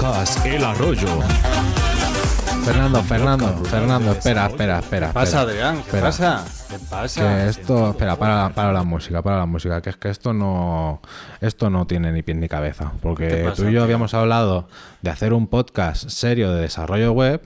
Podcast 0.00 0.46
El 0.46 0.64
Arroyo. 0.64 1.08
Fernando, 2.64 3.02
Fernando, 3.02 3.64
Fernando, 3.64 4.12
espera, 4.12 4.46
espera, 4.46 4.78
espera. 4.78 5.08
¿Qué 5.08 5.12
pasa. 5.12 5.40
Adrián? 5.42 5.74
¿Qué 5.74 5.80
Espera. 5.80 6.02
pasa? 6.04 6.44
¿Qué 6.70 6.76
pasa? 6.88 7.20
Que 7.20 7.48
esto, 7.50 7.90
espera, 7.90 8.16
para, 8.16 8.48
para 8.54 8.72
la 8.72 8.82
música, 8.82 9.20
para 9.20 9.36
la 9.36 9.44
música, 9.44 9.82
que 9.82 9.90
es 9.90 9.98
que 9.98 10.08
esto 10.08 10.32
no, 10.32 11.02
esto 11.42 11.68
no 11.68 11.86
tiene 11.86 12.12
ni 12.12 12.22
pie 12.22 12.34
ni 12.34 12.48
cabeza, 12.48 12.92
¿Qué 12.94 12.98
porque 13.02 13.42
pasa, 13.44 13.56
tú 13.56 13.62
y 13.64 13.64
yo 13.66 13.70
tío? 13.72 13.82
habíamos 13.82 14.14
hablado 14.14 14.68
de 15.02 15.10
hacer 15.10 15.34
un 15.34 15.46
podcast 15.48 16.08
serio 16.08 16.50
de 16.54 16.62
desarrollo 16.62 17.12
web 17.12 17.42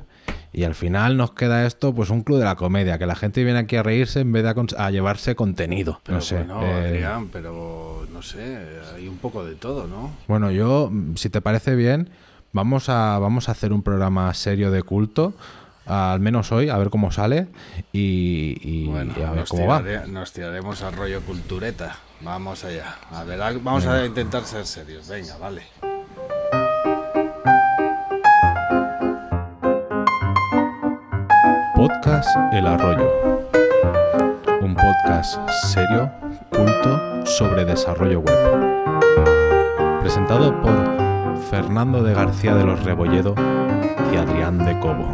y 0.53 0.63
al 0.63 0.77
final 0.77 1.17
nos 1.17 1.33
queda 1.33 1.67
esto, 1.67 1.93
pues 1.93 2.11
un 2.11 2.23
club 2.23 2.39
de 2.39 2.45
la 2.45 2.55
comedia, 2.55 2.99
que 2.99 3.07
la 3.07 3.17
gente 3.17 3.43
viene 3.43 3.59
aquí 3.59 3.75
a 3.75 3.83
reírse 3.83 4.21
en 4.21 4.31
vez 4.31 4.45
de 4.45 4.55
a, 4.79 4.91
llevarse 4.93 5.35
contenido. 5.35 6.01
Pero 6.05 6.19
no 6.19 6.23
sé. 6.23 6.37
bueno, 6.37 6.63
eh, 6.63 6.87
Adrián, 6.87 7.29
pero 7.33 8.07
no 8.13 8.23
sé, 8.23 8.61
hay 8.95 9.09
un 9.09 9.19
poco 9.19 9.45
de 9.45 9.57
todo, 9.57 9.89
¿no? 9.89 10.13
Bueno, 10.29 10.53
yo, 10.53 10.89
mm, 10.93 11.17
si 11.17 11.29
te 11.31 11.41
parece 11.41 11.75
bien, 11.75 12.11
vamos 12.55 12.89
a, 12.89 13.19
vamos 13.19 13.51
a 13.51 13.53
hacer 13.53 13.75
un 13.75 13.83
programa 13.83 14.33
serio 14.33 14.71
de 14.71 14.83
culto, 14.83 15.35
al 15.87 16.21
menos 16.21 16.51
hoy, 16.53 16.71
a 16.71 16.79
ver 16.79 16.89
cómo 16.89 17.11
sale 17.13 17.49
y, 17.93 18.57
y- 18.63 18.87
Bueno, 18.87 19.13
y 19.19 19.23
a 19.23 19.31
ver 19.33 19.45
cómo 19.47 19.67
va. 19.67 19.81
tirare- 19.83 20.07
nos 20.09 20.33
tiraremos 20.33 20.83
al 20.83 20.95
rollo 20.95 21.21
cultureta. 21.21 21.97
Vamos 22.23 22.65
allá. 22.65 22.95
A 23.13 23.25
ver, 23.25 23.39
vamos 23.61 23.85
a 23.85 24.07
intentar 24.07 24.45
ser 24.45 24.65
serios. 24.65 25.07
Venga, 25.09 25.37
vale. 25.37 25.63
Podcast 31.75 32.29
El 32.53 32.67
Arroyo. 32.67 33.11
Un 34.63 34.75
podcast 34.75 35.39
serio, 35.73 36.11
culto, 36.51 37.27
sobre 37.27 37.65
desarrollo 37.65 38.21
web. 38.21 40.01
Presentado 40.01 40.61
por 40.63 41.04
Fernando 41.51 42.03
de 42.03 42.15
García 42.15 42.55
de 42.55 42.65
los 42.65 42.83
Rebolledo 42.85 43.35
y 44.13 44.17
Adrián 44.17 44.59
de 44.59 44.79
Cobo. 44.81 45.07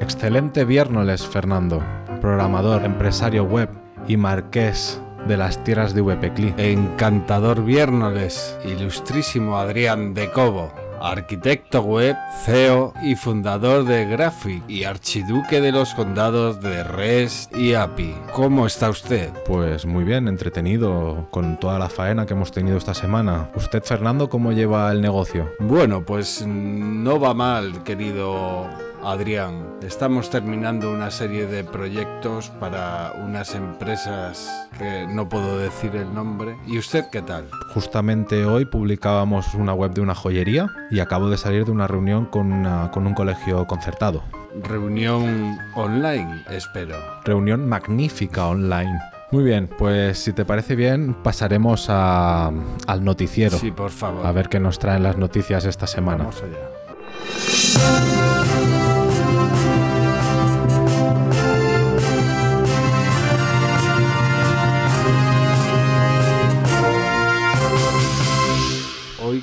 Excelente 0.00 0.64
viernes, 0.64 1.26
Fernando. 1.26 1.82
Programador, 2.20 2.84
empresario 2.84 3.44
web 3.44 3.68
y 4.06 4.16
marqués 4.16 5.00
de 5.26 5.36
las 5.36 5.62
tierras 5.64 5.94
de 5.94 6.02
VPCLI. 6.02 6.54
Encantador 6.56 7.64
viernes, 7.64 8.58
ilustrísimo 8.64 9.58
Adrián 9.58 10.14
de 10.14 10.30
Cobo, 10.30 10.72
arquitecto 11.02 11.82
web, 11.82 12.16
CEO 12.44 12.94
y 13.02 13.16
fundador 13.16 13.84
de 13.84 14.06
Graphic 14.06 14.62
y 14.68 14.84
archiduque 14.84 15.60
de 15.60 15.72
los 15.72 15.94
condados 15.94 16.60
de 16.62 16.84
REST 16.84 17.56
y 17.56 17.74
API. 17.74 18.14
¿Cómo 18.32 18.66
está 18.66 18.88
usted? 18.90 19.30
Pues 19.46 19.84
muy 19.84 20.04
bien, 20.04 20.28
entretenido 20.28 21.26
con 21.30 21.58
toda 21.58 21.78
la 21.78 21.88
faena 21.88 22.26
que 22.26 22.34
hemos 22.34 22.52
tenido 22.52 22.76
esta 22.76 22.94
semana. 22.94 23.50
¿Usted, 23.54 23.82
Fernando, 23.82 24.28
cómo 24.28 24.52
lleva 24.52 24.90
el 24.92 25.00
negocio? 25.00 25.50
Bueno, 25.58 26.04
pues 26.04 26.44
no 26.46 27.18
va 27.18 27.34
mal, 27.34 27.82
querido 27.84 28.68
Adrián. 29.04 29.66
Estamos 29.82 30.30
terminando 30.30 30.90
una 30.92 31.10
serie 31.10 31.46
de 31.46 31.64
proyectos 31.64 32.50
para 32.60 33.12
unas 33.24 33.54
empresas 33.54 34.68
que 34.78 35.06
no 35.08 35.28
puedo 35.28 35.58
decir 35.58 35.96
el 35.96 36.12
nombre. 36.14 36.56
¿Y 36.66 36.78
usted 36.78 37.04
qué 37.10 37.22
tal? 37.22 37.48
Justamente 37.74 38.44
hoy 38.44 38.64
publicábamos 38.64 39.54
una 39.54 39.74
web 39.74 39.92
de 39.92 40.00
una 40.02 40.14
joyería 40.14 40.68
y 40.90 41.00
acabo 41.00 41.28
de 41.30 41.36
salir 41.36 41.64
de 41.64 41.72
una 41.72 41.86
reunión 41.88 42.26
con, 42.26 42.52
una- 42.52 42.90
con 42.90 43.06
un 43.06 43.14
colegio 43.14 43.66
concertado. 43.66 44.22
Reunión 44.62 45.58
online, 45.74 46.44
espero. 46.50 46.96
Reunión 47.24 47.68
magnífica 47.68 48.46
online. 48.46 49.00
Muy 49.30 49.44
bien, 49.44 49.68
pues 49.78 50.18
si 50.18 50.32
te 50.34 50.44
parece 50.44 50.76
bien, 50.76 51.14
pasaremos 51.22 51.86
a- 51.88 52.52
al 52.86 53.02
noticiero. 53.04 53.56
Sí, 53.58 53.70
por 53.70 53.90
favor. 53.90 54.26
A 54.26 54.32
ver 54.32 54.48
qué 54.48 54.60
nos 54.60 54.78
traen 54.78 55.02
las 55.02 55.16
noticias 55.16 55.64
esta 55.64 55.86
semana. 55.86 56.18
Vamos 56.24 56.42
allá. 56.42 58.31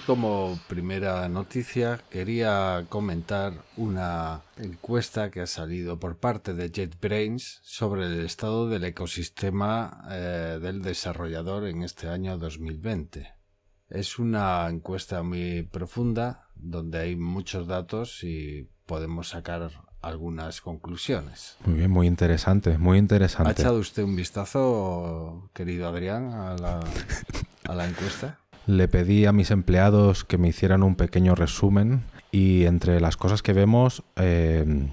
Como 0.06 0.60
primera 0.68 1.28
noticia 1.30 2.00
quería 2.10 2.86
comentar 2.90 3.54
una 3.78 4.42
encuesta 4.58 5.30
que 5.30 5.42
ha 5.42 5.48
salido 5.48 6.00
por 6.00 6.18
parte 6.18 6.54
de 6.54 6.72
JetBrains 6.72 7.60
sobre 7.64 8.06
el 8.06 8.26
estado 8.26 8.70
del 8.70 8.84
ecosistema 8.86 10.04
eh, 10.10 10.60
del 10.62 10.82
desarrollador 10.82 11.68
en 11.68 11.84
este 11.84 12.08
año 12.08 12.38
2020. 12.38 13.28
Es 13.90 14.18
una 14.20 14.68
encuesta 14.68 15.22
muy 15.22 15.64
profunda 15.64 16.50
donde 16.56 17.00
hay 17.00 17.16
muchos 17.16 17.68
datos 17.68 18.24
y 18.24 18.68
podemos 18.86 19.30
sacar 19.30 19.72
algunas 20.02 20.62
conclusiones. 20.62 21.58
Muy 21.66 21.76
bien, 21.76 21.92
muy 21.92 22.08
interesante, 22.08 22.78
muy 22.78 22.98
¿Ha 22.98 23.00
interesante. 23.00 23.62
echado 23.62 23.78
usted 23.78 24.04
un 24.04 24.16
vistazo, 24.16 25.50
querido 25.54 25.88
Adrián, 25.88 26.34
a 26.34 26.56
la, 26.56 26.80
a 27.66 27.76
la 27.76 27.88
encuesta? 27.88 28.40
Le 28.68 28.88
pedí 28.88 29.26
a 29.26 29.32
mis 29.32 29.52
empleados 29.52 30.24
que 30.24 30.38
me 30.38 30.48
hicieran 30.50 30.84
un 30.84 30.96
pequeño 30.96 31.36
resumen 31.36 32.04
y 32.32 32.66
entre 32.66 33.00
las 33.02 33.18
cosas 33.18 33.42
que 33.42 33.54
vemos, 33.54 34.04
eh, 34.16 34.88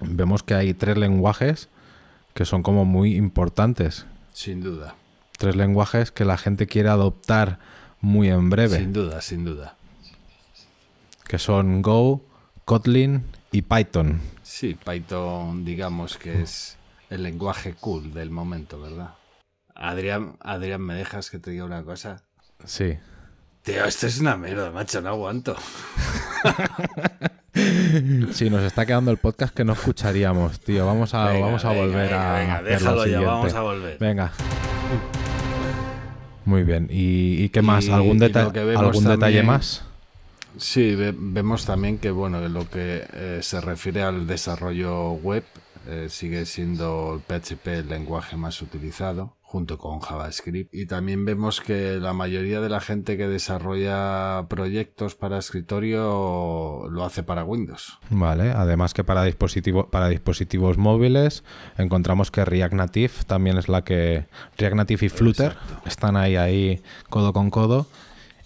vemos 0.00 0.42
que 0.42 0.54
hay 0.54 0.74
tres 0.74 0.96
lenguajes 0.98 1.68
que 2.34 2.44
son 2.44 2.62
como 2.62 2.84
muy 2.84 3.14
importantes. 3.14 4.06
Sin 4.32 4.60
duda. 4.60 4.96
Tres 5.38 5.54
lenguajes 5.54 6.10
que 6.10 6.24
la 6.24 6.36
gente 6.36 6.66
quiere 6.66 6.88
adoptar 6.88 7.58
muy 8.00 8.28
en 8.28 8.50
breve, 8.50 8.78
Sin 8.78 8.92
duda, 8.92 9.20
sin 9.20 9.44
duda. 9.44 9.76
que 11.26 11.38
son 11.38 11.80
Go, 11.82 12.22
Kotlin 12.64 13.24
y 13.52 13.62
Python. 13.62 14.20
Sí, 14.42 14.74
Python 14.84 15.64
digamos 15.64 16.16
que 16.16 16.42
es 16.42 16.76
el 17.10 17.22
lenguaje 17.22 17.74
cool 17.74 18.12
del 18.12 18.30
momento, 18.30 18.80
¿verdad? 18.80 19.14
Adrián, 19.74 20.36
Adrián, 20.40 20.82
¿me 20.82 20.94
dejas 20.94 21.30
que 21.30 21.38
te 21.38 21.50
diga 21.50 21.64
una 21.64 21.82
cosa? 21.82 22.22
Sí. 22.64 22.96
Tío, 23.62 23.84
esto 23.84 24.06
es 24.06 24.20
una 24.20 24.36
mierda, 24.36 24.70
macho, 24.70 25.00
no 25.00 25.08
aguanto. 25.10 25.56
Si 28.32 28.50
nos 28.50 28.62
está 28.64 28.84
quedando 28.84 29.12
el 29.12 29.16
podcast 29.18 29.54
que 29.54 29.64
no 29.64 29.74
escucharíamos, 29.74 30.58
tío. 30.58 30.84
Vamos 30.86 31.14
a, 31.14 31.26
Venga, 31.28 31.46
vamos 31.46 31.64
a 31.64 31.68
venga, 31.68 31.82
volver 31.84 32.08
venga, 32.10 32.36
a 32.36 32.38
venga, 32.40 32.62
déjalo 32.62 33.06
ya, 33.06 33.20
vamos 33.20 33.54
a 33.54 33.60
volver. 33.60 33.98
Venga. 34.00 34.32
Muy 36.44 36.64
bien. 36.64 36.88
¿Y, 36.90 37.44
y 37.44 37.48
qué 37.50 37.62
más? 37.62 37.88
¿Algún, 37.88 38.18
deta- 38.18 38.50
¿algún 38.76 39.04
detalle 39.04 39.42
más? 39.44 39.82
Sí, 40.58 40.96
ve- 40.96 41.14
vemos 41.16 41.64
también 41.64 41.98
que 41.98 42.10
bueno, 42.10 42.44
en 42.44 42.52
lo 42.52 42.68
que 42.68 43.06
eh, 43.12 43.38
se 43.42 43.60
refiere 43.60 44.02
al 44.02 44.26
desarrollo 44.26 45.12
web, 45.12 45.44
eh, 45.86 46.08
sigue 46.10 46.46
siendo 46.46 47.14
el 47.14 47.20
PHP 47.20 47.66
el 47.68 47.88
lenguaje 47.88 48.36
más 48.36 48.60
utilizado, 48.62 49.36
junto 49.54 49.78
con 49.78 50.00
JavaScript. 50.00 50.74
Y 50.74 50.86
también 50.86 51.24
vemos 51.24 51.60
que 51.60 52.00
la 52.00 52.12
mayoría 52.12 52.60
de 52.60 52.68
la 52.68 52.80
gente 52.80 53.16
que 53.16 53.28
desarrolla 53.28 54.46
proyectos 54.48 55.14
para 55.14 55.38
escritorio 55.38 56.88
lo 56.90 57.04
hace 57.04 57.22
para 57.22 57.44
Windows. 57.44 58.00
Vale, 58.10 58.50
además 58.50 58.94
que 58.94 59.04
para, 59.04 59.22
dispositivo, 59.22 59.86
para 59.90 60.08
dispositivos 60.08 60.76
móviles 60.76 61.44
encontramos 61.78 62.32
que 62.32 62.44
React 62.44 62.74
Native 62.74 63.12
también 63.28 63.56
es 63.56 63.68
la 63.68 63.84
que... 63.84 64.26
React 64.58 64.74
Native 64.74 65.06
y 65.06 65.08
Flutter 65.08 65.52
Exacto. 65.52 65.88
están 65.88 66.16
ahí, 66.16 66.34
ahí, 66.34 66.82
codo 67.08 67.32
con 67.32 67.50
codo. 67.50 67.86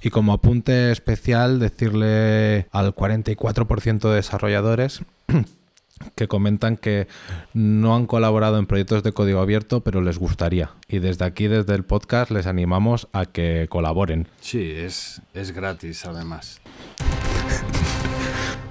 Y 0.02 0.10
como 0.10 0.34
apunte 0.34 0.92
especial, 0.92 1.58
decirle 1.58 2.68
al 2.70 2.94
44% 2.94 4.10
de 4.10 4.14
desarrolladores 4.14 5.00
que 6.14 6.28
comentan 6.28 6.77
que 6.77 7.09
no 7.54 7.95
han 7.95 8.06
colaborado 8.06 8.59
en 8.59 8.66
proyectos 8.66 9.03
de 9.03 9.12
código 9.12 9.41
abierto, 9.41 9.80
pero 9.80 10.00
les 10.00 10.18
gustaría. 10.18 10.71
Y 10.89 10.98
desde 10.98 11.24
aquí, 11.24 11.48
desde 11.48 11.74
el 11.74 11.84
podcast, 11.84 12.30
les 12.30 12.47
animamos 12.47 13.09
a 13.12 13.27
que 13.27 13.66
colaboren. 13.68 14.28
Sí, 14.41 14.72
es, 14.74 15.22
es 15.34 15.53
gratis 15.53 16.04
además. 16.04 16.60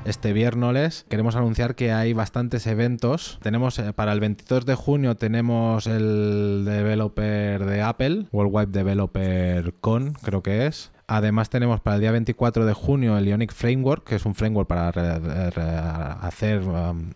Este 0.07 0.31
viernes 0.31 1.06
queremos 1.09 1.35
anunciar 1.35 1.75
que 1.75 1.91
hay 1.91 2.13
bastantes 2.13 2.65
eventos. 2.65 3.39
Tenemos 3.41 3.77
eh, 3.77 3.91
para 3.91 4.13
el 4.13 4.21
22 4.21 4.65
de 4.65 4.74
junio 4.74 5.15
tenemos 5.15 5.85
el 5.85 6.63
developer 6.65 7.65
de 7.65 7.81
Apple, 7.81 8.27
World 8.31 8.56
Wide 8.56 8.68
Developer 8.68 9.74
Con, 9.81 10.13
creo 10.13 10.41
que 10.41 10.65
es. 10.65 10.91
Además 11.09 11.50
tenemos 11.50 11.80
para 11.80 11.95
el 11.95 12.01
día 12.01 12.12
24 12.12 12.65
de 12.65 12.74
junio 12.74 13.18
el 13.18 13.25
Ionic 13.25 13.54
Framework, 13.54 14.04
que 14.04 14.15
es 14.15 14.25
un 14.25 14.36
framework 14.36 14.68
para 14.68 14.92
re- 14.92 15.50
re- 15.51 15.77
hacer 16.21 16.59
um, 16.63 17.12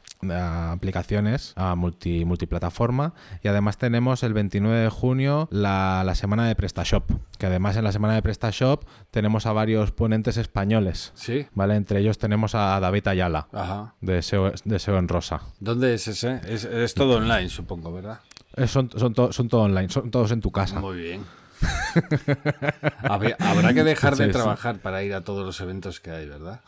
aplicaciones 0.71 1.53
a 1.55 1.75
multi, 1.75 2.23
multiplataforma. 2.25 3.13
Y 3.43 3.47
además 3.49 3.77
tenemos 3.77 4.23
el 4.23 4.33
29 4.33 4.79
de 4.79 4.89
junio 4.89 5.47
la, 5.51 6.03
la 6.05 6.15
semana 6.15 6.47
de 6.47 6.55
PrestaShop, 6.55 7.11
que 7.37 7.45
además 7.47 7.75
en 7.77 7.83
la 7.83 7.91
semana 7.91 8.13
de 8.15 8.21
PrestaShop 8.21 8.83
tenemos 9.11 9.45
a 9.45 9.53
varios 9.53 9.91
ponentes 9.91 10.37
españoles. 10.37 11.11
Sí. 11.15 11.47
¿Vale? 11.53 11.75
Entre 11.75 11.99
ellos 11.99 12.17
tenemos 12.17 12.55
a 12.55 12.79
David 12.79 13.07
Ayala, 13.07 13.47
Ajá. 13.51 13.95
de 14.01 14.21
SEO, 14.21 14.51
de 14.63 14.79
SEO 14.79 14.97
en 14.97 15.07
Rosa. 15.07 15.41
¿Dónde 15.59 15.93
es 15.95 16.07
ese? 16.07 16.39
Es, 16.47 16.63
es 16.63 16.93
todo 16.93 17.17
online, 17.17 17.49
supongo, 17.49 17.91
¿verdad? 17.91 18.19
Son, 18.67 18.89
son, 18.95 19.13
to- 19.13 19.31
son 19.31 19.47
todo 19.49 19.61
online, 19.61 19.89
son 19.89 20.11
todos 20.11 20.31
en 20.31 20.41
tu 20.41 20.51
casa. 20.51 20.79
Muy 20.79 20.97
bien. 20.97 21.23
Habrá 23.03 23.73
que 23.73 23.83
dejar 23.83 24.15
de 24.15 24.29
trabajar 24.29 24.79
para 24.79 25.03
ir 25.03 25.13
a 25.13 25.21
todos 25.21 25.45
los 25.45 25.59
eventos 25.61 25.99
que 25.99 26.11
hay, 26.11 26.27
¿verdad? 26.27 26.61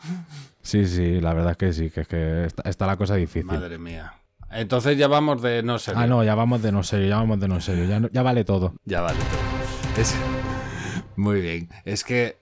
Sí, 0.62 0.86
sí, 0.86 1.20
la 1.20 1.34
verdad 1.34 1.56
que 1.56 1.72
sí, 1.72 1.90
que 1.90 2.02
es 2.02 2.08
que 2.08 2.48
está, 2.64 2.86
la 2.86 2.96
cosa 2.96 3.16
difícil. 3.16 3.46
Madre 3.46 3.78
mía. 3.78 4.14
Entonces 4.50 4.96
ya 4.96 5.08
vamos 5.08 5.42
de 5.42 5.62
no 5.62 5.78
serio. 5.78 6.00
Ah, 6.00 6.06
no, 6.06 6.22
ya 6.22 6.34
vamos 6.34 6.62
de 6.62 6.70
no 6.70 6.82
serio, 6.82 7.08
ya 7.08 7.16
vamos 7.16 7.40
de 7.40 7.48
no 7.48 7.60
serio. 7.60 7.86
Ya, 7.86 8.00
ya 8.12 8.22
vale 8.22 8.44
todo. 8.44 8.74
Ya 8.84 9.00
vale 9.00 9.18
todo. 9.18 10.04
Muy 11.16 11.40
bien. 11.40 11.68
Es 11.84 12.04
que. 12.04 12.38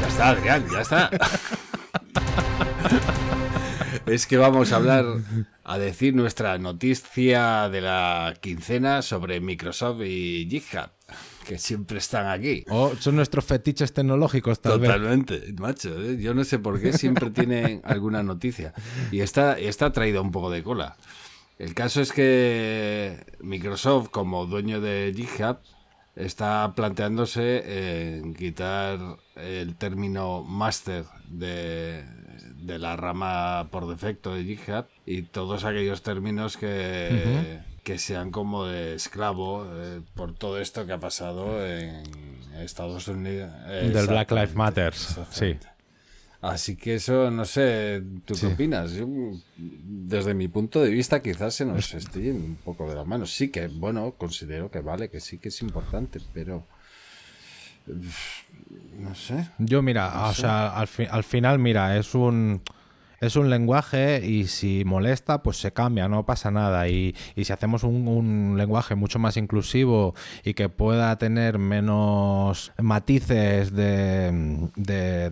Ya 0.00 0.08
está, 0.08 0.28
Adrián, 0.30 0.64
ya 0.72 0.80
está. 0.80 1.10
es 4.10 4.26
que 4.26 4.36
vamos 4.36 4.72
a 4.72 4.76
hablar, 4.76 5.04
a 5.64 5.78
decir 5.78 6.14
nuestra 6.14 6.58
noticia 6.58 7.68
de 7.68 7.80
la 7.80 8.34
quincena 8.40 9.02
sobre 9.02 9.40
Microsoft 9.40 10.02
y 10.04 10.46
GitHub, 10.48 10.90
que 11.46 11.58
siempre 11.58 11.98
están 11.98 12.26
aquí. 12.26 12.64
O 12.68 12.94
son 12.98 13.16
nuestros 13.16 13.44
fetiches 13.44 13.92
tecnológicos, 13.92 14.60
tal 14.60 14.80
Totalmente, 14.80 15.54
macho. 15.58 16.00
¿eh? 16.00 16.18
Yo 16.18 16.34
no 16.34 16.44
sé 16.44 16.58
por 16.58 16.80
qué 16.80 16.92
siempre 16.92 17.30
tienen 17.30 17.80
alguna 17.84 18.22
noticia. 18.22 18.72
Y 19.10 19.20
esta 19.20 19.56
ha 19.56 19.92
traído 19.92 20.22
un 20.22 20.30
poco 20.30 20.50
de 20.50 20.62
cola. 20.62 20.96
El 21.58 21.74
caso 21.74 22.00
es 22.00 22.12
que 22.12 23.24
Microsoft, 23.40 24.10
como 24.10 24.46
dueño 24.46 24.80
de 24.80 25.12
GitHub, 25.14 25.58
está 26.18 26.72
planteándose 26.74 28.18
en 28.18 28.34
quitar 28.34 28.98
el 29.36 29.76
término 29.76 30.42
master 30.42 31.04
de, 31.28 32.04
de 32.56 32.78
la 32.78 32.96
rama 32.96 33.68
por 33.70 33.88
defecto 33.88 34.34
de 34.34 34.44
GitHub 34.44 34.86
y 35.06 35.22
todos 35.22 35.64
aquellos 35.64 36.02
términos 36.02 36.56
que, 36.56 37.60
que 37.84 37.98
sean 37.98 38.30
como 38.30 38.66
de 38.66 38.94
esclavo 38.94 39.64
eh, 39.72 40.00
por 40.14 40.34
todo 40.34 40.60
esto 40.60 40.86
que 40.86 40.92
ha 40.92 41.00
pasado 41.00 41.64
en 41.64 42.02
Estados 42.56 43.06
Unidos. 43.06 43.52
Del 43.66 44.06
Black 44.08 44.30
Lives 44.32 44.54
Matter, 44.54 44.94
sí. 44.94 45.56
Así 46.40 46.76
que 46.76 46.94
eso, 46.94 47.32
no 47.32 47.44
sé, 47.44 48.00
¿tú 48.24 48.34
qué 48.38 48.46
opinas? 48.46 48.92
desde 49.56 50.34
mi 50.34 50.46
punto 50.46 50.80
de 50.80 50.90
vista, 50.90 51.20
quizás 51.20 51.54
se 51.54 51.64
nos 51.64 51.92
esté 51.94 52.30
un 52.30 52.56
poco 52.64 52.88
de 52.88 52.94
las 52.94 53.06
manos. 53.06 53.34
Sí 53.34 53.48
que, 53.48 53.66
bueno, 53.66 54.12
considero 54.16 54.70
que 54.70 54.80
vale, 54.80 55.10
que 55.10 55.18
sí 55.20 55.38
que 55.38 55.48
es 55.48 55.60
importante, 55.62 56.20
pero 56.32 56.64
no 58.98 59.14
sé. 59.16 59.48
Yo, 59.58 59.82
mira, 59.82 60.28
o 60.28 60.32
sea, 60.32 60.78
al, 60.78 60.88
al 61.10 61.24
final, 61.24 61.58
mira, 61.58 61.98
es 61.98 62.14
un 62.14 62.62
es 63.20 63.36
un 63.36 63.50
lenguaje 63.50 64.24
y 64.24 64.46
si 64.46 64.84
molesta, 64.84 65.42
pues 65.42 65.58
se 65.60 65.72
cambia, 65.72 66.08
no 66.08 66.24
pasa 66.24 66.50
nada. 66.50 66.88
Y, 66.88 67.14
si 67.36 67.52
hacemos 67.52 67.82
un, 67.82 68.54
lenguaje 68.56 68.94
mucho 68.94 69.18
más 69.18 69.36
inclusivo 69.36 70.14
y 70.44 70.54
que 70.54 70.68
pueda 70.68 71.16
tener 71.18 71.58
menos 71.58 72.72
matices 72.78 73.72
de, 73.72 74.60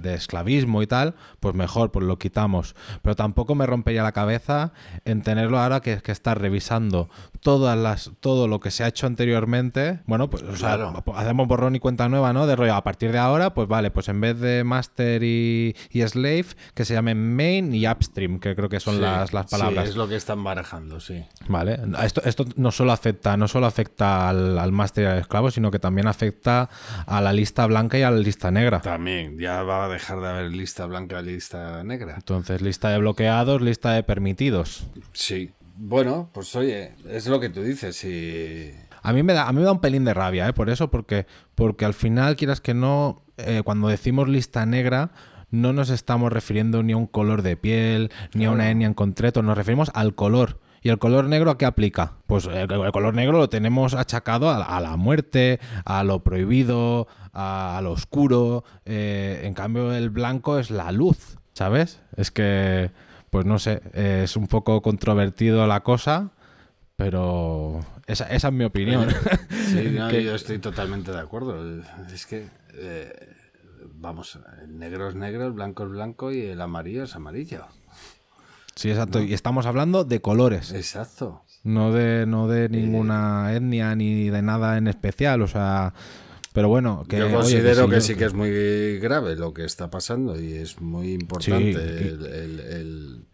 esclavismo 0.04 0.82
y 0.82 0.86
tal, 0.86 1.14
pues 1.40 1.54
mejor, 1.54 1.92
pues 1.92 2.04
lo 2.06 2.18
quitamos. 2.18 2.74
Pero 3.02 3.16
tampoco 3.16 3.54
me 3.54 3.66
rompería 3.66 4.02
la 4.02 4.12
cabeza 4.12 4.72
en 5.04 5.22
tenerlo 5.22 5.58
ahora 5.58 5.80
que, 5.80 5.98
que 5.98 6.12
estar 6.12 6.40
revisando 6.40 7.08
todas 7.40 7.76
las, 7.76 8.10
todo 8.20 8.48
lo 8.48 8.60
que 8.60 8.70
se 8.70 8.84
ha 8.84 8.88
hecho 8.88 9.06
anteriormente. 9.06 10.00
Bueno, 10.06 10.28
pues 10.30 10.44
hacemos 10.62 11.48
borrón 11.48 11.76
y 11.76 11.80
cuenta 11.80 12.08
nueva, 12.08 12.32
¿no? 12.32 12.46
De 12.46 12.56
rollo, 12.56 12.74
a 12.74 12.84
partir 12.84 13.12
de 13.12 13.18
ahora, 13.18 13.54
pues 13.54 13.68
vale, 13.68 13.90
pues 13.90 14.08
en 14.08 14.20
vez 14.20 14.38
de 14.38 14.64
master 14.64 15.22
y, 15.22 15.74
y 15.90 16.02
slave, 16.02 16.46
que 16.74 16.84
se 16.84 16.94
llame 16.94 17.14
main 17.14 17.74
y 17.74 17.86
upstream, 17.88 18.38
que 18.38 18.54
creo 18.54 18.68
que 18.68 18.80
son 18.80 19.00
las, 19.00 19.32
las, 19.32 19.46
palabras. 19.46 19.84
Sí, 19.84 19.90
es 19.90 19.96
lo 19.96 20.08
que 20.08 20.16
están 20.16 20.42
barajando, 20.42 21.00
sí. 21.00 21.24
Vale, 21.48 21.78
esto, 22.02 22.22
esto 22.24 22.44
no 22.56 22.70
solo 22.70 22.92
afecta, 22.92 23.36
no 23.36 23.48
solo 23.48 23.66
afecta 23.66 24.28
al, 24.28 24.58
al 24.58 24.72
máster 24.72 25.04
y 25.04 25.06
al 25.06 25.18
esclavo, 25.18 25.50
sino 25.50 25.70
que 25.70 25.78
también 25.78 26.06
afecta 26.06 26.68
a 27.06 27.20
la 27.20 27.32
lista 27.32 27.66
blanca 27.66 27.98
y 27.98 28.02
a 28.02 28.10
la 28.10 28.18
lista 28.18 28.50
negra. 28.50 28.80
También, 28.80 29.38
ya 29.38 29.62
va 29.62 29.86
a 29.86 29.88
dejar 29.88 30.20
de 30.20 30.28
haber 30.28 30.50
lista 30.50 30.86
blanca 30.86 31.20
y 31.20 31.24
lista 31.24 31.82
negra. 31.84 32.14
Entonces, 32.16 32.62
lista 32.62 32.90
de 32.90 32.98
bloqueados, 32.98 33.60
lista 33.62 33.92
de 33.92 34.02
permitidos. 34.02 34.86
Sí. 35.12 35.52
Bueno, 35.78 36.30
pues 36.32 36.54
oye, 36.56 36.94
es 37.08 37.26
lo 37.26 37.38
que 37.38 37.50
tú 37.50 37.62
dices 37.62 38.02
y... 38.04 38.72
A 39.02 39.12
mí 39.12 39.22
me 39.22 39.34
da, 39.34 39.46
a 39.46 39.52
mí 39.52 39.58
me 39.58 39.64
da 39.64 39.72
un 39.72 39.80
pelín 39.80 40.04
de 40.04 40.14
rabia, 40.14 40.48
¿eh? 40.48 40.52
Por 40.52 40.70
eso, 40.70 40.90
porque, 40.90 41.26
porque 41.54 41.84
al 41.84 41.94
final, 41.94 42.34
quieras 42.34 42.60
que 42.60 42.74
no, 42.74 43.22
eh, 43.36 43.62
cuando 43.64 43.88
decimos 43.88 44.28
lista 44.28 44.66
negra, 44.66 45.12
no 45.50 45.72
nos 45.72 45.90
estamos 45.90 46.32
refiriendo 46.32 46.82
ni 46.82 46.92
a 46.92 46.96
un 46.96 47.06
color 47.06 47.42
de 47.42 47.56
piel, 47.56 48.10
ni 48.34 48.46
a 48.46 48.50
una 48.50 48.70
etnia 48.70 48.86
en 48.86 48.94
concreto, 48.94 49.42
nos 49.42 49.56
referimos 49.56 49.90
al 49.94 50.14
color. 50.14 50.60
¿Y 50.82 50.88
el 50.88 50.98
color 50.98 51.24
negro 51.26 51.50
a 51.50 51.58
qué 51.58 51.66
aplica? 51.66 52.14
Pues 52.26 52.46
el, 52.46 52.68
color 52.92 53.14
negro 53.14 53.38
lo 53.38 53.48
tenemos 53.48 53.94
achacado 53.94 54.50
a, 54.50 54.80
la 54.80 54.96
muerte, 54.96 55.58
a 55.84 56.04
lo 56.04 56.22
prohibido, 56.22 57.08
a, 57.32 57.80
lo 57.82 57.92
oscuro. 57.92 58.64
Eh, 58.84 59.42
en 59.44 59.54
cambio, 59.54 59.92
el 59.92 60.10
blanco 60.10 60.58
es 60.58 60.70
la 60.70 60.92
luz, 60.92 61.38
¿sabes? 61.54 62.02
Es 62.16 62.30
que, 62.30 62.92
pues 63.36 63.44
no 63.44 63.58
sé, 63.58 63.82
es 63.92 64.34
un 64.34 64.46
poco 64.46 64.80
controvertido 64.80 65.66
la 65.66 65.82
cosa, 65.82 66.30
pero 66.96 67.84
esa, 68.06 68.24
es 68.28 68.50
mi 68.50 68.64
opinión. 68.64 69.08
Sí, 69.50 69.92
yo 70.24 70.34
estoy 70.34 70.58
totalmente 70.58 71.12
de 71.12 71.20
acuerdo. 71.20 71.82
Es 72.10 72.24
que... 72.24 72.48
Eh, 72.72 73.12
vamos, 73.92 74.38
el 74.62 74.78
negro 74.78 75.10
es 75.10 75.14
negro, 75.16 75.44
el 75.44 75.52
blanco 75.52 75.84
es 75.84 75.90
blanco 75.90 76.32
y 76.32 76.40
el 76.46 76.62
amarillo 76.62 77.02
es 77.02 77.14
amarillo. 77.14 77.66
Sí, 78.74 78.88
exacto. 78.88 79.20
Y 79.20 79.34
estamos 79.34 79.66
hablando 79.66 80.04
de 80.04 80.22
colores. 80.22 80.72
Exacto. 80.72 81.42
No 81.62 81.92
de, 81.92 82.24
no 82.24 82.48
de 82.48 82.70
ninguna 82.70 83.52
etnia 83.52 83.94
ni 83.96 84.30
de 84.30 84.40
nada 84.40 84.78
en 84.78 84.86
especial. 84.86 85.42
O 85.42 85.46
sea, 85.46 85.92
pero 86.56 86.70
bueno, 86.70 87.04
que, 87.06 87.18
yo 87.18 87.30
considero 87.30 87.86
que, 87.86 88.00
sí 88.00 88.14
que 88.14 88.24
es 88.24 88.32
muy 88.32 88.98
grave 88.98 89.36
lo 89.36 89.52
que 89.52 89.66
está 89.66 89.90
pasando 89.90 90.40
y 90.40 90.54
es 90.54 90.80
muy 90.80 91.12
importante 91.12 91.68
el, 91.68 93.25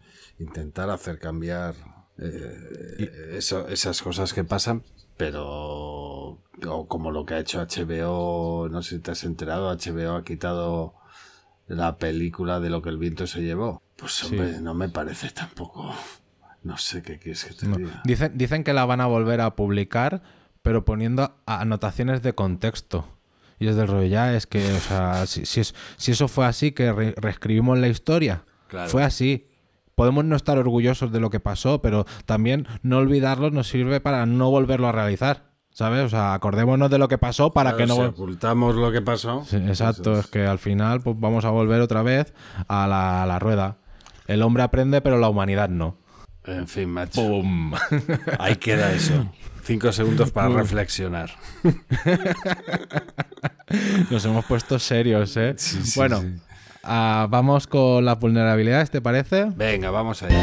intentar 0.43 0.89
hacer 0.89 1.19
cambiar 1.19 1.75
eh, 2.17 3.39
esas 3.39 4.01
cosas 4.01 4.33
que 4.33 4.43
pasan, 4.43 4.83
pero 5.17 6.39
o 6.67 6.87
como 6.87 7.11
lo 7.11 7.25
que 7.25 7.33
ha 7.33 7.39
hecho 7.39 7.59
HBO, 7.59 8.69
no 8.69 8.81
sé 8.81 8.95
si 8.95 9.01
te 9.01 9.11
has 9.11 9.23
enterado, 9.23 9.75
HBO 9.75 10.15
ha 10.15 10.23
quitado 10.23 10.95
la 11.67 11.97
película 11.97 12.59
de 12.59 12.69
lo 12.69 12.81
que 12.81 12.89
el 12.89 12.97
viento 12.97 13.27
se 13.27 13.41
llevó. 13.41 13.81
Pues 13.95 14.23
hombre, 14.23 14.59
no 14.61 14.73
me 14.73 14.89
parece 14.89 15.29
tampoco. 15.29 15.93
No 16.63 16.77
sé 16.77 17.01
qué 17.01 17.19
quieres 17.19 17.45
que 17.45 17.53
te 17.53 17.67
diga. 17.67 18.01
Dicen, 18.05 18.37
dicen 18.37 18.63
que 18.63 18.73
la 18.73 18.85
van 18.85 19.01
a 19.01 19.05
volver 19.05 19.41
a 19.41 19.55
publicar, 19.55 20.21
pero 20.61 20.85
poniendo 20.85 21.35
anotaciones 21.45 22.21
de 22.21 22.33
contexto. 22.33 23.07
Y 23.59 23.67
es 23.67 23.75
del 23.75 23.87
rollo 23.87 24.07
ya, 24.07 24.35
es 24.35 24.47
que, 24.47 24.73
o 24.73 24.79
sea, 24.79 25.25
si, 25.25 25.45
si, 25.45 26.11
eso 26.11 26.27
fue 26.27 26.45
así, 26.45 26.71
que 26.71 26.91
reescribimos 26.91 27.77
la 27.77 27.87
historia. 27.87 28.43
Fue 28.87 29.03
así 29.03 29.47
podemos 29.95 30.25
no 30.25 30.35
estar 30.35 30.57
orgullosos 30.57 31.11
de 31.11 31.19
lo 31.19 31.29
que 31.29 31.39
pasó, 31.39 31.81
pero 31.81 32.05
también 32.25 32.67
no 32.81 32.97
olvidarlo 32.97 33.51
nos 33.51 33.67
sirve 33.67 33.99
para 33.99 34.25
no 34.25 34.49
volverlo 34.49 34.87
a 34.87 34.91
realizar. 34.91 35.53
¿Sabes? 35.71 36.03
O 36.03 36.09
sea, 36.09 36.35
acordémonos 36.35 36.91
de 36.91 36.99
lo 36.99 37.07
que 37.07 37.17
pasó 37.17 37.51
para 37.51 37.75
que 37.75 37.87
no... 37.87 37.95
Si 37.95 38.01
ocultamos 38.01 38.75
lo 38.75 38.91
que 38.91 39.01
pasó. 39.01 39.43
exacto, 39.51 40.19
es 40.19 40.27
que 40.27 40.45
al 40.45 40.59
final 40.59 41.01
pues, 41.01 41.19
vamos 41.19 41.45
a 41.45 41.49
volver 41.49 41.81
otra 41.81 42.03
vez 42.03 42.31
a 42.67 42.87
la, 42.87 43.39
rueda. 43.39 43.77
El 44.27 44.43
hombre 44.43 44.61
aprende, 44.61 45.01
pero 45.01 45.17
la 45.17 45.29
humanidad 45.29 45.69
no. 45.69 45.97
En 46.45 46.67
fin, 46.67 46.89
macho. 46.89 47.21
¡Pum! 47.21 47.73
Ahí 48.39 48.57
queda 48.57 48.91
eso. 48.91 49.31
Cinco 49.63 49.91
segundos 49.91 50.29
para 50.29 50.49
reflexionar. 50.49 51.31
Nos 54.11 54.23
hemos 54.25 54.45
puesto 54.45 54.77
serios, 54.77 55.35
¿eh? 55.37 55.55
bueno, 55.95 56.21
Ah, 56.85 57.27
vamos 57.29 57.65
con 57.65 58.03
las 58.03 58.19
vulnerabilidades, 58.19 58.91
¿te 58.91 58.99
parece? 58.99 59.45
Venga, 59.55 59.89
vamos 59.89 60.21
allá. 60.21 60.37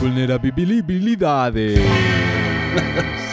Vulnerabilidades. 0.00 1.80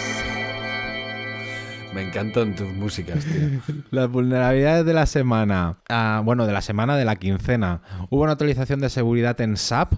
Me 1.94 2.02
encantan 2.02 2.56
tus 2.56 2.70
músicas, 2.74 3.26
tío. 3.26 3.60
Las 3.92 4.10
vulnerabilidades 4.10 4.86
de 4.86 4.94
la 4.94 5.06
semana. 5.06 5.80
Ah, 5.90 6.22
bueno, 6.24 6.48
de 6.48 6.54
la 6.54 6.62
semana 6.62 6.96
de 6.96 7.04
la 7.04 7.18
quincena. 7.18 7.82
Hubo 8.10 8.24
una 8.24 8.32
actualización 8.34 8.80
de 8.80 8.90
seguridad 8.90 9.40
en 9.42 9.58
SAP 9.58 9.96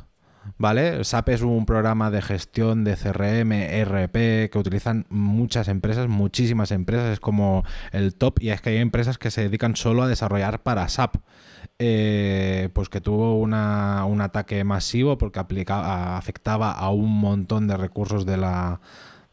¿vale? 0.57 1.03
SAP 1.03 1.29
es 1.29 1.41
un 1.41 1.65
programa 1.65 2.11
de 2.11 2.21
gestión 2.21 2.83
de 2.83 2.95
CRM, 2.95 3.51
ERP, 3.51 4.49
que 4.51 4.57
utilizan 4.57 5.05
muchas 5.09 5.67
empresas, 5.67 6.07
muchísimas 6.07 6.71
empresas, 6.71 7.13
es 7.13 7.19
como 7.19 7.63
el 7.91 8.15
top, 8.15 8.41
y 8.41 8.49
es 8.49 8.61
que 8.61 8.71
hay 8.71 8.77
empresas 8.77 9.17
que 9.17 9.31
se 9.31 9.41
dedican 9.41 9.75
solo 9.75 10.03
a 10.03 10.07
desarrollar 10.07 10.63
para 10.63 10.87
SAP. 10.89 11.17
Eh, 11.79 12.69
pues 12.73 12.89
que 12.89 13.01
tuvo 13.01 13.39
un 13.39 13.53
ataque 13.53 14.63
masivo 14.63 15.17
porque 15.19 15.39
aplicaba, 15.39 16.17
afectaba 16.17 16.71
a 16.71 16.89
un 16.89 17.19
montón 17.19 17.67
de 17.67 17.77
recursos 17.77 18.25
de 18.25 18.37
la, 18.37 18.79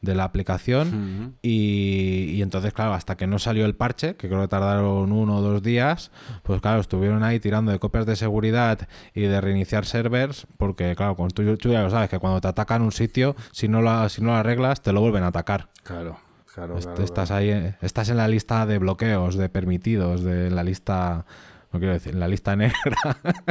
de 0.04 0.14
la 0.14 0.24
aplicación 0.24 1.36
y, 1.42 2.30
y 2.34 2.42
entonces, 2.42 2.72
claro, 2.72 2.94
hasta 2.94 3.16
que 3.16 3.26
no 3.26 3.38
salió 3.38 3.66
el 3.66 3.74
parche, 3.74 4.16
que 4.16 4.28
creo 4.28 4.40
que 4.42 4.48
tardaron 4.48 5.12
uno 5.12 5.38
o 5.38 5.42
dos 5.42 5.62
días, 5.62 6.10
pues 6.42 6.60
claro, 6.60 6.80
estuvieron 6.80 7.22
ahí 7.22 7.40
tirando 7.40 7.72
de 7.72 7.78
copias 7.78 8.06
de 8.06 8.16
seguridad 8.16 8.88
y 9.14 9.22
de 9.22 9.40
reiniciar 9.40 9.86
servers, 9.86 10.46
porque 10.56 10.94
claro, 10.96 11.16
con 11.16 11.30
tú, 11.30 11.56
tú 11.56 11.70
ya 11.70 11.82
lo 11.82 11.90
sabes, 11.90 12.10
que 12.10 12.18
cuando 12.18 12.40
te 12.40 12.48
atacan 12.48 12.82
un 12.82 12.92
sitio, 12.92 13.36
si 13.52 13.68
no, 13.68 13.82
lo, 13.82 14.08
si 14.08 14.22
no 14.22 14.28
lo 14.28 14.36
arreglas, 14.36 14.82
te 14.82 14.92
lo 14.92 15.00
vuelven 15.00 15.24
a 15.24 15.28
atacar. 15.28 15.68
Claro. 15.82 16.18
Claro, 16.54 16.76
claro, 16.76 17.02
estás 17.02 17.32
ahí, 17.32 17.74
estás 17.82 18.10
en 18.10 18.16
la 18.16 18.28
lista 18.28 18.64
de 18.64 18.78
bloqueos, 18.78 19.36
de 19.36 19.48
permitidos, 19.48 20.22
de 20.22 20.52
la 20.52 20.62
lista, 20.62 21.26
no 21.72 21.80
quiero 21.80 21.94
decir, 21.94 22.12
en 22.12 22.20
la 22.20 22.28
lista 22.28 22.54
negra. 22.56 22.96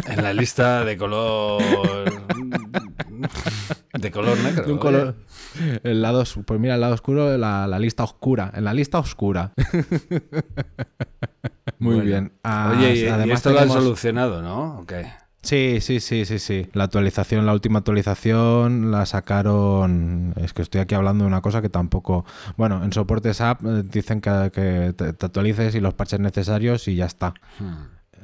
En 0.07 0.23
la 0.23 0.31
lista 0.31 0.85
de 0.85 0.95
color. 0.95 1.61
de 3.93 4.11
color 4.11 4.37
negro. 4.39 4.65
De 4.65 4.71
un 4.73 4.77
color. 4.79 5.15
El 5.83 6.01
lado, 6.01 6.23
pues 6.45 6.59
mira, 6.59 6.75
el 6.75 6.81
lado 6.81 6.93
oscuro, 6.95 7.37
la, 7.37 7.67
la 7.67 7.79
lista 7.79 8.03
oscura. 8.03 8.51
En 8.55 8.63
la 8.65 8.73
lista 8.73 8.99
oscura. 8.99 9.51
Muy 11.79 11.95
Bueno. 11.95 12.03
bien. 12.09 12.31
Ah, 12.43 12.73
Oye, 12.77 12.95
y, 12.95 12.99
y 13.03 13.07
además 13.07 13.37
esto 13.39 13.51
lo 13.51 13.59
han 13.59 13.69
solucionado, 13.69 14.41
¿no? 14.41 14.79
Ok. 14.79 14.93
Sí, 15.41 15.79
sí, 15.81 15.99
sí, 15.99 16.23
sí, 16.23 16.39
sí. 16.39 16.69
La 16.71 16.85
actualización, 16.85 17.45
la 17.45 17.51
última 17.53 17.79
actualización 17.79 18.91
la 18.91 19.05
sacaron. 19.05 20.33
Es 20.37 20.53
que 20.53 20.61
estoy 20.61 20.79
aquí 20.79 20.95
hablando 20.95 21.25
de 21.25 21.27
una 21.27 21.41
cosa 21.41 21.61
que 21.61 21.67
tampoco. 21.67 22.25
Bueno, 22.55 22.81
en 22.83 22.93
soportes 22.93 23.41
app 23.41 23.61
eh, 23.65 23.83
dicen 23.83 24.21
que, 24.21 24.51
que 24.53 24.93
te, 24.95 25.11
te 25.11 25.25
actualices 25.25 25.75
y 25.75 25.81
los 25.81 25.93
parches 25.95 26.21
necesarios 26.21 26.87
y 26.87 26.95
ya 26.95 27.05
está. 27.05 27.33
pues 27.57 27.69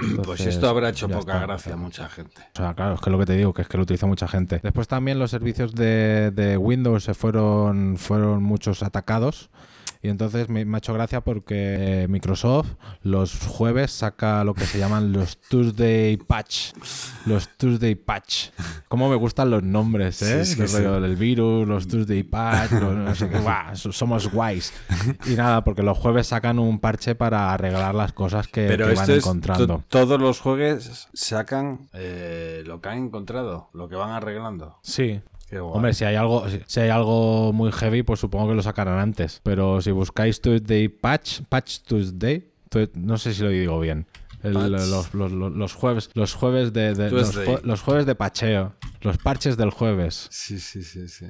Entonces, 0.01 0.48
esto 0.48 0.70
habrá 0.70 0.89
hecho 0.89 1.08
poca 1.08 1.34
está. 1.34 1.39
gracia 1.39 1.74
a 1.74 1.77
mucha 1.77 2.10
gente. 2.10 2.41
O 2.53 2.58
sea, 2.58 2.74
claro, 2.74 2.96
es 2.96 3.01
que 3.01 3.10
lo 3.10 3.20
que 3.20 3.25
te 3.25 3.36
digo, 3.36 3.53
que 3.53 3.62
es 3.62 3.68
que 3.68 3.77
lo 3.77 3.84
utiliza 3.84 4.08
mucha 4.08 4.27
gente. 4.27 4.60
Después 4.62 4.88
también 4.88 5.20
los 5.20 5.32
servicios 5.32 5.74
de, 5.74 6.32
de 6.32 6.58
Windows 6.58 7.03
se 7.03 7.13
fueron, 7.13 7.98
fueron 7.98 8.44
muchos 8.44 8.84
atacados. 8.84 9.50
Y 10.01 10.08
entonces 10.08 10.48
me, 10.48 10.63
me 10.63 10.77
ha 10.77 10.79
hecho 10.79 10.94
gracia 10.94 11.20
porque 11.20 12.03
eh, 12.03 12.08
Microsoft 12.08 12.68
los 13.01 13.34
jueves 13.48 13.91
saca 13.91 14.46
lo 14.46 14.53
que 14.53 14.65
se 14.65 14.79
llaman 14.79 15.12
los 15.12 15.38
Tuesday 15.41 16.15
Patch. 16.15 16.72
Los 17.25 17.50
Tuesday 17.58 17.96
Patch. 17.96 18.50
Cómo 18.88 19.10
me 19.10 19.18
gustan 19.18 19.50
los 19.50 19.62
nombres, 19.62 20.22
¿eh? 20.22 20.46
Sí, 20.46 20.56
sí, 20.56 20.62
El 20.62 20.70
sí. 20.70 21.15
virus, 21.20 21.68
los 21.68 21.86
Tuesday 21.88 22.24
Patch, 22.24 22.72
los 22.72 22.96
no 22.96 23.13
sé 23.13 23.27
qué. 23.27 23.39
Buah, 23.39 23.75
so- 23.75 23.91
somos 23.91 24.32
guays. 24.32 24.72
Y 25.25 25.32
nada, 25.36 25.65
porque 25.65 25.84
los 25.84 25.98
jueves 25.98 26.27
sacan 26.27 26.60
un 26.60 26.79
parche 26.79 27.15
para 27.15 27.51
arreglar 27.53 27.94
las 27.94 28.13
cosas 28.13 28.48
que, 28.48 28.68
Pero 28.68 28.88
que 28.88 28.94
van 28.96 29.12
encontrando. 29.12 29.68
to- 29.68 29.84
todos 29.89 30.22
los 30.22 30.39
juegos 30.39 31.10
sacan 31.13 31.89
eh, 31.91 32.63
lo 32.65 32.79
que 32.79 32.88
han 32.88 32.98
encontrado, 33.00 33.70
lo 33.74 33.89
que 33.89 33.96
van 33.98 34.12
arreglando. 34.12 34.77
Sí. 34.82 35.20
Hombre, 35.74 35.94
si 35.94 36.06
hay 36.06 36.15
algo, 36.15 36.46
si 36.68 36.79
hay 36.79 36.89
algo 36.89 37.51
muy 37.53 37.72
heavy, 37.72 38.03
pues 38.03 38.20
supongo 38.20 38.50
que 38.50 38.56
lo 38.56 38.62
sacarán 38.62 39.00
antes. 39.00 39.41
Pero 39.44 39.82
si 39.82 39.91
buscáis 39.91 40.41
Tuesday 40.41 40.88
Patch, 40.89 41.41
Patch 41.50 41.79
Tuesday, 41.88 42.48
tu- 42.70 42.89
no 42.94 43.18
sé 43.18 43.34
si 43.34 43.41
lo 43.44 43.50
digo 43.50 43.79
bien. 43.79 44.06
El- 44.44 44.56
los, 44.72 45.13
los- 45.13 45.32
los- 45.32 45.51
los 45.51 45.74
jueves, 45.74 46.10
los 46.13 46.34
jueves 46.34 46.72
de, 46.74 46.94
los 47.63 47.82
jueves 47.82 48.06
de 48.06 48.15
pacheo, 48.15 48.74
los 49.01 49.18
parches 49.18 49.56
del 49.58 49.70
jueves. 49.70 50.27
Sí, 50.32 50.60
sí, 50.60 50.84
sí, 50.84 51.08
sí. 51.08 51.25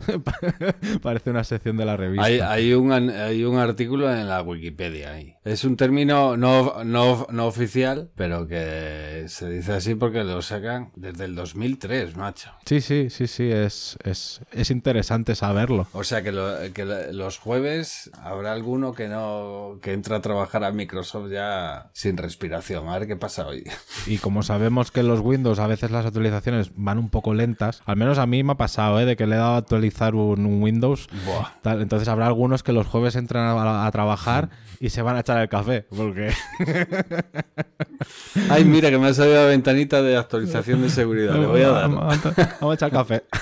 Parece 1.02 1.30
una 1.30 1.44
sección 1.44 1.78
de 1.78 1.86
la 1.86 1.98
revista. 1.98 2.26
Hay, 2.26 2.40
hay, 2.40 2.74
un, 2.74 2.92
hay 2.92 3.44
un 3.44 3.58
artículo 3.58 4.12
en 4.14 4.28
la 4.28 4.42
Wikipedia 4.42 5.12
ahí. 5.14 5.36
Es 5.44 5.64
un 5.64 5.78
término 5.78 6.38
no, 6.38 6.84
no, 6.84 7.28
no 7.30 7.46
oficial, 7.48 8.10
pero 8.16 8.48
que 8.48 9.26
se 9.28 9.50
dice 9.50 9.74
así 9.74 9.96
porque 9.96 10.24
lo 10.24 10.42
sacan 10.42 10.92
desde 10.96 11.26
el 11.26 11.36
2003, 11.36 12.16
macho. 12.18 12.52
Sí, 12.66 12.82
sí, 12.82 13.10
sí, 13.10 13.28
sí, 13.28 13.50
es, 13.52 13.98
es, 14.04 14.42
es 14.52 14.72
interesante 14.72 15.36
saberlo. 15.36 15.88
O 15.94 16.04
sea 16.04 16.22
que, 16.24 16.32
lo- 16.32 16.56
que 16.74 16.86
lo- 16.86 17.12
los 17.14 17.38
jueves 17.38 18.10
habrá 18.22 18.54
alguno 18.54 18.94
que 18.94 19.08
no 19.08 19.80
que 19.82 19.94
entra 19.94 20.18
a 20.18 20.22
trabajar 20.22 20.64
a 20.64 20.72
Microsoft 20.72 21.30
ya 21.32 21.90
sin 21.94 22.18
respiración. 22.18 22.88
A 22.88 22.98
ver 22.98 23.08
qué 23.08 23.16
pasa 23.16 23.46
hoy. 23.48 23.64
Y 24.08 24.18
como 24.18 24.44
sabemos 24.44 24.92
que 24.92 25.04
los 25.04 25.20
Windows 25.20 25.60
a 25.60 25.68
veces 25.68 25.92
las 25.92 26.06
actualizaciones 26.06 26.72
van 26.76 26.98
un 26.98 27.10
poco 27.10 27.34
lentas, 27.34 27.59
al 27.60 27.96
menos 27.98 28.18
a 28.18 28.26
mí 28.26 28.44
me 28.44 28.54
ha 28.54 28.56
pasado, 28.56 29.00
¿eh? 29.00 29.06
de 29.06 29.16
que 29.16 29.28
le 29.28 29.36
he 29.36 29.38
dado 29.38 29.56
a 29.56 29.58
actualizar 29.58 30.16
un, 30.16 30.46
un 30.46 30.62
Windows. 30.64 31.08
Buah. 31.26 31.52
tal, 31.62 31.82
entonces 31.82 32.08
habrá 32.08 32.28
algunos 32.28 32.64
que 32.64 32.72
los 32.74 32.88
jueves 32.88 33.16
entran 33.16 33.46
a, 33.46 33.86
a 33.86 33.92
trabajar 33.92 34.50
y 34.80 34.90
se 34.90 35.02
van 35.02 35.18
a 35.18 35.20
echar 35.22 35.40
el 35.42 35.50
café. 35.50 35.86
Porque 35.96 36.32
Ay, 38.50 38.64
mira 38.66 38.90
que 38.90 38.98
me 38.98 39.08
ha 39.08 39.14
salido 39.14 39.36
la 39.36 39.46
ventanita 39.50 40.02
de 40.02 40.16
actualización 40.18 40.82
de 40.82 40.90
seguridad. 40.90 41.36
Le 41.36 41.46
voy 41.46 41.62
a 41.62 41.70
dar. 41.70 41.90
Vamos, 41.90 42.18
a- 42.62 42.74
echar 42.74 42.92
café. 42.92 43.24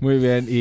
Muy 0.00 0.18
bien, 0.18 0.46
y, 0.48 0.52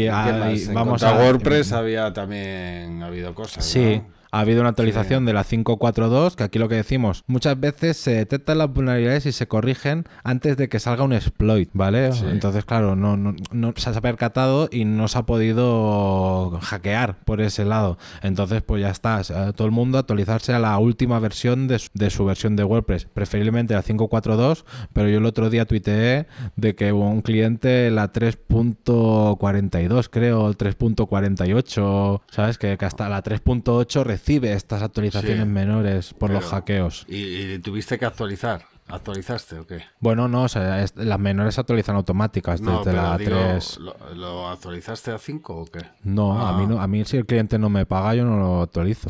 ¿Qué 0.02 0.10
ah, 0.10 0.52
y 0.52 0.66
vamos 0.74 1.02
a 1.04 1.14
WordPress 1.14 1.72
había 1.72 2.12
también 2.12 3.02
habido 3.02 3.34
cosas. 3.34 3.64
Sí, 3.64 3.98
¿no? 4.04 4.19
Ha 4.32 4.40
habido 4.40 4.60
una 4.60 4.70
actualización 4.70 5.24
de 5.26 5.32
la 5.32 5.44
5.4.2, 5.44 6.34
que 6.34 6.44
aquí 6.44 6.58
lo 6.58 6.68
que 6.68 6.76
decimos, 6.76 7.24
muchas 7.26 7.58
veces 7.58 7.96
se 7.96 8.12
detectan 8.12 8.58
las 8.58 8.72
vulnerabilidades 8.72 9.26
y 9.26 9.32
se 9.32 9.48
corrigen 9.48 10.04
antes 10.22 10.56
de 10.56 10.68
que 10.68 10.78
salga 10.78 11.04
un 11.04 11.12
exploit, 11.12 11.68
¿vale? 11.72 12.12
Sí. 12.12 12.24
Entonces, 12.30 12.64
claro, 12.64 12.96
no, 12.96 13.16
no, 13.16 13.34
no 13.52 13.72
se 13.76 13.90
ha 13.90 14.00
percatado 14.00 14.68
y 14.70 14.84
no 14.84 15.08
se 15.08 15.18
ha 15.18 15.22
podido 15.22 16.58
hackear 16.62 17.16
por 17.24 17.40
ese 17.40 17.64
lado. 17.64 17.98
Entonces, 18.22 18.62
pues 18.62 18.82
ya 18.82 18.90
está, 18.90 19.22
todo 19.52 19.66
el 19.66 19.72
mundo 19.72 19.98
actualizarse 19.98 20.52
a 20.52 20.58
la 20.58 20.78
última 20.78 21.18
versión 21.18 21.66
de 21.68 21.78
su, 21.78 21.88
de 21.94 22.10
su 22.10 22.24
versión 22.24 22.56
de 22.56 22.64
WordPress, 22.64 23.06
preferiblemente 23.06 23.74
la 23.74 23.82
5.4.2, 23.82 24.64
pero 24.92 25.08
yo 25.08 25.18
el 25.18 25.26
otro 25.26 25.50
día 25.50 25.64
tuiteé 25.64 26.26
de 26.56 26.74
que 26.74 26.92
un 26.92 27.22
cliente 27.22 27.90
la 27.90 28.12
3.42, 28.12 30.08
creo, 30.10 30.48
el 30.48 30.56
3.48, 30.56 32.20
¿sabes? 32.30 32.58
Que, 32.58 32.78
que 32.78 32.84
hasta 32.84 33.08
la 33.08 33.22
3.8 33.22 34.04
recibe 34.20 34.52
estas 34.52 34.82
actualizaciones 34.82 35.40
Sí, 35.40 35.44
menores 35.48 36.14
por 36.14 36.30
los 36.30 36.44
hackeos. 36.44 37.04
¿Y, 37.08 37.52
y 37.54 37.58
tuviste 37.58 37.98
que 37.98 38.04
actualizar? 38.06 38.62
¿Actualizaste 38.88 39.58
o 39.60 39.66
qué? 39.66 39.84
Bueno, 40.00 40.26
no, 40.28 40.42
o 40.42 40.48
sea, 40.48 40.82
es- 40.82 40.94
las 40.96 41.18
menores 41.18 41.54
se 41.54 41.60
actualizan 41.60 41.94
automáticas 41.96 42.60
No, 42.60 42.78
desde 42.78 42.92
la 42.92 43.16
digo, 43.16 43.30
3. 43.30 43.78
¿lo, 43.78 43.96
lo 44.16 44.48
actualizaste 44.48 45.12
a 45.12 45.18
5 45.18 45.56
o 45.56 45.64
qué? 45.66 45.80
No, 46.02 46.38
a 46.44 46.56
mí 46.58 46.64
Ah. 46.66 46.68
no, 46.70 46.80
a 46.82 46.86
mí 46.88 47.04
si 47.04 47.16
el 47.16 47.24
cliente 47.24 47.56
no 47.58 47.70
me 47.70 47.86
paga, 47.86 48.14
yo 48.16 48.24
no 48.24 48.36
lo 48.36 48.62
actualizo. 48.62 49.08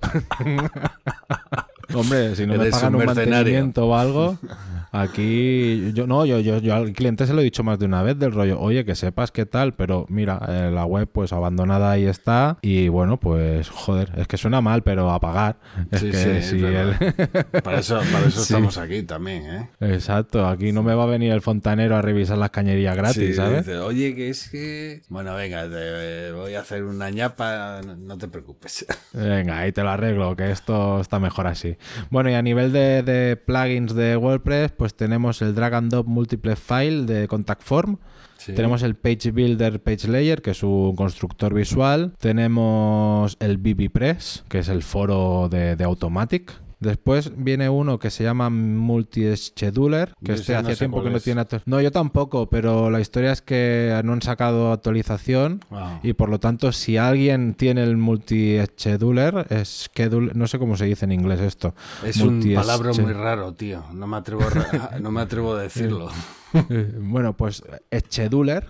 Hombre, 1.94 2.34
si 2.36 2.46
no 2.46 2.56
me 2.56 2.70
pagan 2.70 2.94
un 2.94 3.00
un 3.02 3.06
mantenimiento 3.06 3.86
o 3.86 3.94
algo, 3.96 4.38
aquí 4.92 5.90
yo 5.94 6.06
no, 6.06 6.24
yo, 6.24 6.38
yo, 6.40 6.58
yo 6.58 6.74
al 6.74 6.92
cliente 6.92 7.26
se 7.26 7.32
lo 7.34 7.40
he 7.40 7.44
dicho 7.44 7.64
más 7.64 7.78
de 7.78 7.86
una 7.86 8.02
vez 8.02 8.18
del 8.18 8.32
rollo, 8.32 8.60
oye, 8.60 8.84
que 8.84 8.94
sepas 8.94 9.32
qué 9.32 9.46
tal, 9.46 9.74
pero 9.74 10.06
mira, 10.08 10.40
eh, 10.48 10.70
la 10.72 10.84
web 10.84 11.08
pues 11.10 11.32
abandonada 11.32 11.90
ahí 11.90 12.04
está 12.04 12.58
y 12.62 12.88
bueno, 12.88 13.18
pues 13.18 13.68
joder, 13.70 14.12
es 14.16 14.28
que 14.28 14.36
suena 14.36 14.60
mal, 14.60 14.82
pero 14.82 15.10
a 15.10 15.18
pagar. 15.20 15.56
Es 15.90 16.00
Sí, 16.00 16.10
que 16.10 16.42
sí, 16.42 16.58
si 16.58 16.64
el- 16.64 16.94
Para 17.62 17.80
eso, 17.80 17.98
para 18.12 18.26
eso 18.26 18.40
Sí. 18.42 18.52
estamos 18.54 18.78
aquí 18.78 19.02
también, 19.02 19.44
¿eh? 19.46 19.68
Exacto, 19.80 20.46
aquí 20.46 20.72
no 20.72 20.82
me 20.82 20.94
va 20.94 21.04
a 21.04 21.06
venir 21.06 21.32
el 21.32 21.40
fontanero 21.40 21.96
a 21.96 22.02
revisar 22.02 22.38
las 22.38 22.50
cañerías 22.50 22.96
gratis, 22.96 23.36
¿sabes? 23.36 23.66
dice, 23.66 23.78
Oye, 23.78 24.14
que 24.14 24.28
es 24.30 24.48
que... 24.50 25.02
Bueno, 25.08 25.34
venga, 25.34 25.68
te 25.68 26.32
voy 26.32 26.54
a 26.54 26.60
hacer 26.60 26.84
una 26.84 27.10
ñapa, 27.10 27.80
no- 27.84 27.96
no 27.96 28.18
te 28.18 28.28
preocupes. 28.28 28.86
Venga, 29.12 29.58
ahí 29.60 29.72
te 29.72 29.82
lo 29.82 29.90
arreglo, 29.90 30.34
que 30.36 30.50
esto 30.50 31.00
está 31.00 31.18
mejor 31.18 31.46
así. 31.46 31.76
Bueno, 32.10 32.30
y 32.30 32.34
a 32.34 32.42
nivel 32.42 32.72
de, 32.72 33.02
de 33.02 33.36
plugins 33.36 33.94
de 33.94 34.16
WordPress, 34.16 34.72
pues 34.82 34.96
tenemos 34.96 35.40
el 35.42 35.54
Drag 35.54 35.74
and 35.74 35.92
Drop 35.92 36.08
Multiple 36.08 36.56
File 36.56 37.06
de 37.06 37.28
Contact 37.28 37.62
Form. 37.62 37.98
Sí. 38.36 38.52
Tenemos 38.52 38.82
el 38.82 38.96
Page 38.96 39.30
Builder 39.30 39.80
Page 39.80 40.08
Layer, 40.08 40.42
que 40.42 40.50
es 40.50 40.64
un 40.64 40.96
constructor 40.96 41.54
visual. 41.54 42.14
Tenemos 42.18 43.36
el 43.38 43.58
BBPress, 43.58 44.42
que 44.48 44.58
es 44.58 44.68
el 44.68 44.82
foro 44.82 45.48
de, 45.48 45.76
de 45.76 45.84
Automatic. 45.84 46.52
Después 46.82 47.30
viene 47.36 47.68
uno 47.68 47.98
que 48.00 48.10
se 48.10 48.24
llama 48.24 48.50
Multi-Scheduler, 48.50 50.14
que 50.24 50.32
este 50.32 50.52
no 50.54 50.58
hacía 50.58 50.72
sé 50.74 50.78
tiempo 50.80 51.02
que 51.04 51.10
no 51.10 51.20
tiene... 51.20 51.44
No, 51.64 51.80
yo 51.80 51.92
tampoco, 51.92 52.50
pero 52.50 52.90
la 52.90 53.00
historia 53.00 53.30
es 53.30 53.40
que 53.40 54.00
no 54.04 54.12
han 54.12 54.20
sacado 54.22 54.72
actualización 54.72 55.60
Ah. 55.70 56.00
y 56.02 56.14
por 56.14 56.28
lo 56.28 56.40
tanto 56.40 56.72
si 56.72 56.96
alguien 56.96 57.54
tiene 57.54 57.84
el 57.84 57.96
multi-scheduler, 57.96 59.46
es 59.50 59.88
schedule- 59.94 60.32
no 60.34 60.46
sé 60.48 60.58
cómo 60.58 60.76
se 60.76 60.86
dice 60.86 61.04
en 61.04 61.12
inglés 61.12 61.40
esto. 61.40 61.74
Es 62.04 62.16
un 62.18 62.42
palabra 62.54 62.92
muy 62.92 63.12
raro, 63.12 63.54
tío. 63.54 63.84
No 63.92 64.06
me 64.06 64.16
atrevo 64.16 64.42
a, 64.42 64.98
no 65.00 65.10
me 65.12 65.20
atrevo 65.20 65.54
a 65.54 65.62
decirlo. 65.62 66.08
bueno, 66.98 67.36
pues 67.36 67.62
scheduler, 68.08 68.68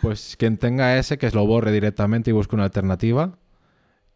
pues 0.00 0.36
quien 0.38 0.56
tenga 0.56 0.96
ese 0.98 1.18
que 1.18 1.30
lo 1.30 1.46
borre 1.46 1.72
directamente 1.72 2.30
y 2.30 2.32
busque 2.32 2.54
una 2.54 2.64
alternativa. 2.64 3.36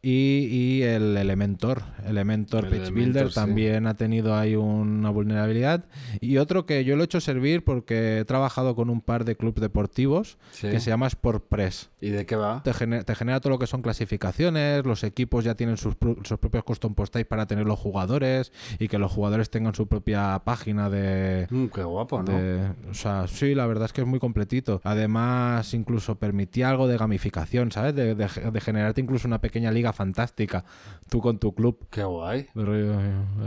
Y, 0.01 0.47
y 0.51 0.83
el 0.83 1.17
Elementor. 1.17 1.83
Elementor 2.07 2.65
El 2.65 2.71
Page 2.71 2.83
Elementor, 2.83 2.95
Builder 2.95 3.29
sí. 3.31 3.35
también 3.35 3.87
ha 3.87 3.95
tenido 3.95 4.37
ahí 4.37 4.55
una 4.55 5.11
vulnerabilidad. 5.11 5.85
Y 6.21 6.37
otro 6.39 6.67
que 6.67 6.85
yo 6.85 6.95
lo 6.97 7.03
he 7.03 7.05
hecho 7.07 7.21
servir 7.21 7.65
porque 7.65 8.19
he 8.21 8.25
trabajado 8.25 8.77
con 8.77 8.91
un 8.91 9.01
par 9.01 9.25
de 9.25 9.37
clubes 9.37 9.61
deportivos 9.61 10.39
Sí. 10.53 10.69
que 10.71 10.79
se 10.81 10.91
llama 10.91 11.11
SportPress. 11.11 11.91
¿Y 12.01 12.11
de 12.11 12.27
qué 12.27 12.37
va? 12.37 12.63
Te 12.63 12.73
genera, 12.73 13.03
te 13.03 13.15
genera 13.17 13.41
todo 13.41 13.51
lo 13.51 13.59
que 13.59 13.67
son 13.67 13.83
clasificaciones, 13.83 14.85
los 14.85 15.03
equipos 15.05 15.45
ya 15.45 15.55
tienen 15.57 15.77
sus, 15.77 15.97
sus 16.25 16.39
propios 16.39 16.63
custom 16.65 16.95
post 16.95 17.17
para 17.29 17.47
tener 17.47 17.67
los 17.67 17.79
jugadores 17.79 18.53
y 18.79 18.87
que 18.89 18.99
los 18.99 19.11
jugadores 19.11 19.51
tengan 19.51 19.75
su 19.75 19.89
propia 19.89 20.41
página 20.45 20.89
de, 20.91 21.47
Mm, 21.51 21.67
qué 21.67 21.83
guapo, 21.83 22.23
¿no? 22.23 22.33
de- 22.33 22.71
o 22.91 22.95
sea, 22.95 23.27
sí, 23.27 23.55
la 23.55 23.67
verdad 23.67 23.87
es 23.87 23.93
que 23.93 24.03
es 24.03 24.07
muy 24.07 24.19
completito. 24.21 24.81
Además, 24.85 25.75
incluso 25.75 26.17
permitía 26.19 26.69
algo 26.71 26.87
de 26.87 26.97
gamificación, 26.99 27.73
¿sabes? 27.73 27.95
De, 27.95 28.15
de- 28.15 28.29
de 28.53 28.61
generarte 28.61 29.01
incluso 29.01 29.27
una 29.27 29.41
pequeña 29.41 29.71
liga 29.73 29.88
fantástica, 29.93 30.65
tú 31.09 31.21
con 31.21 31.39
tu 31.39 31.55
club. 31.55 31.87
Qué 31.91 32.05
guay. 32.05 32.49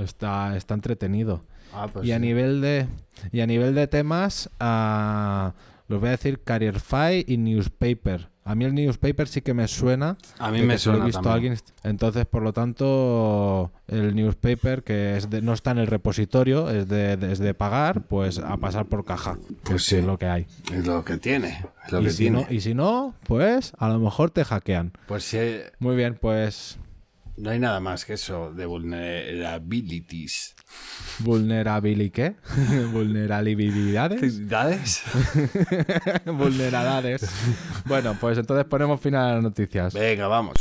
Está, 0.03 0.55
está 0.57 0.73
entretenido. 0.73 1.43
Ah, 1.73 1.87
pues 1.91 2.05
y 2.05 2.11
a 2.11 2.19
nivel 2.19 2.61
de 2.61 2.87
y 3.31 3.41
a 3.41 3.47
nivel 3.47 3.75
de 3.75 3.87
temas, 3.87 4.49
ah, 4.59 5.53
los 5.87 5.99
voy 5.99 6.09
a 6.09 6.11
decir 6.11 6.43
Carrierify 6.43 7.23
y 7.27 7.37
Newspaper. 7.37 8.30
A 8.43 8.55
mí 8.55 8.65
el 8.65 8.73
Newspaper 8.73 9.27
sí 9.27 9.41
que 9.41 9.53
me 9.53 9.67
suena. 9.67 10.17
A 10.39 10.49
mí 10.51 10.61
me 10.63 10.73
he 10.73 10.77
suena 10.79 11.05
visto 11.05 11.29
a 11.29 11.33
alguien. 11.35 11.57
Entonces, 11.83 12.25
por 12.25 12.41
lo 12.41 12.53
tanto, 12.53 13.71
el 13.87 14.15
Newspaper, 14.15 14.83
que 14.83 15.15
es 15.17 15.29
de- 15.29 15.41
no 15.43 15.53
está 15.53 15.71
en 15.71 15.77
el 15.77 15.87
repositorio, 15.87 16.69
es 16.69 16.87
de, 16.87 17.17
de- 17.17 17.31
es 17.33 17.39
de 17.39 17.53
pagar, 17.53 18.01
pues 18.01 18.39
a 18.39 18.57
pasar 18.57 18.85
por 18.87 19.05
caja. 19.05 19.37
Pues 19.63 19.83
sí. 19.85 19.97
es 19.97 20.05
lo 20.05 20.17
que 20.17 20.25
hay. 20.25 20.47
Es 20.73 20.85
lo 20.87 21.05
que 21.05 21.17
tiene. 21.17 21.63
Es 21.85 21.91
lo 21.91 22.01
Y 22.01 22.05
que 22.05 22.09
si, 22.11 22.17
tiene. 22.17 22.41
no, 22.41 22.47
y 22.51 22.61
si 22.61 22.73
no, 22.73 23.13
pues 23.27 23.73
a 23.77 23.89
lo 23.89 23.99
mejor 23.99 24.31
te 24.31 24.43
hackean. 24.43 24.91
Pues 25.07 25.23
sí, 25.23 25.37
Muy 25.79 25.95
bien, 25.95 26.17
pues 26.19 26.79
no 27.41 27.49
hay 27.49 27.59
nada 27.59 27.79
más 27.79 28.05
que 28.05 28.13
eso 28.13 28.53
de 28.53 28.67
vulnerabilities. 28.67 30.55
vulnerability, 31.19 32.11
¿qué? 32.11 32.35
Vulnerabilidades. 32.93 34.47
¿Dades? 34.47 35.01
Vulnerabilidades. 36.25 37.27
bueno, 37.85 38.15
pues 38.19 38.37
entonces 38.37 38.65
ponemos 38.65 39.01
fin 39.01 39.15
a 39.15 39.33
las 39.33 39.43
noticias. 39.43 39.93
Venga, 39.93 40.27
vamos. 40.27 40.53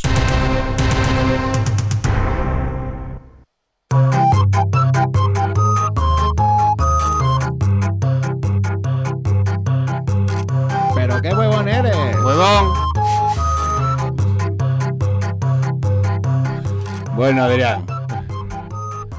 ¡Pero 10.95 11.21
qué 11.21 11.35
huevón 11.35 11.69
eres! 11.69 11.95
¡Huevón! 12.25 12.80
Bueno, 17.21 17.43
Adrián, 17.45 17.85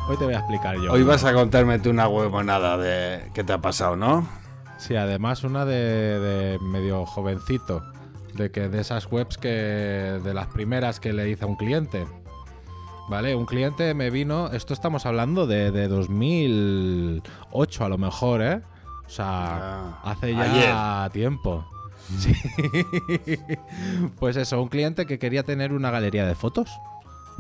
Hoy 0.10 0.18
te 0.18 0.26
voy 0.26 0.34
a 0.34 0.40
explicar 0.40 0.76
yo. 0.78 0.92
hoy 0.92 1.04
vas 1.04 1.24
a 1.24 1.34
contarme 1.36 1.78
tú 1.78 1.92
una 1.92 2.08
huevonada 2.08 2.76
de 2.76 3.30
qué 3.36 3.44
te 3.44 3.54
ha 3.54 3.62
pasado, 3.62 3.96
¿no? 3.96 4.28
Sí, 4.80 4.96
además 4.96 5.44
una 5.44 5.66
de, 5.66 6.20
de 6.20 6.58
medio 6.64 7.06
jovencito. 7.06 7.84
De 8.34 8.50
que 8.50 8.70
de 8.70 8.82
esas 8.82 9.06
webs 9.12 9.38
que. 9.38 9.50
de 10.24 10.34
las 10.34 10.48
primeras 10.48 11.00
que 11.00 11.14
le 11.14 11.30
hice 11.30 11.44
a 11.46 11.48
un 11.48 11.56
cliente. 11.58 12.08
¿Vale? 13.08 13.36
Un 13.36 13.46
cliente 13.46 13.94
me 13.94 14.10
vino. 14.10 14.48
Esto 14.50 14.74
estamos 14.74 15.06
hablando 15.06 15.46
de, 15.46 15.70
de 15.70 15.88
2008 15.88 17.86
a 17.86 17.90
lo 17.90 18.00
mejor, 18.00 18.42
¿eh? 18.42 18.62
O 19.06 19.10
sea, 19.10 19.28
Ah, 19.28 20.02
hace 20.06 20.34
ya 20.34 21.04
ayer. 21.04 21.12
tiempo. 21.12 21.64
Sí. 22.18 22.34
pues 24.20 24.36
eso, 24.38 24.60
un 24.60 24.70
cliente 24.70 25.06
que 25.06 25.20
quería 25.20 25.44
tener 25.44 25.72
una 25.72 25.92
galería 25.92 26.26
de 26.26 26.34
fotos. 26.34 26.72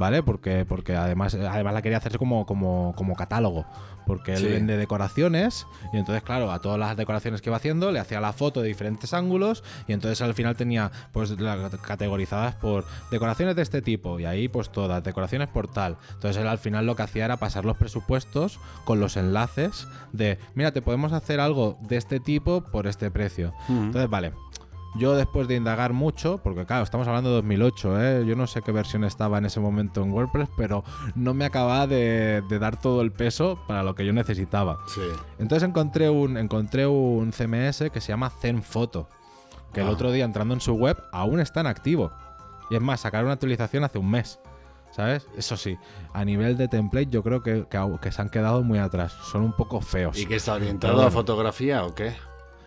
¿Vale? 0.02 0.24
Porque, 0.24 0.66
porque 0.68 0.96
además, 0.96 1.36
además 1.36 1.74
la 1.76 1.82
quería 1.84 2.00
hacer 2.00 2.18
como, 2.18 2.48
como, 2.48 2.94
como 2.98 3.16
catálogo. 3.16 3.66
Porque 4.08 4.32
él 4.34 4.40
Sí. 4.40 4.48
vende 4.48 4.76
decoraciones. 4.78 5.68
Y 5.94 5.98
entonces, 5.98 6.24
claro, 6.24 6.52
a 6.52 6.60
todas 6.60 6.80
las 6.80 6.98
decoraciones 6.98 7.40
que 7.40 7.50
iba 7.50 7.58
haciendo, 7.58 7.92
le 7.92 8.00
hacía 8.00 8.20
la 8.20 8.34
foto 8.34 8.62
de 8.64 8.68
diferentes 8.68 9.14
ángulos. 9.14 9.64
Y 9.88 9.94
entonces 9.94 10.20
al 10.24 10.34
final 10.34 10.56
tenía, 10.58 10.92
pues, 11.14 11.40
la- 11.40 11.70
categorizadas 11.84 12.56
por 12.56 12.84
decoraciones 13.12 13.56
de 13.56 13.62
este 13.62 13.84
tipo. 13.84 14.20
Y 14.20 14.26
ahí, 14.26 14.48
pues 14.48 14.72
todas, 14.72 15.04
decoraciones 15.04 15.50
por 15.50 15.68
tal. 15.68 15.98
Entonces 16.14 16.42
él 16.42 16.48
al 16.48 16.58
final 16.58 16.88
lo 16.88 16.96
que 16.96 17.04
hacía 17.04 17.26
era 17.26 17.38
pasar 17.38 17.64
los 17.64 17.78
presupuestos 17.78 18.60
con 18.86 19.00
los 19.00 19.18
enlaces 19.18 19.88
de, 20.14 20.40
mira, 20.56 20.72
te 20.72 20.82
podemos 20.82 21.14
hacer 21.14 21.40
algo 21.40 21.78
de 21.82 21.98
este 21.98 22.20
tipo 22.20 22.62
por 22.62 22.88
este 22.88 23.12
precio. 23.12 23.54
Entonces, 23.70 24.10
vale. 24.10 24.32
Yo 24.96 25.16
después 25.16 25.48
de 25.48 25.56
indagar 25.56 25.94
mucho, 25.94 26.40
porque 26.44 26.66
claro, 26.66 26.84
estamos 26.84 27.08
hablando 27.08 27.30
de 27.30 27.36
2008, 27.38 28.02
¿eh? 28.02 28.26
yo 28.26 28.36
no 28.36 28.46
sé 28.46 28.62
qué 28.62 28.74
versión 28.74 29.06
estaba 29.06 29.38
en 29.38 29.46
ese 29.46 29.62
momento 29.62 30.04
en 30.04 30.12
WordPress, 30.12 30.50
pero 30.58 30.84
no 31.16 31.34
me 31.34 31.46
acababa 31.46 31.88
de, 31.88 32.44
de 32.50 32.60
dar 32.60 32.78
todo 32.80 33.02
el 33.02 33.12
peso 33.14 33.58
para 33.68 33.84
lo 33.84 33.96
que 33.96 34.06
yo 34.06 34.12
necesitaba. 34.12 34.80
Sí. 34.88 35.00
Entonces 35.40 35.68
encontré 35.70 36.10
un, 36.10 36.36
encontré 36.38 36.88
un 36.88 37.32
CMS 37.32 37.90
que 37.90 38.02
se 38.02 38.10
llama 38.10 38.30
ZenFoto, 38.30 39.08
que 39.74 39.80
el 39.80 39.88
Ah. 39.88 39.92
otro 39.92 40.12
día 40.12 40.26
entrando 40.26 40.54
en 40.54 40.60
su 40.60 40.74
web 40.74 40.98
aún 41.14 41.40
está 41.40 41.62
en 41.62 41.68
activo. 41.68 42.12
Y 42.70 42.76
es 42.76 42.82
más, 42.82 43.00
sacaron 43.02 43.28
una 43.28 43.34
actualización 43.36 43.84
hace 43.86 43.98
un 43.98 44.10
mes. 44.12 44.40
¿Sabes? 44.92 45.26
Eso 45.38 45.56
sí, 45.56 45.78
a 46.14 46.26
nivel 46.26 46.58
de 46.58 46.68
template 46.68 47.08
yo 47.10 47.24
creo 47.24 47.42
que, 47.42 47.66
que 48.02 48.12
se 48.12 48.22
han 48.22 48.28
quedado 48.30 48.62
muy 48.62 48.78
atrás. 48.78 49.14
Son 49.32 49.42
un 49.42 49.54
poco 49.54 49.80
feos. 49.80 50.20
¿Y 50.20 50.26
que 50.26 50.36
está 50.36 50.56
orientado 50.56 51.02
a 51.02 51.10
fotografía 51.10 51.86
o 51.86 51.96
qué? 51.96 52.14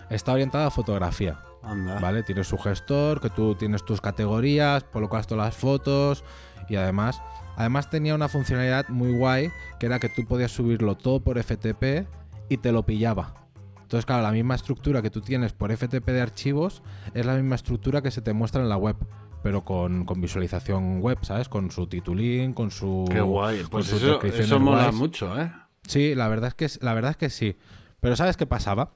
Está 0.09 0.33
orientada 0.33 0.69
a 0.69 0.71
fotografía. 0.71 1.39
Anda. 1.67 1.99
¿Vale? 2.01 2.23
Tienes 2.23 2.49
su 2.49 2.59
gestor, 2.59 3.21
que 3.21 3.31
tú 3.31 3.55
tienes 3.55 3.85
tus 3.85 4.01
categorías, 4.01 4.85
colocas 4.85 5.27
todas 5.27 5.47
las 5.47 5.57
fotos 5.57 6.25
y 6.69 6.77
además, 6.77 7.21
además 7.57 7.91
tenía 7.91 8.15
una 8.15 8.29
funcionalidad 8.29 8.89
muy 8.89 9.13
guay 9.17 9.51
que 9.79 9.87
era 9.87 9.99
que 9.99 10.09
tú 10.09 10.25
podías 10.27 10.53
subirlo 10.53 10.97
todo 10.97 11.21
por 11.21 11.43
FTP 11.43 12.07
y 12.49 12.57
te 12.59 12.73
lo 12.73 12.85
pillaba. 12.85 13.35
Entonces, 13.83 14.07
claro, 14.07 14.23
la 14.23 14.33
misma 14.33 14.55
estructura 14.55 15.03
que 15.03 15.11
tú 15.11 15.21
tienes 15.21 15.53
por 15.53 15.71
FTP 15.75 16.07
de 16.07 16.21
archivos 16.21 16.83
es 17.13 17.27
la 17.27 17.35
misma 17.35 17.55
estructura 17.55 18.03
que 18.03 18.11
se 18.11 18.23
te 18.23 18.33
muestra 18.33 18.63
en 18.63 18.69
la 18.69 18.77
web, 18.77 18.97
pero 19.43 19.63
con, 19.63 20.05
con 20.05 20.21
visualización 20.21 21.01
web, 21.01 21.19
¿sabes? 21.23 21.49
Con 21.49 21.71
su 21.71 21.87
titulín, 21.87 22.55
con 22.55 22.71
su... 22.71 23.05
Qué 23.11 23.21
guay. 23.21 23.63
Pues 23.71 23.93
eso, 23.93 24.59
mola 24.59 24.85
guays. 24.85 24.95
mucho, 24.95 25.41
¿eh? 25.41 25.53
Sí, 25.87 26.15
la 26.15 26.29
verdad 26.29 26.49
es 26.49 26.55
que 26.55 26.85
la 26.85 26.95
verdad 26.95 27.11
es 27.11 27.17
que 27.19 27.31
sí. 27.31 27.57
Pero 28.01 28.17
¿sabes 28.17 28.37
qué 28.37 28.47
pasaba? 28.47 28.95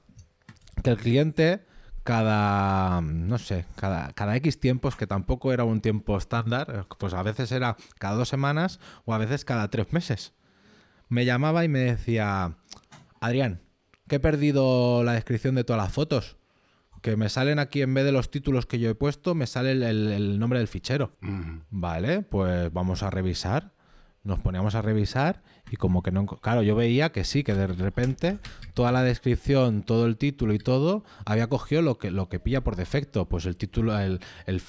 Que 0.83 0.89
el 0.89 0.97
cliente 0.97 1.65
cada 2.03 3.01
no 3.01 3.37
sé, 3.37 3.65
cada, 3.75 4.11
cada 4.13 4.35
X 4.37 4.59
tiempos, 4.59 4.95
que 4.95 5.07
tampoco 5.07 5.51
era 5.53 5.63
un 5.63 5.81
tiempo 5.81 6.17
estándar, 6.17 6.85
pues 6.97 7.13
a 7.13 7.23
veces 7.23 7.51
era 7.51 7.75
cada 7.97 8.15
dos 8.15 8.29
semanas 8.29 8.79
o 9.05 9.13
a 9.13 9.17
veces 9.17 9.45
cada 9.45 9.69
tres 9.69 9.91
meses. 9.93 10.33
Me 11.07 11.25
llamaba 11.25 11.63
y 11.65 11.67
me 11.69 11.79
decía, 11.79 12.55
Adrián, 13.19 13.61
que 14.07 14.15
he 14.17 14.19
perdido 14.19 15.03
la 15.03 15.13
descripción 15.13 15.55
de 15.55 15.63
todas 15.63 15.81
las 15.83 15.93
fotos. 15.93 16.37
Que 17.01 17.15
me 17.15 17.29
salen 17.29 17.59
aquí 17.59 17.81
en 17.81 17.93
vez 17.93 18.03
de 18.03 18.11
los 18.11 18.29
títulos 18.29 18.65
que 18.65 18.77
yo 18.77 18.89
he 18.89 18.95
puesto, 18.95 19.33
me 19.33 19.47
sale 19.47 19.71
el, 19.71 19.83
el- 19.83 20.11
el 20.11 20.39
nombre 20.39 20.59
del 20.59 20.67
fichero. 20.67 21.15
Mm. 21.21 21.59
Vale, 21.69 22.21
pues 22.23 22.73
vamos 22.73 23.03
a 23.03 23.09
revisar. 23.09 23.71
Nos 24.29 24.39
poníamos 24.39 24.75
a 24.75 24.81
revisar 24.81 25.41
y 25.71 25.75
como 25.75 26.01
que 26.03 26.11
no... 26.11 26.25
Claro, 26.25 26.61
yo 26.63 26.75
veía 26.75 27.11
que 27.11 27.23
sí, 27.23 27.43
que 27.43 27.53
de 27.53 27.67
repente 27.67 28.37
toda 28.73 28.91
la 28.91 29.03
descripción, 29.03 29.83
todo 29.83 30.05
el 30.05 30.17
título 30.17 30.53
y 30.53 30.59
todo 30.59 31.03
había 31.25 31.47
cogido 31.47 31.81
lo 31.81 31.97
que, 31.97 32.11
lo 32.11 32.29
que 32.29 32.39
pilla 32.39 32.61
por 32.63 32.75
defecto. 32.75 33.27
Pues 33.27 33.45
el 33.45 33.57
título, 33.57 33.99
el, 33.99 34.19
el, 34.45 34.61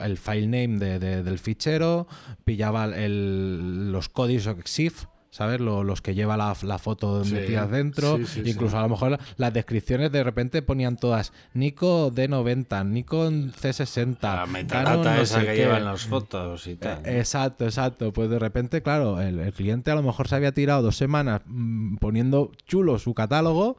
el, 0.00 0.16
file 0.18 0.46
name 0.46 0.78
de- 0.78 1.22
del 1.22 1.38
fichero, 1.38 2.06
pillaba 2.44 2.86
el- 2.86 3.92
los 3.92 4.08
códigos 4.08 4.46
EXIF, 4.46 5.04
¿sabes? 5.34 5.60
Lo- 5.60 5.82
los 5.82 6.00
que 6.00 6.14
lleva 6.14 6.36
la, 6.36 6.56
la 6.62 6.78
foto 6.78 7.24
Sí, 7.24 7.34
metidas 7.34 7.68
dentro. 7.68 8.18
sí, 8.18 8.24
sí, 8.26 8.42
Incluso 8.46 8.70
sí. 8.70 8.76
a 8.76 8.82
lo 8.82 8.88
mejor 8.88 9.18
las 9.36 9.52
descripciones 9.52 10.12
de 10.12 10.22
repente 10.22 10.62
ponían 10.62 10.96
todas 10.96 11.32
Nico 11.54 12.12
D90, 12.12 12.86
Nikon 12.86 13.52
C60. 13.52 14.20
La 14.22 14.30
Canon 14.36 14.52
metadata 14.52 15.16
no 15.16 15.20
esa 15.22 15.44
que 15.44 15.56
llevan 15.56 15.84
las 15.84 16.04
fotos 16.06 16.68
y 16.68 16.76
tal. 16.76 17.04
Eh, 17.04 17.18
Exacto, 17.18 17.64
exacto. 17.64 18.12
Pues 18.12 18.30
de 18.30 18.38
repente, 18.38 18.80
claro, 18.80 19.20
el, 19.20 19.40
el 19.40 19.52
cliente 19.52 19.90
a 19.90 19.96
lo 19.96 20.04
mejor 20.04 20.28
se 20.28 20.36
había 20.36 20.52
tirado 20.52 20.82
dos 20.82 20.96
semanas 20.96 21.40
mm, 21.46 21.96
poniendo 21.96 22.52
chulo 22.66 23.00
su 23.00 23.12
catálogo 23.12 23.76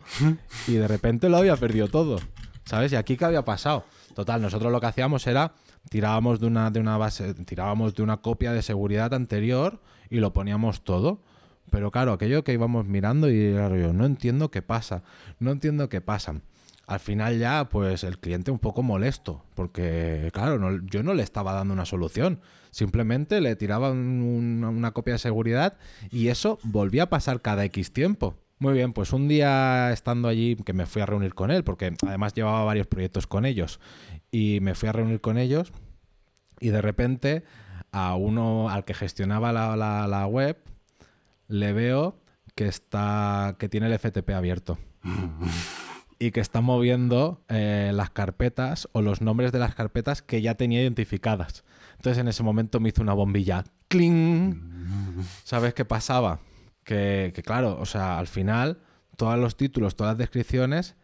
y 0.67 0.73
de 0.73 0.87
repente 0.89 1.29
lo 1.29 1.37
había 1.37 1.55
perdido 1.55 1.87
todo. 1.87 2.19
¿Sabes? 2.65 2.91
¿Y 2.91 2.97
aquí 2.97 3.15
qué 3.15 3.23
había 3.23 3.45
pasado? 3.45 3.85
Total, 4.13 4.41
nosotros 4.41 4.71
lo 4.73 4.81
que 4.81 4.87
hacíamos 4.87 5.25
era 5.27 5.53
tirábamos 5.89 6.39
de 6.41 6.47
una, 6.47 6.69
de 6.71 6.79
una 6.81 6.97
base, 6.97 7.33
tirábamos 7.33 7.93
de 7.95 8.01
una 8.03 8.17
copia 8.17 8.51
de 8.51 8.61
seguridad 8.61 9.13
anterior 9.13 9.79
y 10.09 10.17
lo 10.17 10.33
poníamos 10.33 10.81
todo. 10.83 11.19
Pero 11.71 11.91
claro, 11.91 12.13
aquello 12.13 12.43
que 12.43 12.53
íbamos 12.53 12.85
mirando 12.85 13.29
y 13.29 13.51
claro, 13.53 13.75
yo 13.75 13.91
no 13.93 14.05
entiendo 14.05 14.51
qué 14.51 14.61
pasa, 14.61 15.03
no 15.39 15.51
entiendo 15.51 15.89
qué 15.89 16.01
pasa. 16.01 16.41
Al 16.87 16.99
final 16.99 17.39
ya, 17.39 17.67
pues 17.69 18.03
el 18.03 18.19
cliente 18.19 18.51
un 18.51 18.59
poco 18.59 18.83
molesto, 18.83 19.43
porque 19.55 20.29
claro, 20.33 20.79
yo 20.85 21.01
no 21.01 21.13
le 21.15 21.23
estaba 21.23 21.51
dando 21.53 21.73
una 21.73 21.85
solución, 21.85 22.41
simplemente 22.69 23.41
le 23.41 23.55
tiraba 23.55 23.91
un- 23.91 24.63
una 24.63 24.91
copia 24.91 25.13
de 25.13 25.19
seguridad 25.19 25.77
y 26.11 26.27
eso 26.27 26.59
volvía 26.61 27.03
a 27.03 27.09
pasar 27.09 27.41
cada 27.41 27.65
X 27.65 27.91
tiempo. 27.91 28.35
Muy 28.59 28.73
bien, 28.73 28.93
pues 28.93 29.11
un 29.13 29.27
día 29.27 29.91
estando 29.91 30.27
allí, 30.27 30.55
que 30.57 30.73
me 30.73 30.85
fui 30.85 31.01
a 31.01 31.05
reunir 31.07 31.33
con 31.33 31.49
él, 31.49 31.63
porque 31.63 31.93
además 32.05 32.33
llevaba 32.33 32.63
varios 32.63 32.85
proyectos 32.87 33.25
con 33.27 33.45
ellos, 33.45 33.79
y 34.31 34.59
me 34.61 34.75
fui 34.75 34.87
a 34.87 34.91
reunir 34.93 35.19
con 35.21 35.37
ellos 35.39 35.73
y 36.59 36.69
de 36.69 36.81
repente 36.81 37.43
a 37.91 38.15
uno, 38.15 38.69
al 38.69 38.85
que 38.85 38.93
gestionaba 38.93 39.51
la 39.51 40.27
web, 40.27 40.57
le 41.47 41.73
veo 41.73 42.19
que 42.55 42.67
está. 42.67 43.55
que 43.59 43.69
tiene 43.69 43.87
el 43.87 43.97
FTP 43.99 44.29
abierto. 44.31 44.77
y 46.19 46.31
que 46.31 46.39
está 46.39 46.61
moviendo 46.61 47.43
eh, 47.49 47.91
las 47.93 48.09
carpetas 48.09 48.87
o 48.93 49.01
los 49.01 49.21
nombres 49.21 49.51
de 49.51 49.59
las 49.59 49.75
carpetas 49.75 50.21
que 50.21 50.41
ya 50.41 50.55
tenía 50.55 50.81
identificadas. 50.81 51.63
Entonces 51.97 52.19
en 52.21 52.27
ese 52.27 52.41
momento 52.43 52.79
me 52.79 52.89
hizo 52.89 53.01
una 53.01 53.13
bombilla. 53.13 53.63
¡Cling! 53.89 55.23
¿Sabes 55.43 55.73
qué 55.73 55.83
pasaba? 55.85 56.39
Que, 56.83 57.31
que 57.35 57.41
claro, 57.43 57.77
o 57.79 57.85
sea, 57.85 58.17
al 58.19 58.27
final 58.27 58.79
todos 59.17 59.37
los 59.39 59.57
títulos, 59.57 59.95
todas 59.95 60.11
las 60.11 60.17
descripciones 60.19 60.95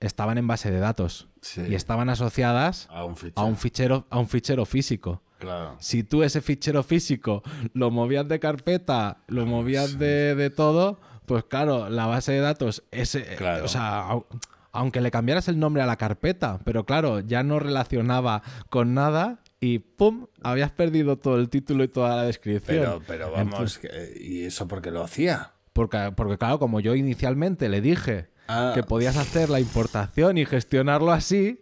estaban 0.00 0.36
en 0.38 0.46
base 0.46 0.70
de 0.70 0.78
datos 0.80 1.28
Sí. 1.40 1.62
y 1.68 1.74
estaban 1.74 2.08
asociadas 2.08 2.86
A 2.90 3.04
un 3.04 3.16
fichero. 3.16 3.40
a 3.40 3.44
un 3.44 3.56
fichero, 3.56 4.06
a 4.10 4.18
un 4.18 4.28
fichero 4.28 4.64
físico. 4.64 5.22
Claro. 5.42 5.76
Si 5.80 6.04
tú 6.04 6.22
ese 6.22 6.40
fichero 6.40 6.82
físico 6.82 7.42
lo 7.74 7.90
movías 7.90 8.26
de 8.28 8.38
carpeta, 8.40 9.18
lo 9.26 9.44
movías 9.44 9.98
de, 9.98 10.34
de 10.34 10.50
todo, 10.50 11.00
pues 11.26 11.44
claro, 11.44 11.90
la 11.90 12.06
base 12.06 12.32
de 12.32 12.38
datos, 12.40 12.84
ese, 12.92 13.24
Claro. 13.36 13.64
o 13.64 13.68
sea, 13.68 14.08
au- 14.08 14.24
aunque 14.72 15.00
le 15.00 15.10
cambiaras 15.10 15.48
el 15.48 15.58
nombre 15.58 15.82
a 15.82 15.86
la 15.86 15.96
carpeta, 15.96 16.60
pero 16.64 16.84
claro, 16.86 17.20
ya 17.20 17.42
no 17.42 17.58
relacionaba 17.58 18.42
con 18.70 18.94
nada 18.94 19.40
y 19.60 19.80
¡pum! 19.80 20.26
Habías 20.42 20.70
perdido 20.70 21.18
todo 21.18 21.36
el 21.38 21.48
título 21.48 21.84
y 21.84 21.88
toda 21.88 22.16
la 22.16 22.22
descripción. 22.24 22.78
Pero, 22.78 23.02
pero 23.06 23.30
vamos, 23.32 23.76
Entonces, 23.78 24.16
¿y 24.20 24.44
eso 24.44 24.66
por 24.68 24.80
qué 24.80 24.90
lo 24.90 25.02
hacía? 25.02 25.52
porque, 25.72 26.12
porque 26.14 26.36
claro, 26.38 26.58
como 26.58 26.80
yo 26.80 26.94
inicialmente 26.94 27.68
le 27.68 27.80
dije 27.80 28.30
Ah. 28.48 28.72
que 28.74 28.82
podías 28.82 29.16
hacer 29.16 29.48
la 29.50 29.60
importación 29.60 30.36
y 30.36 30.44
gestionarlo 30.44 31.12
así, 31.12 31.61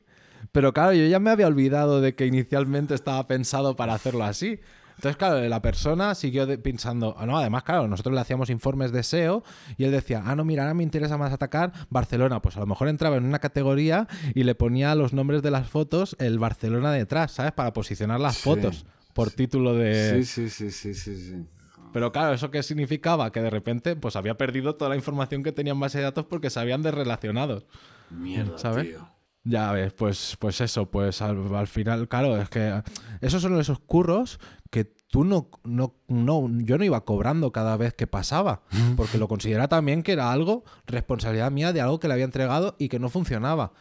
pero 0.52 0.72
claro, 0.72 0.92
yo 0.92 1.06
ya 1.06 1.18
me 1.18 1.30
había 1.30 1.46
olvidado 1.46 2.00
de 2.00 2.14
que 2.14 2.26
inicialmente 2.26 2.94
estaba 2.94 3.26
pensado 3.26 3.76
para 3.76 3.94
hacerlo 3.94 4.24
así. 4.24 4.60
Entonces, 4.96 5.16
claro, 5.16 5.40
la 5.48 5.62
persona 5.62 6.14
siguió 6.14 6.46
pensando, 6.62 7.14
ah, 7.18 7.24
no, 7.24 7.38
además, 7.38 7.62
claro, 7.62 7.88
nosotros 7.88 8.14
le 8.14 8.20
hacíamos 8.20 8.50
informes 8.50 8.92
de 8.92 9.02
SEO 9.02 9.42
y 9.78 9.84
él 9.84 9.92
decía, 9.92 10.22
ah, 10.26 10.36
no, 10.36 10.44
mira, 10.44 10.64
ahora 10.64 10.74
me 10.74 10.82
interesa 10.82 11.16
más 11.16 11.32
atacar 11.32 11.72
Barcelona. 11.88 12.42
Pues 12.42 12.58
a 12.58 12.60
lo 12.60 12.66
mejor 12.66 12.88
entraba 12.88 13.16
en 13.16 13.24
una 13.24 13.38
categoría 13.38 14.08
y 14.34 14.42
le 14.44 14.54
ponía 14.54 14.94
los 14.94 15.14
nombres 15.14 15.40
de 15.42 15.50
las 15.50 15.68
fotos 15.70 16.16
el 16.18 16.38
Barcelona 16.38 16.92
detrás, 16.92 17.32
¿sabes? 17.32 17.52
Para 17.52 17.72
posicionar 17.72 18.20
las 18.20 18.36
Sí. 18.36 18.42
fotos 18.42 18.84
por 19.14 19.30
título 19.30 19.74
de... 19.74 20.22
Sí, 20.22 20.48
sí, 20.48 20.50
sí, 20.50 20.70
sí, 20.70 20.92
sí, 20.94 21.16
sí. 21.16 21.46
Pero 21.94 22.12
claro, 22.12 22.34
¿eso 22.34 22.50
qué 22.50 22.62
significaba? 22.62 23.32
Que 23.32 23.40
de 23.40 23.48
repente 23.48 23.96
pues 23.96 24.16
había 24.16 24.36
perdido 24.36 24.74
toda 24.74 24.90
la 24.90 24.96
información 24.96 25.42
que 25.42 25.50
tenía 25.52 25.72
en 25.72 25.80
base 25.80 25.96
de 25.96 26.04
datos 26.04 26.26
porque 26.26 26.50
se 26.50 26.60
habían 26.60 26.82
desrelacionado. 26.82 27.64
Mierda, 28.10 28.58
¿Sabes? 28.58 28.88
tío. 28.88 29.08
Ya 29.44 29.72
ves, 29.72 29.92
pues, 29.94 30.36
pues 30.38 30.60
eso, 30.60 30.90
pues 30.90 31.22
al, 31.22 31.54
al 31.54 31.66
final, 31.66 32.08
claro, 32.08 32.36
es 32.36 32.50
que 32.50 32.82
esos 33.22 33.40
son 33.40 33.58
esos 33.58 33.78
curros 33.80 34.38
que 34.70 34.84
tú 34.84 35.24
no, 35.24 35.48
no, 35.64 35.94
no, 36.08 36.48
yo 36.58 36.78
no 36.78 36.84
iba 36.84 37.04
cobrando 37.04 37.50
cada 37.50 37.76
vez 37.76 37.94
que 37.94 38.06
pasaba, 38.06 38.62
porque 38.96 39.18
lo 39.18 39.28
consideraba 39.28 39.68
también 39.68 40.02
que 40.02 40.12
era 40.12 40.30
algo, 40.30 40.64
responsabilidad 40.86 41.50
mía 41.50 41.72
de 41.72 41.80
algo 41.80 41.98
que 41.98 42.06
le 42.06 42.14
había 42.14 42.24
entregado 42.24 42.76
y 42.78 42.88
que 42.88 42.98
no 42.98 43.08
funcionaba. 43.08 43.72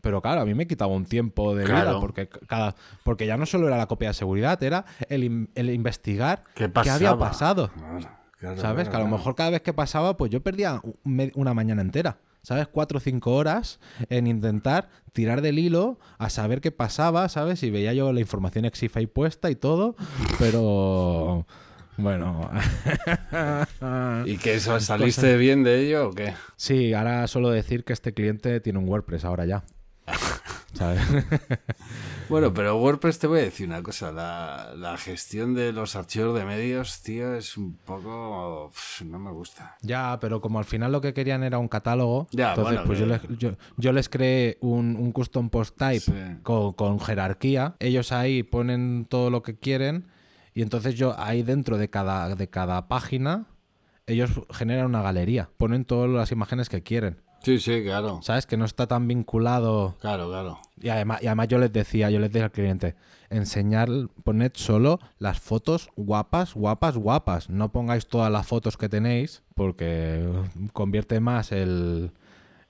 Pero 0.00 0.20
claro, 0.20 0.42
a 0.42 0.44
mí 0.44 0.52
me 0.52 0.66
quitaba 0.66 0.92
un 0.92 1.06
tiempo 1.06 1.54
de 1.54 1.64
vida, 1.64 1.98
porque, 1.98 2.28
cada, 2.28 2.74
porque 3.04 3.26
ya 3.26 3.38
no 3.38 3.46
solo 3.46 3.68
era 3.68 3.78
la 3.78 3.86
copia 3.86 4.08
de 4.08 4.14
seguridad, 4.14 4.62
era 4.62 4.84
el, 5.08 5.48
el 5.54 5.70
investigar 5.70 6.44
¿Qué 6.54 6.70
qué 6.70 6.90
había 6.90 7.16
pasado. 7.16 7.70
Claro, 7.70 8.08
claro, 8.38 8.60
¿Sabes? 8.60 8.90
que 8.90 8.96
a 8.96 8.98
lo 8.98 9.08
mejor 9.08 9.34
cada 9.34 9.50
vez 9.50 9.62
que 9.62 9.72
pasaba, 9.72 10.18
pues 10.18 10.30
yo 10.30 10.42
perdía 10.42 10.82
una 11.04 11.54
mañana 11.54 11.80
entera. 11.80 12.18
¿Sabes? 12.44 12.68
Cuatro 12.68 12.98
o 12.98 13.00
cinco 13.00 13.34
horas 13.34 13.80
en 14.10 14.26
intentar 14.26 14.90
tirar 15.14 15.40
del 15.40 15.58
hilo 15.58 15.98
a 16.18 16.28
saber 16.28 16.60
qué 16.60 16.70
pasaba, 16.70 17.30
¿sabes? 17.30 17.62
Y 17.62 17.70
veía 17.70 17.94
yo 17.94 18.12
la 18.12 18.20
información 18.20 18.66
exifa 18.66 19.00
y 19.00 19.06
puesta 19.06 19.50
y 19.50 19.54
todo, 19.54 19.96
pero 20.38 21.46
bueno. 21.96 22.50
¿Y 24.26 24.36
que 24.36 24.56
eso 24.56 24.78
saliste 24.78 25.38
bien 25.38 25.64
de 25.64 25.86
ello 25.86 26.08
o 26.08 26.12
qué? 26.12 26.34
sí, 26.56 26.92
ahora 26.92 27.26
solo 27.28 27.48
decir 27.48 27.82
que 27.82 27.94
este 27.94 28.12
cliente 28.12 28.60
tiene 28.60 28.78
un 28.78 28.88
WordPress 28.90 29.24
ahora 29.24 29.46
ya. 29.46 29.64
¿Sabes? 30.74 31.00
Bueno, 32.30 32.54
pero 32.54 32.78
WordPress 32.78 33.18
te 33.18 33.26
voy 33.26 33.40
a 33.40 33.42
decir 33.42 33.68
una 33.68 33.82
cosa. 33.82 34.10
La, 34.10 34.72
la 34.76 34.96
gestión 34.96 35.52
de 35.52 35.72
los 35.72 35.94
archivos 35.94 36.34
de 36.34 36.46
medios, 36.46 37.02
tío, 37.02 37.34
es 37.34 37.58
un 37.58 37.76
poco... 37.76 38.72
no 39.04 39.18
me 39.18 39.30
gusta. 39.30 39.76
Ya, 39.82 40.16
pero 40.22 40.40
como 40.40 40.58
al 40.58 40.64
final 40.64 40.90
lo 40.90 41.02
que 41.02 41.12
querían 41.12 41.42
era 41.42 41.58
un 41.58 41.68
catálogo, 41.68 42.26
Ya, 42.32 42.50
entonces 42.50 42.76
bueno, 42.76 42.86
pues 42.86 42.98
yo 42.98 43.04
les, 43.06 43.20
yo, 43.38 43.50
yo 43.76 43.92
les 43.92 44.08
creé 44.08 44.56
un, 44.62 44.96
un 44.96 45.12
custom 45.12 45.50
post 45.50 45.76
type 45.76 46.00
Sí. 46.00 46.12
con, 46.42 46.72
con 46.72 46.98
jerarquía. 46.98 47.76
Ellos 47.78 48.10
ahí 48.10 48.42
ponen 48.42 49.06
todo 49.08 49.28
lo 49.28 49.42
que 49.42 49.58
quieren 49.58 50.06
y 50.54 50.62
entonces 50.62 50.94
yo 50.94 51.14
ahí 51.20 51.42
dentro 51.42 51.76
de 51.76 51.90
cada, 51.90 52.34
de 52.34 52.48
cada 52.48 52.88
página 52.88 53.46
ellos 54.06 54.30
generan 54.50 54.86
una 54.86 55.02
galería, 55.02 55.50
ponen 55.58 55.84
todas 55.84 56.08
las 56.10 56.32
imágenes 56.32 56.70
que 56.70 56.82
quieren. 56.82 57.20
Sí, 57.44 57.58
sí, 57.60 57.82
claro. 57.84 58.20
¿Sabes? 58.22 58.46
Que 58.46 58.56
no 58.56 58.64
está 58.64 58.86
tan 58.86 59.06
vinculado. 59.06 59.96
Claro, 60.00 60.28
claro. 60.28 60.58
Y 60.80 60.88
además, 60.88 61.22
y 61.22 61.26
además 61.26 61.48
yo 61.48 61.58
les 61.58 61.72
decía, 61.72 62.10
yo 62.10 62.18
les 62.18 62.32
decía 62.32 62.46
al 62.46 62.50
cliente, 62.52 62.94
enseñar, 63.30 63.88
poned 64.24 64.52
solo 64.54 64.98
las 65.18 65.38
fotos 65.40 65.88
guapas, 65.96 66.54
guapas, 66.54 66.96
guapas. 66.96 67.50
No 67.50 67.70
pongáis 67.70 68.06
todas 68.06 68.30
las 68.32 68.46
fotos 68.46 68.76
que 68.76 68.88
tenéis, 68.88 69.42
porque 69.54 70.26
convierte 70.72 71.20
más 71.20 71.52
el, 71.52 72.12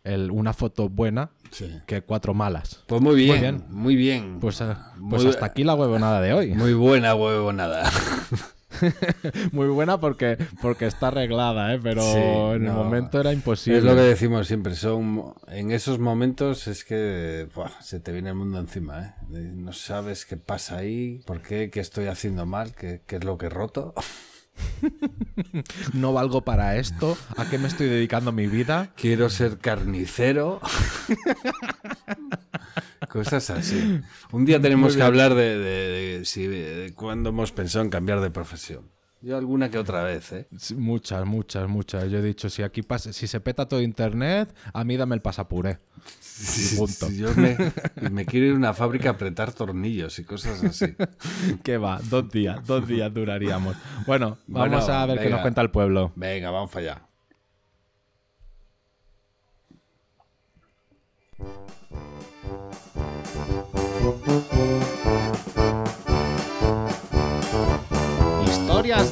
el- 0.05 0.31
una 0.31 0.53
foto 0.53 0.89
buena 0.89 1.31
Sí. 1.51 1.71
que 1.87 2.03
cuatro 2.03 2.35
malas. 2.35 2.83
Pues 2.89 3.01
muy 3.01 3.15
bien, 3.15 3.41
bien. 3.41 3.65
muy 3.71 3.95
bien. 3.95 4.39
Pues, 4.41 4.61
eh, 4.61 4.75
pues 5.09 5.23
Muy- 5.23 5.31
hasta 5.31 5.47
aquí 5.47 5.63
la 5.63 5.75
huevonada 5.75 6.21
de 6.21 6.33
hoy. 6.33 6.53
Muy 6.55 6.75
buena 6.75 7.15
huevonada. 7.15 7.89
Muy 9.53 9.69
buena 9.69 9.99
porque, 9.99 10.39
porque 10.61 10.87
está 10.87 11.09
arreglada, 11.09 11.75
¿eh? 11.75 11.81
pero 11.83 12.03
Sí, 12.03 12.19
en 12.19 12.67
el 12.67 12.73
momento 12.73 13.21
era 13.21 13.33
imposible. 13.33 13.79
Es 13.79 13.85
lo 13.85 13.95
que 13.95 14.03
decimos 14.03 14.47
siempre, 14.47 14.75
son 14.75 15.35
en 15.49 15.71
esos 15.71 15.99
momentos 15.99 16.67
es 16.67 16.85
que 16.85 17.49
buah, 17.55 17.71
se 17.81 18.01
te 18.01 18.13
viene 18.13 18.31
el 18.31 18.37
mundo 18.37 18.59
encima, 18.59 19.03
¿eh? 19.03 19.15
No 19.31 19.73
sabes 19.73 20.27
qué 20.27 20.37
pasa 20.37 20.79
ahí, 20.79 21.23
por 21.27 21.43
qué, 21.43 21.71
qué 21.71 21.81
estoy 21.81 22.07
haciendo 22.07 22.47
mal, 22.47 22.75
qué, 22.75 23.03
qué 23.07 23.17
es 23.17 23.25
lo 23.25 23.39
que 23.39 23.47
he 23.47 23.51
roto. 23.51 23.95
No 25.93 26.13
valgo 26.13 26.43
para 26.43 26.77
esto. 26.77 27.17
¿A 27.37 27.49
qué 27.49 27.59
me 27.59 27.69
estoy 27.69 27.89
dedicando 27.89 28.33
mi 28.33 28.47
vida? 28.47 28.91
Quiero 28.97 29.31
ser 29.31 29.59
carnicero. 29.59 30.61
Cosas 33.09 33.51
así. 33.51 34.01
Un 34.33 34.45
día 34.45 34.61
tenemos 34.61 34.97
que 34.97 35.03
hablar 35.03 35.35
de, 35.35 35.59
de- 35.59 36.19
de 36.19 36.25
si- 36.25 36.47
de 36.47 36.93
cuándo 36.95 37.31
hemos 37.31 37.53
pensado 37.53 37.85
en 37.85 37.91
cambiar 37.91 38.21
de 38.21 38.31
profesión. 38.31 38.91
Yo 39.25 39.39
alguna 39.39 39.71
que 39.71 39.79
otra 39.79 40.03
vez, 40.03 40.33
¿eh? 40.33 40.47
Sí, 40.59 40.75
Muchas, 40.75 41.25
muchas, 41.25 41.67
muchas. 41.67 42.11
Yo 42.11 42.19
he 42.19 42.23
dicho, 42.23 42.51
si 42.51 42.63
aquí 42.63 42.83
pasa, 42.83 43.11
si 43.11 43.27
se 43.27 43.41
peta 43.41 43.67
todo 43.67 43.81
internet, 43.81 44.55
a 44.75 44.85
mí 44.85 44.99
dame 44.99 45.15
el 45.15 45.23
pasapuré. 45.23 45.79
Punto. 46.77 47.11
Yo 47.11 47.35
me, 47.35 47.57
me 48.11 48.27
quiero 48.27 48.47
ir 48.47 48.53
a 48.53 48.57
una 48.57 48.75
fábrica 48.75 49.09
a 49.09 49.13
apretar 49.13 49.51
tornillos 49.53 50.19
y 50.19 50.25
cosas 50.25 50.63
así. 50.63 50.95
¿Qué 51.65 51.79
va? 51.79 52.01
Dos 52.11 52.31
días, 52.31 52.67
dos 52.67 52.87
días 52.87 53.15
duraríamos. 53.15 53.77
Bueno, 54.07 54.37
Bueno, 54.47 54.73
vamos 54.73 54.89
a 54.91 55.07
ver 55.07 55.19
qué 55.19 55.31
nos 55.31 55.41
cuenta 55.41 55.63
el 55.63 55.71
pueblo. 55.71 56.13
Venga, 56.17 56.51
vamos 56.51 56.77
allá. 56.77 57.09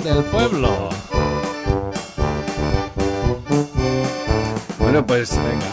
Del 0.01 0.25
pueblo. 0.25 0.89
Bueno, 4.79 5.07
pues 5.07 5.37
venga. 5.37 5.67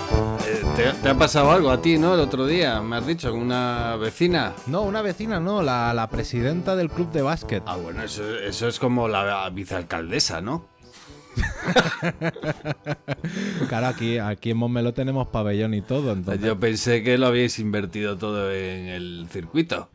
Eh, 0.48 0.62
¿te, 0.76 0.92
te 1.02 1.10
ha 1.10 1.16
pasado 1.16 1.52
algo 1.52 1.72
a 1.72 1.82
ti, 1.82 1.98
no? 1.98 2.14
El 2.14 2.20
otro 2.20 2.46
día, 2.46 2.82
me 2.82 2.98
has 2.98 3.08
dicho, 3.08 3.32
con 3.32 3.40
una 3.42 3.96
vecina. 3.96 4.54
No, 4.68 4.84
una 4.84 5.02
vecina, 5.02 5.40
no, 5.40 5.64
la, 5.64 5.94
la 5.96 6.10
presidenta 6.10 6.76
del 6.76 6.90
club 6.90 7.12
de 7.12 7.24
básquet. 7.24 7.64
Ah, 7.66 7.78
bueno, 7.78 8.04
eso, 8.04 8.24
eso 8.40 8.68
es 8.68 8.78
como 8.78 9.08
la 9.08 9.50
vicealcaldesa, 9.50 10.42
¿no? 10.42 10.66
Claro, 13.68 13.88
aquí, 13.88 14.18
aquí 14.18 14.52
en 14.52 14.58
Montmeló 14.58 14.94
tenemos 14.94 15.28
pabellón 15.28 15.74
y 15.74 15.82
todo, 15.82 16.12
entonces, 16.14 16.44
Yo 16.46 16.60
pensé 16.60 17.04
que 17.04 17.18
lo 17.18 17.28
habíais 17.28 17.60
invertido 17.60 18.18
todo 18.18 18.52
en 18.52 18.88
el 18.88 19.28
circuito. 19.32 19.90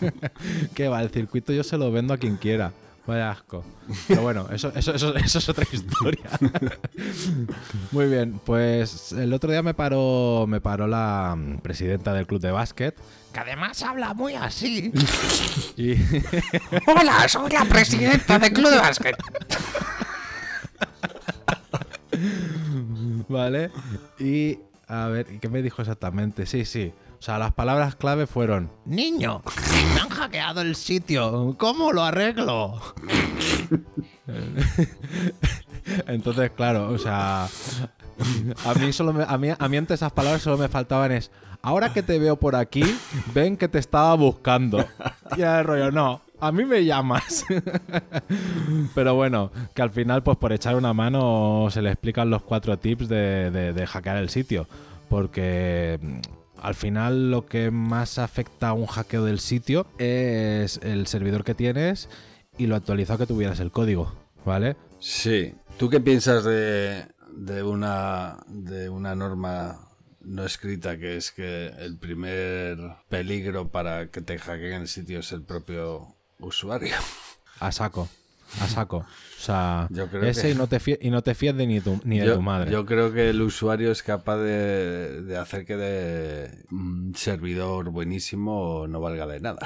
¿qué 0.74 0.88
va? 0.88 1.02
El 1.02 1.10
circuito 1.10 1.52
yo 1.52 1.64
se 1.64 1.78
lo 1.78 1.90
vendo 1.90 2.14
a 2.14 2.18
quien 2.18 2.36
quiera. 2.36 2.72
Vaya 3.06 3.30
asco. 3.30 3.64
Pero 4.08 4.22
bueno, 4.22 4.48
eso, 4.50 4.72
eso, 4.74 4.94
eso, 4.94 5.14
eso 5.16 5.38
es 5.38 5.48
otra 5.48 5.64
historia. 5.70 6.28
Muy 7.92 8.06
bien, 8.06 8.40
pues 8.44 9.12
el 9.12 9.32
otro 9.32 9.50
día 9.50 9.62
me 9.62 9.74
paró, 9.74 10.46
me 10.48 10.60
paró 10.60 10.86
la 10.86 11.36
presidenta 11.62 12.12
del 12.12 12.26
club 12.26 12.40
de 12.40 12.50
básquet, 12.50 12.96
que 13.36 13.40
además 13.40 13.82
habla 13.82 14.14
muy 14.14 14.34
así. 14.34 14.92
Y, 15.76 15.92
Hola, 16.86 17.28
soy 17.28 17.50
la 17.50 17.66
presidenta 17.66 18.38
del 18.38 18.50
Club 18.50 18.70
de 18.70 18.78
Básquet. 18.78 19.14
¿Vale? 23.28 23.70
Y 24.18 24.58
a 24.88 25.08
ver, 25.08 25.26
¿y 25.30 25.38
¿qué 25.38 25.50
me 25.50 25.60
dijo 25.60 25.82
exactamente? 25.82 26.46
Sí, 26.46 26.64
sí. 26.64 26.94
O 27.18 27.22
sea, 27.26 27.38
las 27.38 27.52
palabras 27.52 27.96
clave 27.96 28.26
fueron: 28.26 28.70
Niño, 28.84 29.42
me 29.94 30.00
han 30.00 30.08
hackeado 30.08 30.60
el 30.60 30.76
sitio. 30.76 31.54
¿Cómo 31.58 31.92
lo 31.92 32.02
arreglo? 32.04 32.80
Entonces, 36.06 36.50
claro, 36.50 36.88
o 36.90 36.98
sea, 36.98 37.44
a 37.44 38.74
mí 38.78 38.92
solo 38.92 39.14
a 39.26 39.38
mí, 39.38 39.48
a 39.56 39.68
mí 39.68 39.76
ante 39.76 39.94
esas 39.94 40.12
palabras 40.12 40.42
solo 40.42 40.58
me 40.58 40.68
faltaban 40.68 41.12
es, 41.12 41.30
ahora 41.62 41.92
que 41.92 42.02
te 42.02 42.18
veo 42.18 42.36
por 42.36 42.56
aquí, 42.56 42.82
ven 43.34 43.56
que 43.56 43.68
te 43.68 43.78
estaba 43.78 44.14
buscando. 44.14 44.84
Y 45.36 45.42
el 45.42 45.64
rollo, 45.64 45.92
no, 45.92 46.20
a 46.40 46.50
mí 46.52 46.64
me 46.64 46.84
llamas. 46.84 47.44
Pero 48.94 49.14
bueno, 49.14 49.52
que 49.74 49.82
al 49.82 49.90
final, 49.90 50.22
pues 50.22 50.36
por 50.38 50.52
echar 50.52 50.74
una 50.76 50.92
mano, 50.92 51.68
se 51.70 51.82
le 51.82 51.90
explican 51.92 52.30
los 52.30 52.42
cuatro 52.42 52.76
tips 52.78 53.08
de, 53.08 53.50
de- 53.50 53.86
hackear 53.86 54.16
el 54.16 54.28
sitio. 54.28 54.66
Porque 55.08 56.00
al 56.60 56.74
final 56.74 57.30
lo 57.30 57.46
que 57.46 57.70
más 57.70 58.18
afecta 58.18 58.68
a 58.68 58.72
un 58.72 58.86
hackeo 58.86 59.24
del 59.24 59.40
sitio 59.40 59.86
es 59.98 60.78
el 60.82 61.06
servidor 61.06 61.44
que 61.44 61.54
tienes 61.54 62.08
y 62.58 62.66
lo 62.66 62.76
actualizado 62.76 63.18
que 63.18 63.26
tuvieras 63.26 63.60
el 63.60 63.70
código, 63.70 64.14
¿vale? 64.44 64.76
Sí. 65.00 65.54
¿Tú 65.78 65.90
qué 65.90 66.00
piensas 66.00 66.44
de, 66.44 67.06
de 67.36 67.62
una 67.62 68.38
de 68.48 68.88
una 68.88 69.14
norma 69.14 69.80
no 70.20 70.44
escrita 70.44 70.98
que 70.98 71.16
es 71.16 71.30
que 71.30 71.68
el 71.78 71.98
primer 71.98 72.78
peligro 73.08 73.68
para 73.68 74.10
que 74.10 74.20
te 74.22 74.38
hackeen 74.38 74.82
el 74.82 74.88
sitio 74.88 75.20
es 75.20 75.32
el 75.32 75.42
propio 75.42 76.16
usuario? 76.40 76.96
A 77.60 77.72
saco. 77.72 78.08
A 78.60 78.68
saco. 78.68 79.06
O 79.38 79.42
sea, 79.46 79.86
Yo 79.90 80.08
creo 80.08 80.22
ese 80.24 80.42
que- 80.42 80.50
y 80.50 80.54
no 80.54 80.66
te 80.66 80.80
fíes, 80.80 80.98
y 81.02 81.10
no 81.10 81.22
te 81.22 81.34
fíes 81.34 81.56
de 81.56 81.66
ni, 81.66 81.80
tu, 81.80 82.00
ni 82.04 82.18
de 82.18 82.32
tu 82.32 82.40
madre. 82.42 82.70
yo 82.70 82.86
creo 82.86 83.12
que 83.12 83.30
el 83.30 83.40
usuario 83.42 83.90
es 83.92 84.02
capaz 84.02 84.38
de, 84.38 85.22
de 85.22 85.36
hacer 85.36 85.64
que 85.66 85.76
de 85.76 86.64
un 86.70 87.12
servidor 87.14 87.90
buenísimo 87.90 88.86
no 88.88 89.00
valga 89.00 89.26
de 89.26 89.40
nada. 89.40 89.58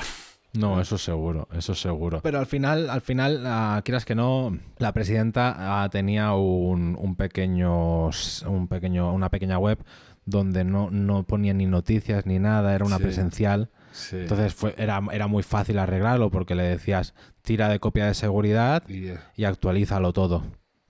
No, 0.53 0.81
eso 0.81 0.99
seguro, 0.99 1.47
eso 1.57 1.77
seguro. 1.77 2.21
Pero 2.25 2.41
al 2.41 2.47
final, 2.47 2.91
al 2.91 3.01
final, 3.03 3.45
ah, 3.47 3.81
quieras 3.85 4.05
que 4.05 4.17
no, 4.17 4.59
la 4.79 4.93
presidenta 4.93 5.55
ah, 5.85 5.89
tenía 5.91 6.33
un, 6.35 6.97
un 6.99 7.15
pequeño, 7.15 8.07
un 8.47 8.67
pequeño, 8.69 9.13
una 9.15 9.29
pequeña 9.31 9.59
web 9.59 9.79
donde 10.27 10.65
no, 10.65 10.91
no 10.91 11.23
ponía 11.23 11.55
ni 11.55 11.67
noticias 11.67 12.27
ni 12.27 12.41
nada, 12.41 12.75
era 12.75 12.85
una 12.85 12.97
Sí. 12.97 13.03
presencial. 13.05 13.71
Sí. 13.93 14.17
Entonces 14.19 14.55
fue, 14.55 14.75
era, 14.77 15.01
era 15.13 15.27
muy 15.29 15.43
fácil 15.43 15.79
arreglarlo 15.79 16.31
porque 16.31 16.55
le 16.55 16.63
decías 16.65 17.15
tira 17.43 17.69
de 17.69 17.79
copia 17.81 18.07
de 18.07 18.15
seguridad 18.15 18.83
Y, 18.89 19.11
y 19.37 19.45
actualízalo 19.45 20.13
todo, 20.13 20.45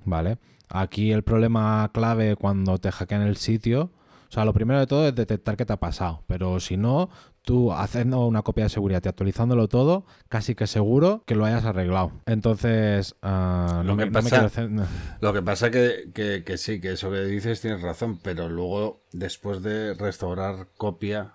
¿vale? 0.04 0.38
Aquí 0.68 1.12
el 1.12 1.22
problema 1.24 1.90
clave 1.92 2.36
cuando 2.36 2.78
te 2.78 2.92
hackean 2.92 3.22
el 3.22 3.36
sitio, 3.36 3.90
o 4.28 4.32
sea, 4.32 4.44
lo 4.44 4.52
primero 4.52 4.78
de 4.78 4.86
todo 4.86 5.08
es 5.08 5.14
detectar 5.14 5.56
qué 5.56 5.64
te 5.66 5.72
ha 5.72 5.76
pasado, 5.80 6.22
pero 6.28 6.60
si 6.60 6.76
no, 6.76 7.10
tú 7.42 7.72
haciendo 7.72 8.24
una 8.26 8.42
copia 8.42 8.64
de 8.64 8.70
seguridad 8.70 9.02
y 9.04 9.08
actualizándolo 9.08 9.66
todo, 9.66 10.04
casi 10.28 10.54
que 10.54 10.68
seguro 10.68 11.24
que 11.26 11.34
lo 11.34 11.44
hayas 11.44 11.64
arreglado. 11.64 12.12
Entonces, 12.26 13.16
ah, 13.22 13.82
Lo 13.84 13.92
no, 13.94 13.96
que 13.98 14.06
me- 14.06 14.12
pasa- 14.12 14.44
hacer- 14.44 14.70
no. 14.70 14.84
Lo 15.20 15.32
que 15.32 15.42
pasa 15.42 15.70
que, 15.72 16.10
que, 16.14 16.44
que 16.44 16.58
sí, 16.58 16.80
que 16.80 16.92
eso 16.92 17.10
que 17.10 17.24
dices 17.24 17.60
tienes 17.60 17.82
razón, 17.82 18.20
pero 18.22 18.48
luego 18.48 19.00
después 19.12 19.62
de 19.64 19.94
restaurar 19.94 20.68
copia, 20.76 21.32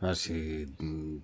ah, 0.00 0.14
si 0.14 0.66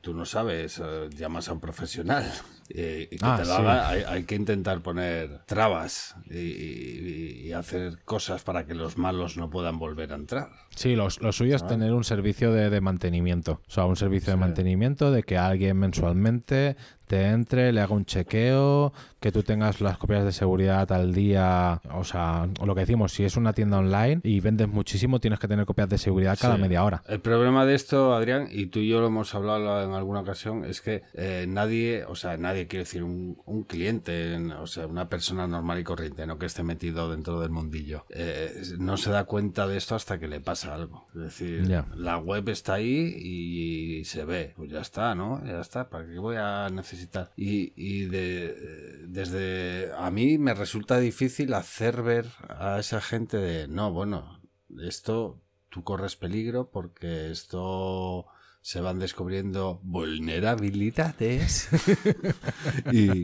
tú 0.02 0.12
no 0.12 0.26
sabes, 0.26 0.83
eh, 0.85 1.09
llamas 1.16 1.48
a 1.48 1.54
un 1.54 1.61
profesional 1.61 2.30
eh, 2.74 3.09
que 3.11 3.18
Ah, 3.22 3.37
te 3.37 3.44
lo 3.46 3.54
sí. 3.56 3.61
haga, 3.62 3.88
hay, 3.88 4.02
hay 4.06 4.24
que 4.24 4.35
intentar 4.35 4.80
poner 4.80 5.40
trabas 5.46 6.14
y, 6.30 6.38
y- 6.38 7.40
y 7.46 7.52
hacer 7.52 7.98
cosas 8.04 8.42
para 8.42 8.66
que 8.66 8.74
los 8.74 8.96
malos 8.98 9.37
no 9.37 9.50
puedan 9.50 9.78
volver 9.78 10.12
a 10.12 10.16
entrar. 10.16 10.48
Sí, 10.74 10.94
lo, 10.96 11.09
lo 11.20 11.33
suyo 11.33 11.56
es 11.56 11.66
tener 11.66 11.92
un 11.92 12.04
servicio 12.04 12.52
de, 12.52 12.70
de 12.70 12.80
mantenimiento. 12.80 13.61
O 13.68 13.70
sea, 13.70 13.85
un 13.85 13.96
servicio 13.96 14.33
de 14.33 14.37
mantenimiento 14.38 15.11
de 15.11 15.22
que 15.24 15.37
alguien 15.37 15.76
mensualmente 15.78 16.76
te 17.06 17.26
entre, 17.26 17.72
le 17.72 17.80
haga 17.80 17.92
un 17.92 18.04
chequeo, 18.04 18.92
que 19.18 19.33
tú 19.33 19.42
tengas 19.42 19.80
las 19.80 19.98
copias 19.98 20.24
de 20.24 20.30
seguridad 20.30 20.90
al 20.92 21.12
día. 21.12 21.80
O 21.92 22.04
sea, 22.04 22.46
o 22.61 22.66
lo 22.66 22.74
que 22.76 22.83
decimos, 22.83 23.12
si 23.12 23.24
es 23.24 23.37
una 23.37 23.52
tienda 23.52 23.78
online 23.78 24.20
y 24.22 24.38
vendes 24.38 24.68
muchísimo, 24.68 25.18
tienes 25.18 25.40
que 25.40 25.48
tener 25.48 25.66
copias 25.66 25.88
de 25.88 25.98
seguridad 25.98 26.38
cada 26.40 26.54
Sí. 26.54 26.62
media 26.62 26.85
hora. 26.85 27.02
El 27.09 27.18
problema 27.20 27.66
de 27.66 27.74
esto, 27.74 28.14
Adrián, 28.14 28.46
y 28.52 28.66
tú 28.66 28.78
y 28.78 28.88
yo 28.88 29.00
lo 29.00 29.09
hemos 29.09 29.35
hablado 29.35 29.83
en 29.85 29.90
alguna 29.92 30.20
ocasión, 30.20 30.64
es 30.64 30.80
que 30.80 31.02
eh, 31.14 31.46
nadie, 31.48 32.04
o 32.04 32.14
sea, 32.14 32.37
nadie 32.37 32.60
quiere 32.66 32.85
decir 32.85 33.03
un, 33.03 33.40
un 33.46 33.64
cliente, 33.64 34.35
en- 34.35 34.53
o 34.53 34.66
sea, 34.66 34.87
una 34.87 35.09
persona 35.09 35.46
normal 35.46 35.79
y 35.79 35.85
corriente, 35.85 36.27
no 36.27 36.38
que 36.38 36.46
esté 36.46 36.62
metido 36.62 37.11
dentro 37.11 37.40
del 37.40 37.51
mundillo, 37.51 38.05
eh, 38.11 38.62
no 38.79 38.96
se 38.96 39.11
da 39.11 39.25
cuenta 39.25 39.66
de 39.66 39.77
esto 39.77 39.94
hasta 39.94 40.18
que 40.18 40.29
le 40.29 40.40
pasa 40.40 40.75
algo. 40.75 41.07
Es 41.14 41.20
decir, 41.20 41.66
la 41.94 42.18
web 42.18 42.49
está 42.49 42.75
ahí 42.75 43.14
y, 43.18 44.05
se 44.05 44.25
ve, 44.25 44.55
pues 44.57 44.70
ya 44.70 44.81
está, 44.81 45.14
¿no? 45.14 45.44
Ya 45.44 45.61
está, 45.61 45.88
¿para 45.90 46.07
qué 46.07 46.18
voy 46.18 46.37
a 46.38 46.68
necesitar? 46.70 47.33
Y, 47.37 47.73
y 47.77 48.07
de, 48.07 49.05
desde 49.09 49.92
a 49.96 50.11
mí 50.11 50.38
me 50.38 50.55
resulta 50.55 50.99
difícil 50.99 51.55
hacer 51.55 52.03
ver 52.03 52.27
a 52.49 52.79
esa 52.79 53.01
gente 53.01 53.37
de, 53.37 53.68
no, 53.68 53.92
bueno, 53.92 54.40
esto 54.83 55.40
tú 55.68 55.85
corres 55.85 56.16
peligro 56.16 56.70
porque 56.70 57.31
esto 57.31 58.27
se 58.61 58.81
van 58.81 58.99
descubriendo 58.99 59.81
vulnerabilidades 59.83 61.68
y, 62.92 63.23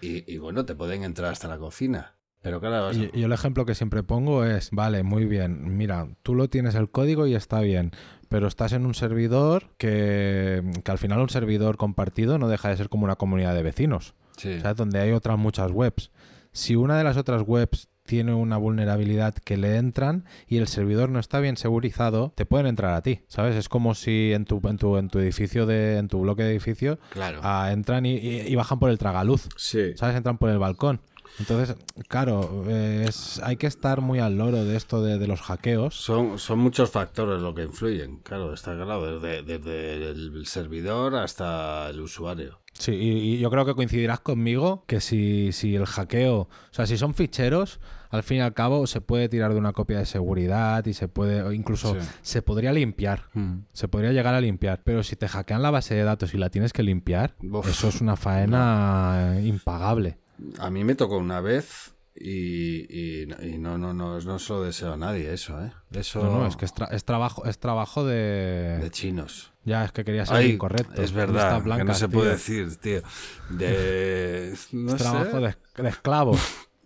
y- 0.00 0.24
y 0.34 0.38
bueno, 0.38 0.64
te 0.64 0.74
pueden 0.74 1.04
entrar 1.04 1.32
hasta 1.32 1.48
la 1.48 1.58
cocina. 1.58 2.14
Pero 2.42 2.60
claro, 2.60 2.90
Y, 2.92 3.08
y 3.20 3.22
el 3.22 3.32
ejemplo 3.32 3.64
que 3.64 3.74
siempre 3.76 4.02
pongo 4.02 4.44
es, 4.44 4.70
vale, 4.72 5.04
muy 5.04 5.26
bien, 5.26 5.76
mira, 5.76 6.08
tú 6.24 6.34
lo 6.34 6.48
tienes 6.48 6.74
el 6.74 6.90
código 6.90 7.28
y 7.28 7.36
está 7.36 7.60
bien, 7.60 7.92
pero 8.28 8.48
estás 8.48 8.72
en 8.72 8.84
un 8.84 8.94
servidor 8.94 9.70
que, 9.78 10.62
que 10.84 10.90
al 10.90 10.98
final 10.98 11.20
un 11.20 11.28
servidor 11.28 11.76
compartido 11.76 12.38
no 12.38 12.48
deja 12.48 12.68
de 12.68 12.76
ser 12.76 12.88
como 12.88 13.04
una 13.04 13.14
comunidad 13.16 13.54
de 13.54 13.62
vecinos. 13.62 14.14
sí, 14.36 14.58
¿sabes? 14.60 14.76
Donde 14.76 14.98
hay 14.98 15.12
otras 15.12 15.38
muchas 15.38 15.70
webs. 15.70 16.10
Si 16.50 16.74
una 16.74 16.98
de 16.98 17.04
las 17.04 17.16
otras 17.16 17.42
webs 17.46 17.88
tiene 18.04 18.34
una 18.34 18.56
vulnerabilidad 18.56 19.34
que 19.34 19.56
le 19.56 19.76
entran 19.76 20.24
y 20.48 20.58
el 20.58 20.66
servidor 20.68 21.08
no 21.08 21.18
está 21.20 21.38
bien 21.40 21.56
segurizado, 21.56 22.32
te 22.34 22.44
pueden 22.46 22.66
entrar 22.66 22.94
a 22.94 23.02
ti, 23.02 23.20
¿sabes? 23.28 23.54
Es 23.56 23.68
como 23.68 23.94
si 23.94 24.32
en 24.32 24.44
tu, 24.44 24.60
en 24.68 24.76
tu, 24.78 24.96
en 24.96 25.08
tu 25.08 25.18
edificio, 25.18 25.66
de, 25.66 25.98
en 25.98 26.08
tu 26.08 26.20
bloque 26.20 26.42
de 26.42 26.50
edificio, 26.50 26.98
claro. 27.10 27.40
ah, 27.42 27.70
entran 27.72 28.04
y, 28.06 28.14
y- 28.16 28.40
y 28.48 28.54
bajan 28.56 28.78
por 28.78 28.90
el 28.90 28.98
tragaluz, 28.98 29.48
sí. 29.56 29.92
¿sabes? 29.96 30.16
Entran 30.16 30.38
por 30.38 30.50
el 30.50 30.58
balcón. 30.58 31.00
Entonces, 31.38 31.76
claro, 32.08 32.64
eh, 32.68 33.06
es, 33.08 33.40
hay 33.42 33.56
que 33.56 33.66
estar 33.66 34.00
muy 34.00 34.18
al 34.18 34.36
loro 34.36 34.64
de 34.64 34.76
esto 34.76 35.02
de, 35.02 35.18
de 35.18 35.26
los 35.26 35.40
hackeos. 35.40 35.94
Son, 35.94 36.38
son 36.38 36.58
muchos 36.58 36.90
factores 36.90 37.40
lo 37.40 37.54
que 37.54 37.62
influyen, 37.62 38.18
claro, 38.18 38.52
está 38.52 38.74
claro, 38.76 39.18
desde, 39.20 39.42
desde 39.42 40.10
el 40.10 40.46
servidor 40.46 41.16
hasta 41.16 41.88
el 41.90 42.00
usuario. 42.00 42.60
Sí, 42.74 42.92
y, 42.92 43.34
y 43.34 43.38
yo 43.38 43.50
creo 43.50 43.66
que 43.66 43.74
coincidirás 43.74 44.20
conmigo 44.20 44.84
que 44.86 45.00
si, 45.00 45.52
si 45.52 45.74
el 45.76 45.84
hackeo, 45.86 46.36
o 46.40 46.48
sea, 46.70 46.86
si 46.86 46.96
son 46.96 47.14
ficheros, 47.14 47.80
al 48.08 48.22
fin 48.22 48.38
y 48.38 48.40
al 48.40 48.54
cabo 48.54 48.86
se 48.86 49.00
puede 49.02 49.28
tirar 49.28 49.52
de 49.52 49.58
una 49.58 49.72
copia 49.72 49.98
de 49.98 50.06
seguridad 50.06 50.84
y 50.86 50.92
se 50.94 51.06
puede, 51.08 51.42
o 51.42 51.52
incluso 51.52 51.94
Sí. 51.98 52.06
se 52.22 52.42
podría 52.42 52.72
limpiar. 52.72 53.24
Se 53.72 53.88
podría 53.88 54.12
llegar 54.12 54.34
a 54.34 54.40
limpiar, 54.40 54.80
pero 54.84 55.02
si 55.02 55.16
te 55.16 55.28
hackean 55.28 55.62
la 55.62 55.70
base 55.70 55.94
de 55.94 56.02
datos 56.04 56.32
y 56.34 56.38
la 56.38 56.48
tienes 56.50 56.72
que 56.72 56.82
limpiar, 56.82 57.34
Uf. 57.42 57.68
eso 57.68 57.88
es 57.88 58.00
una 58.00 58.16
faena 58.16 59.38
impagable. 59.42 60.18
A 60.58 60.70
mí 60.70 60.84
me 60.84 60.94
tocó 60.94 61.18
una 61.18 61.40
vez 61.40 61.94
y, 62.14 62.86
y- 62.88 63.28
y 63.42 63.58
no, 63.58 63.78
no, 63.78 63.94
no, 63.94 64.20
no 64.20 64.38
se 64.38 64.52
lo 64.52 64.62
deseo 64.62 64.92
a 64.92 64.96
nadie 64.96 65.32
eso, 65.32 65.60
¿eh? 65.64 65.72
Eso 65.92 66.22
No, 66.22 66.40
no, 66.40 66.46
es 66.46 66.56
que 66.56 66.64
es, 66.64 66.74
tra- 66.74 66.88
es 66.92 67.04
trabajo, 67.04 67.44
es 67.46 67.58
trabajo 67.58 68.04
de... 68.04 68.78
de 68.80 68.90
chinos. 68.90 69.52
Ya, 69.64 69.84
es 69.84 69.92
que 69.92 70.04
quería 70.04 70.26
ser 70.26 70.36
Ay, 70.36 70.50
incorrecto. 70.52 71.00
es 71.00 71.12
verdad, 71.12 71.62
que 71.62 71.84
no 71.84 71.94
se 71.94 72.08
tío. 72.08 72.18
puede 72.18 72.30
decir, 72.32 72.76
tío. 72.76 73.02
De... 73.50 74.54
No 74.72 74.92
Es 74.94 75.02
trabajo 75.02 75.40
de, 75.40 75.56
de 75.76 75.88
esclavos. 75.88 76.40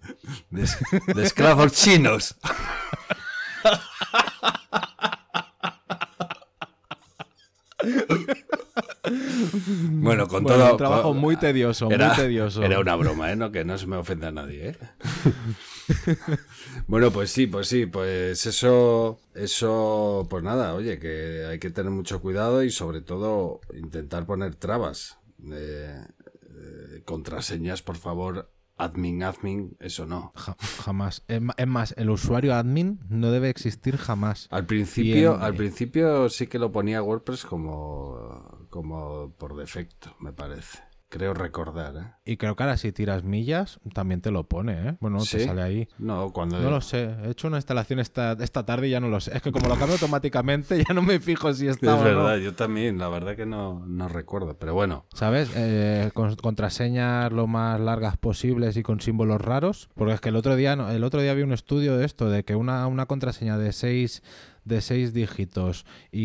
de, 0.51 0.69
de 1.15 1.23
esclavos 1.23 1.73
chinos. 1.73 2.37
bueno, 9.11 10.27
con 10.29 10.43
Bueno, 10.45 10.59
todo... 10.59 10.73
un 10.73 10.77
trabajo 10.79 11.03
con- 11.11 11.19
muy 11.19 11.37
tedioso, 11.37 11.91
era, 11.91 12.09
muy 12.09 12.17
tedioso. 12.17 12.63
Era 12.63 12.79
una 12.81 12.97
broma, 12.97 13.31
¿eh? 13.33 13.37
No, 13.37 13.51
que 13.53 13.65
no 13.65 13.79
se 13.79 13.87
me 13.87 13.97
ofenda 13.97 14.29
a 14.29 14.33
nadie, 14.33 14.71
¿eh? 14.71 14.77
bueno, 16.87 17.11
pues 17.11 17.31
sí, 17.31 17.47
pues 17.47 17.69
sí, 17.69 17.87
pues 17.87 18.45
eso, 18.47 19.19
eso, 19.35 20.27
pues 20.29 20.43
nada, 20.43 20.75
oye, 20.75 20.99
que 20.99 21.47
hay 21.49 21.59
que 21.59 21.71
tener 21.71 21.91
mucho 21.93 22.21
cuidado 22.21 22.63
y 22.63 22.71
sobre 22.71 23.01
todo 23.01 23.61
intentar 23.75 24.27
poner 24.27 24.55
trabas. 24.55 25.19
Eh, 25.53 26.03
eh, 26.59 27.03
contraseñas, 27.05 27.83
por 27.83 27.97
favor, 27.97 28.51
admin, 28.77 29.23
admin, 29.23 29.77
eso 29.81 30.07
no. 30.07 30.33
Ja- 30.35 30.57
jamás. 30.85 31.23
Es 31.29 31.67
más, 31.67 31.95
el 31.97 32.11
usuario 32.11 32.55
admin 32.55 33.01
no 33.09 33.31
debe 33.31 33.49
existir 33.51 33.97
jamás. 33.97 34.49
Al 34.51 34.67
principio, 34.67 35.39
al 35.39 35.55
eh. 35.55 35.57
principio 35.57 36.29
sí 36.31 36.47
que 36.47 36.59
lo 36.59 36.73
ponía 36.73 37.03
WordPress 37.03 37.45
como, 37.45 38.56
como 38.69 39.33
por 39.39 39.57
defecto, 39.57 40.15
me 40.21 40.33
parece. 40.33 40.79
Creo 41.09 41.35
recordar, 41.35 41.95
¿eh? 41.97 42.13
Y 42.33 42.37
creo 42.37 42.57
que 42.57 42.65
ahora 42.65 42.77
si 42.77 42.91
tiras 42.91 43.23
millas, 43.23 43.79
también 43.95 44.21
te 44.21 44.33
lo 44.33 44.49
pone, 44.49 44.89
¿eh? 44.89 44.97
Bueno, 45.01 45.19
te 45.19 45.25
¿Sí? 45.39 45.41
sale 45.45 45.63
ahí. 45.63 45.89
No, 45.99 46.33
cuando... 46.33 46.59
No 46.61 46.69
lo 46.69 46.81
sé. 46.81 47.15
He 47.25 47.31
hecho 47.31 47.47
una 47.47 47.59
instalación 47.59 48.01
esta, 48.01 48.33
esta 48.33 48.67
tarde 48.67 48.89
y 48.89 48.91
ya 48.91 48.99
no 48.99 49.09
lo 49.09 49.21
sé. 49.21 49.35
Es 49.37 49.41
que 49.41 49.53
como 49.53 49.69
lo 49.69 49.77
cambio 49.77 49.93
automáticamente, 49.95 50.83
ya 50.89 50.93
no 50.93 51.03
me 51.03 51.21
fijo 51.21 51.55
si 51.55 51.69
está 51.69 51.95
Es 51.95 52.01
o 52.01 52.05
no. 52.05 52.05
verdad, 52.05 52.39
yo 52.39 52.55
también, 52.57 52.99
la 52.99 53.09
verdad 53.09 53.37
que 53.37 53.47
no, 53.47 53.87
no 53.87 54.09
recuerdo, 54.09 54.59
pero 54.59 54.75
bueno. 54.75 55.07
¿Sabes? 55.15 55.49
Eh, 55.55 56.11
con- 56.13 56.35
contraseñas 56.35 57.31
lo 57.33 57.47
más 57.47 57.79
largas 57.79 58.17
posibles 58.17 58.77
y 58.77 58.83
con 58.83 59.01
símbolos 59.01 59.41
raros. 59.41 59.89
Porque 59.95 60.15
es 60.15 60.21
que 60.21 60.31
el 60.31 60.37
otro 60.37 60.57
día, 60.57 60.73
el 60.73 61.05
otro 61.05 61.21
día 61.23 61.35
vi 61.35 61.43
un 61.43 61.53
estudio 61.53 61.97
de 61.97 62.05
esto, 62.05 62.29
de 62.29 62.45
que 62.45 62.57
una, 62.57 62.85
una 62.89 63.07
contraseña 63.07 63.59
de 63.59 63.73
seis 63.73 64.25
de 64.67 64.81
seis 64.83 65.15
dígitos 65.15 65.87
y, 66.13 66.21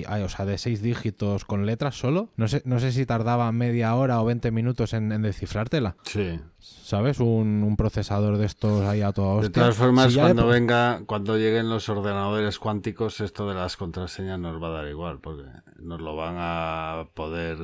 y- 0.00 0.04
ay, 0.06 0.22
o 0.22 0.28
sea 0.28 0.44
de 0.44 0.56
seis 0.58 0.80
dígitos 0.82 1.44
con 1.44 1.66
letras 1.66 1.98
solo 1.98 2.28
no 2.36 2.46
sé 2.46 2.62
no 2.64 2.78
sé 2.78 2.92
si 2.92 3.04
tardaba 3.06 3.50
media 3.50 3.94
hora 3.96 4.20
o 4.20 4.24
20 4.24 4.50
minutos 4.52 4.92
en, 4.92 5.10
en 5.10 5.22
descifrártela. 5.22 5.96
Sí. 6.04 6.38
sabes 6.58 7.18
un, 7.20 7.62
un 7.64 7.76
procesador 7.76 8.36
de 8.38 8.46
estos 8.46 8.84
ahí 8.84 9.02
a 9.02 9.12
toda 9.12 9.34
hostia. 9.34 9.48
De 9.48 9.52
todas 9.54 9.76
formas, 9.76 10.08
Si 10.08 10.16
ya 10.16 10.28
de 10.28 10.34
cuando 10.34 10.46
venga, 10.52 11.02
cuando 11.06 11.36
lleguen 11.36 11.68
los 11.68 11.88
ordenadores 11.88 12.58
cuánticos, 12.58 13.20
esto 13.20 13.48
de 13.48 13.54
las 13.54 13.76
contraseñas 13.76 14.38
nos 14.38 14.62
va 14.62 14.68
a 14.68 14.70
dar 14.70 14.88
igual, 14.88 15.18
porque 15.20 15.42
nos 15.80 16.00
lo 16.00 16.14
van 16.16 16.36
a 16.38 17.06
poder 17.14 17.58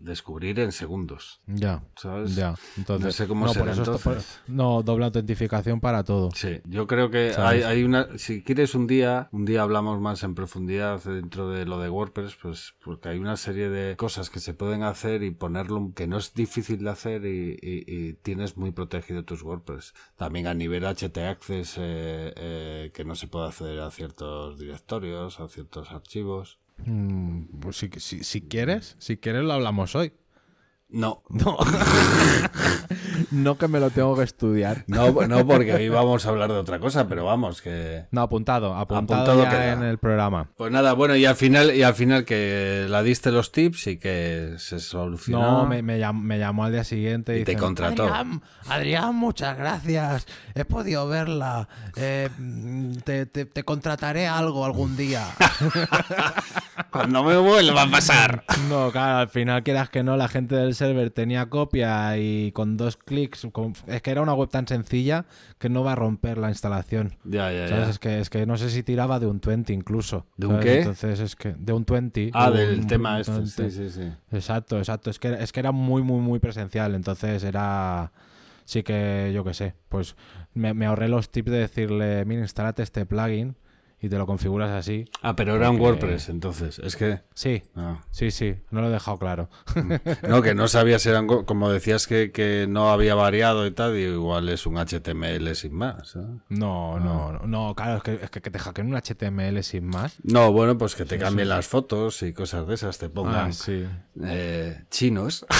descubrir 0.00 0.58
en 0.60 0.72
segundos. 0.72 1.40
ya 1.46 1.82
¿Sabes? 1.96 2.34
ya 2.36 2.54
entonces 2.76 3.06
No 3.06 3.12
sé 3.12 3.26
cómo 3.28 3.46
por 3.46 3.54
será 3.54 3.72
eso 3.72 3.82
esto- 3.82 3.98
por- 3.98 4.12
entonces. 4.14 4.40
no 4.48 4.82
doble 4.82 5.04
autentificación 5.06 5.80
para 5.80 6.04
todo 6.04 6.30
Sí, 6.34 6.60
yo 6.64 6.86
creo 6.86 7.10
que 7.10 7.34
hay, 7.36 7.62
hay 7.62 7.82
una. 7.82 8.08
Si 8.18 8.42
quieres 8.42 8.74
un 8.74 8.86
día, 8.86 9.28
un 9.32 9.44
día 9.44 9.62
hablamos 9.62 10.00
más 10.00 10.22
en 10.22 10.34
profundidad 10.34 11.02
dentro 11.04 11.50
de 11.50 11.64
lo 11.66 11.78
de 11.80 11.90
WordPress, 11.90 12.36
pues 12.40 12.74
porque 12.84 13.08
hay 13.10 13.18
una 13.18 13.36
serie 13.36 13.68
de 13.68 13.96
cosas 13.96 14.30
que 14.30 14.40
se 14.40 14.54
pueden 14.54 14.82
hacer 14.82 15.22
y 15.22 15.30
ponerlo 15.32 15.92
que 15.94 16.06
no 16.06 16.18
es 16.18 16.32
difícil 16.34 16.84
de 16.84 16.90
hacer 16.90 17.24
y, 17.24 17.58
y- 17.60 17.84
y 17.86 18.12
tienes 18.14 18.56
muy 18.56 18.70
protegido 18.70 19.24
tus 19.24 19.42
WordPress. 19.42 19.92
También 20.16 20.46
a 20.46 20.54
nivel 20.54 20.84
HT 20.84 21.18
Access, 21.26 21.74
eh, 21.78 22.32
eh, 22.36 22.90
que 22.94 23.04
no 23.04 23.14
se 23.16 23.26
puede 23.26 23.48
acceder 23.48 23.80
a 23.80 23.90
ciertos 23.90 24.58
directorios, 24.58 25.40
a 25.40 25.48
ciertos 25.48 25.90
archivos. 25.90 26.58
Mm, 26.86 27.60
pues 27.60 27.76
si, 27.76 27.90
si, 27.98 28.24
si 28.24 28.42
quieres 28.42 28.96
si 28.98 29.18
quieres 29.18 29.42
lo 29.42 29.52
hablamos 29.52 29.94
hoy 29.94 30.12
No, 30.92 31.22
No. 31.28 31.56
no 33.30 33.56
que 33.58 33.68
me 33.68 33.78
lo 33.80 33.90
tengo 33.90 34.16
que 34.16 34.24
estudiar. 34.24 34.84
no, 34.86 35.12
no, 35.26 35.46
porque 35.46 35.72
hoy 35.74 35.88
vamos 35.88 36.26
a 36.26 36.30
hablar 36.30 36.50
de 36.50 36.58
otra 36.58 36.78
cosa, 36.80 37.06
pero 37.06 37.24
vamos, 37.24 37.62
que. 37.62 38.06
No, 38.10 38.22
apuntado, 38.22 38.74
apuntado, 38.74 39.22
Apuntado 39.32 39.44
ya 39.44 39.72
en 39.72 39.82
el 39.84 39.98
programa. 39.98 40.48
Pues 40.56 40.72
nada, 40.72 40.92
bueno, 40.94 41.14
y 41.16 41.26
al 41.26 41.36
final, 41.36 41.74
y 41.74 41.82
al 41.82 41.94
final 41.94 42.24
que 42.24 42.86
la 42.88 43.02
diste 43.02 43.30
los 43.30 43.52
tips 43.52 43.86
y 43.88 43.96
que 43.98 44.54
se 44.58 44.80
solucionó. 44.80 45.60
No, 45.62 45.66
me, 45.66 45.82
me 45.82 45.98
llam- 46.00 46.20
me 46.22 46.38
llamó 46.38 46.64
al 46.64 46.72
día 46.72 46.84
siguiente 46.84 47.36
y, 47.38 47.42
Y 47.42 47.44
te 47.44 47.52
dicen, 47.52 47.64
contrató. 47.66 48.04
Adrián, 48.04 48.42
Adrián, 48.68 49.14
muchas 49.14 49.56
gracias. 49.56 50.26
He 50.54 50.64
podido 50.64 51.06
verla. 51.08 51.68
Eh, 51.96 52.28
mm, 52.36 52.94
te, 53.04 53.26
te- 53.26 53.44
te 53.46 53.62
contrataré 53.64 54.26
algo 54.26 54.64
algún 54.64 54.96
día. 54.96 55.24
Cuando 56.90 57.22
me 57.22 57.36
vuelva 57.36 57.82
a 57.82 57.90
pasar. 57.90 58.44
No, 58.68 58.90
claro, 58.90 59.18
al 59.18 59.28
final 59.28 59.62
quieras 59.62 59.88
que 59.90 60.02
no, 60.02 60.16
la 60.16 60.28
gente 60.28 60.56
del 60.56 60.74
server 60.80 61.10
tenía 61.10 61.46
copia 61.48 62.16
y 62.18 62.50
con 62.52 62.76
dos 62.76 62.96
clics, 62.96 63.46
con- 63.52 63.74
es 63.86 64.02
que 64.02 64.10
era 64.10 64.20
una 64.22 64.34
web 64.34 64.48
tan 64.48 64.66
sencilla 64.66 65.26
que 65.58 65.68
no 65.68 65.84
va 65.84 65.92
a 65.92 65.94
romper 65.94 66.38
la 66.38 66.48
instalación. 66.48 67.16
Ya, 67.24 67.52
ya, 67.52 67.68
¿Sabes? 67.68 67.84
ya. 67.84 67.90
Es 67.90 67.98
que, 67.98 68.20
es 68.20 68.30
que 68.30 68.46
no 68.46 68.56
sé 68.56 68.70
si 68.70 68.82
tiraba 68.82 69.20
de 69.20 69.26
un 69.26 69.40
20 69.40 69.72
incluso. 69.72 70.26
¿De 70.36 70.46
un 70.46 70.54
¿sabes? 70.54 70.64
qué? 70.66 70.78
Entonces 70.78 71.20
es 71.20 71.36
que 71.36 71.54
de 71.56 71.72
un 71.72 71.84
20. 71.84 72.30
Ah, 72.34 72.50
de 72.50 72.66
del 72.66 72.80
un- 72.80 72.86
tema 72.88 73.14
un 73.14 73.20
este. 73.20 73.32
20. 73.32 73.70
Sí, 73.70 73.70
sí, 73.70 73.90
sí. 73.90 74.12
Exacto, 74.32 74.78
exacto. 74.78 75.10
Es 75.10 75.18
que, 75.18 75.32
es 75.34 75.52
que 75.52 75.60
era 75.60 75.70
muy, 75.72 76.02
muy, 76.02 76.20
muy 76.20 76.38
presencial. 76.40 76.94
Entonces 76.94 77.44
era. 77.44 78.10
Sí 78.64 78.82
que, 78.82 79.32
yo 79.34 79.44
qué 79.44 79.52
sé. 79.54 79.74
Pues 79.88 80.16
me, 80.54 80.74
me 80.74 80.86
ahorré 80.86 81.08
los 81.08 81.30
tips 81.30 81.50
de 81.50 81.58
decirle: 81.58 82.24
Mira, 82.24 82.40
instálate 82.42 82.82
este 82.82 83.04
plugin 83.06 83.54
y 84.02 84.08
te 84.08 84.16
lo 84.16 84.26
configuras 84.26 84.70
así. 84.70 85.04
Ah, 85.22 85.36
pero 85.36 85.56
era 85.56 85.68
un 85.70 85.78
WordPress, 85.78 86.30
entonces. 86.30 86.78
Es 86.78 86.96
que. 86.96 87.20
Sí, 87.34 87.62
ah. 87.76 88.00
sí, 88.10 88.30
sí. 88.30 88.54
No 88.70 88.80
lo 88.80 88.88
he 88.88 88.90
dejado 88.90 89.18
claro. 89.18 89.50
No, 90.26 90.40
que 90.40 90.54
no 90.54 90.68
sabías, 90.68 91.04
eran, 91.06 91.26
como 91.26 91.70
decías 91.70 92.06
que, 92.06 92.32
que 92.32 92.66
no 92.68 92.90
había 92.90 93.14
variado 93.14 93.66
y 93.66 93.72
tal, 93.72 93.96
y 93.98 94.02
igual 94.04 94.48
es 94.48 94.64
un 94.66 94.76
HTML 94.78 95.54
sin 95.54 95.74
más. 95.74 96.16
¿eh? 96.16 96.20
No, 96.48 96.98
no, 96.98 97.32
no, 97.32 97.46
no, 97.46 97.74
claro, 97.74 97.98
es 97.98 98.02
que, 98.02 98.14
es 98.14 98.30
que, 98.30 98.40
que 98.40 98.50
te 98.50 98.58
hackeen 98.58 98.86
un 98.94 99.00
HTML 99.00 99.62
sin 99.62 99.86
más. 99.86 100.16
No, 100.22 100.50
bueno, 100.52 100.78
pues 100.78 100.94
que 100.94 101.04
te 101.04 101.18
cambien 101.18 101.48
las 101.50 101.66
fotos 101.68 102.22
y 102.22 102.32
cosas 102.32 102.66
de 102.66 102.74
esas, 102.74 102.96
te 102.98 103.08
pongan 103.10 103.50
Ah, 103.50 103.52
sí. 103.52 103.86
eh, 104.24 104.82
chinos. 104.90 105.44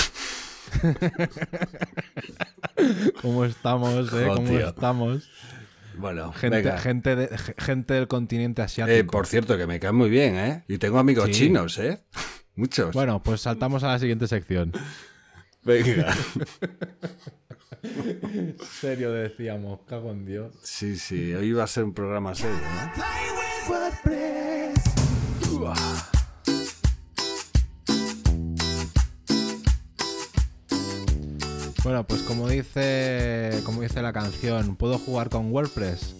¿Cómo 3.23 3.45
estamos, 3.45 4.13
eh? 4.15 4.29
¿Cómo 4.35 4.59
estamos? 4.59 5.29
Bueno, 6.01 6.33
Gente, 6.33 6.57
venga. 6.63 6.79
gente, 6.79 7.15
de- 7.17 7.37
ge- 7.39 7.55
gente 7.59 7.95
del 7.95 8.09
continente 8.09 8.63
asiático. 8.63 8.97
Eh, 8.97 9.05
por 9.05 9.27
cierto, 9.27 9.57
que 9.59 9.67
me 9.67 9.79
caen 9.79 9.95
muy 9.97 10.09
bien, 10.11 10.37
¿eh? 10.37 10.65
Y 10.69 10.79
tengo 10.79 10.99
amigos 10.99 11.27
Sí. 11.27 11.33
chinos, 11.33 11.79
¿eh? 11.79 12.01
Muchos. 12.57 12.93
Bueno, 12.95 13.23
pues 13.23 13.43
saltamos 13.43 13.85
a 13.85 13.89
la 13.89 13.99
siguiente 13.99 14.27
sección. 14.27 14.73
Venga. 15.63 16.15
serio 18.81 19.13
decíamos, 19.13 19.81
cago 19.87 20.11
en 20.13 20.25
Dios. 20.27 20.55
Sí, 20.63 20.97
sí, 20.97 21.35
hoy 21.35 21.53
va 21.53 21.65
a 21.65 21.67
ser 21.67 21.85
un 21.85 21.93
programa 21.95 22.35
serio, 22.35 22.57
¿no? 22.57 22.93
Bueno, 31.83 32.05
pues 32.07 32.23
como 32.23 32.49
dice, 32.49 33.61
como 33.65 33.81
dice 33.83 34.03
la 34.03 34.13
canción, 34.13 34.77
¿puedo 34.77 34.99
jugar 34.99 35.31
con 35.31 35.51
WordPress? 35.51 36.15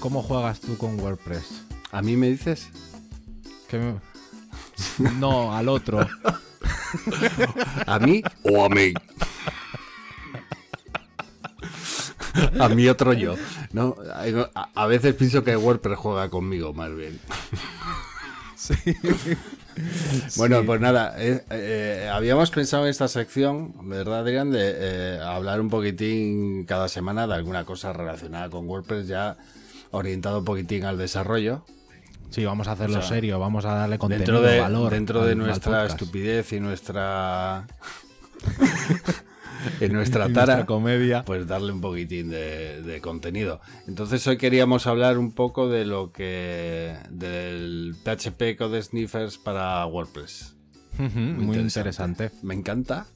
¿Cómo 0.00 0.22
juegas 0.22 0.60
tú 0.60 0.76
con 0.76 0.98
WordPress? 1.00 1.62
¿A 1.92 2.02
mí 2.02 2.16
me 2.16 2.28
dices? 2.30 2.68
¿Qué 3.68 3.78
me- 3.78 5.10
No, 5.18 5.54
al 5.54 5.68
otro. 5.68 6.00
¿A 7.86 7.98
mí 8.00 8.22
o 8.42 8.64
a 8.64 8.68
mí? 8.68 8.92
A 12.60 12.68
mí 12.68 12.88
otro 12.88 13.12
yo. 13.12 13.36
No, 13.72 13.96
a, 14.54 14.68
a 14.74 14.86
veces 14.86 15.14
pienso 15.14 15.44
que 15.44 15.56
WordPress 15.56 15.98
juega 15.98 16.28
conmigo 16.28 16.74
más 16.74 16.90
bien. 16.94 17.20
Bueno, 20.36 20.64
pues 20.64 20.80
nada, 20.80 21.14
eh, 21.18 21.44
eh, 21.50 22.10
habíamos 22.12 22.50
pensado 22.50 22.84
en 22.84 22.90
esta 22.90 23.08
sección, 23.08 23.74
¿verdad, 23.88 24.20
Adrián? 24.20 24.50
De 24.50 24.74
eh, 24.74 25.20
hablar 25.22 25.60
un 25.60 25.68
poquitín 25.68 26.64
cada 26.64 26.88
semana 26.88 27.26
de 27.26 27.34
alguna 27.34 27.64
cosa 27.64 27.92
relacionada 27.92 28.48
con 28.50 28.68
WordPress, 28.68 29.06
ya 29.06 29.36
orientado 29.90 30.38
un 30.40 30.44
poquitín 30.44 30.84
al 30.84 30.98
desarrollo. 30.98 31.64
Sí, 32.30 32.44
vamos 32.44 32.66
a 32.68 32.72
hacerlo 32.72 32.98
O 32.98 33.02
sea, 33.02 33.08
serio, 33.08 33.38
vamos 33.38 33.64
a 33.64 33.74
darle 33.74 33.98
contenido, 33.98 34.32
Dentro 34.32 34.50
de, 34.50 34.60
valor. 34.60 34.90
dentro 34.92 35.24
de 35.24 35.34
nuestra 35.36 35.86
estupidez 35.86 36.52
y 36.52 36.60
nuestra. 36.60 37.66
en 39.80 39.92
nuestra 39.92 40.28
tara. 40.28 40.54
nuestra 40.54 40.66
comedia. 40.66 41.24
pues 41.24 41.46
darle 41.46 41.72
un 41.72 41.80
poquitín 41.80 42.30
de, 42.30 42.82
de 42.82 43.00
contenido. 43.00 43.60
Entonces 43.86 44.26
hoy 44.26 44.36
queríamos 44.36 44.86
hablar 44.86 45.18
un 45.18 45.32
poco 45.32 45.68
de 45.68 45.84
lo 45.84 46.12
que 46.12 46.96
del 47.10 47.94
PHP 48.04 48.56
Code 48.58 48.82
Sniffers 48.82 49.38
para 49.38 49.84
WordPress. 49.86 50.54
Muy, 50.98 51.58
interesante. 51.58 52.30
Me 52.42 52.54
encanta. 52.54 53.06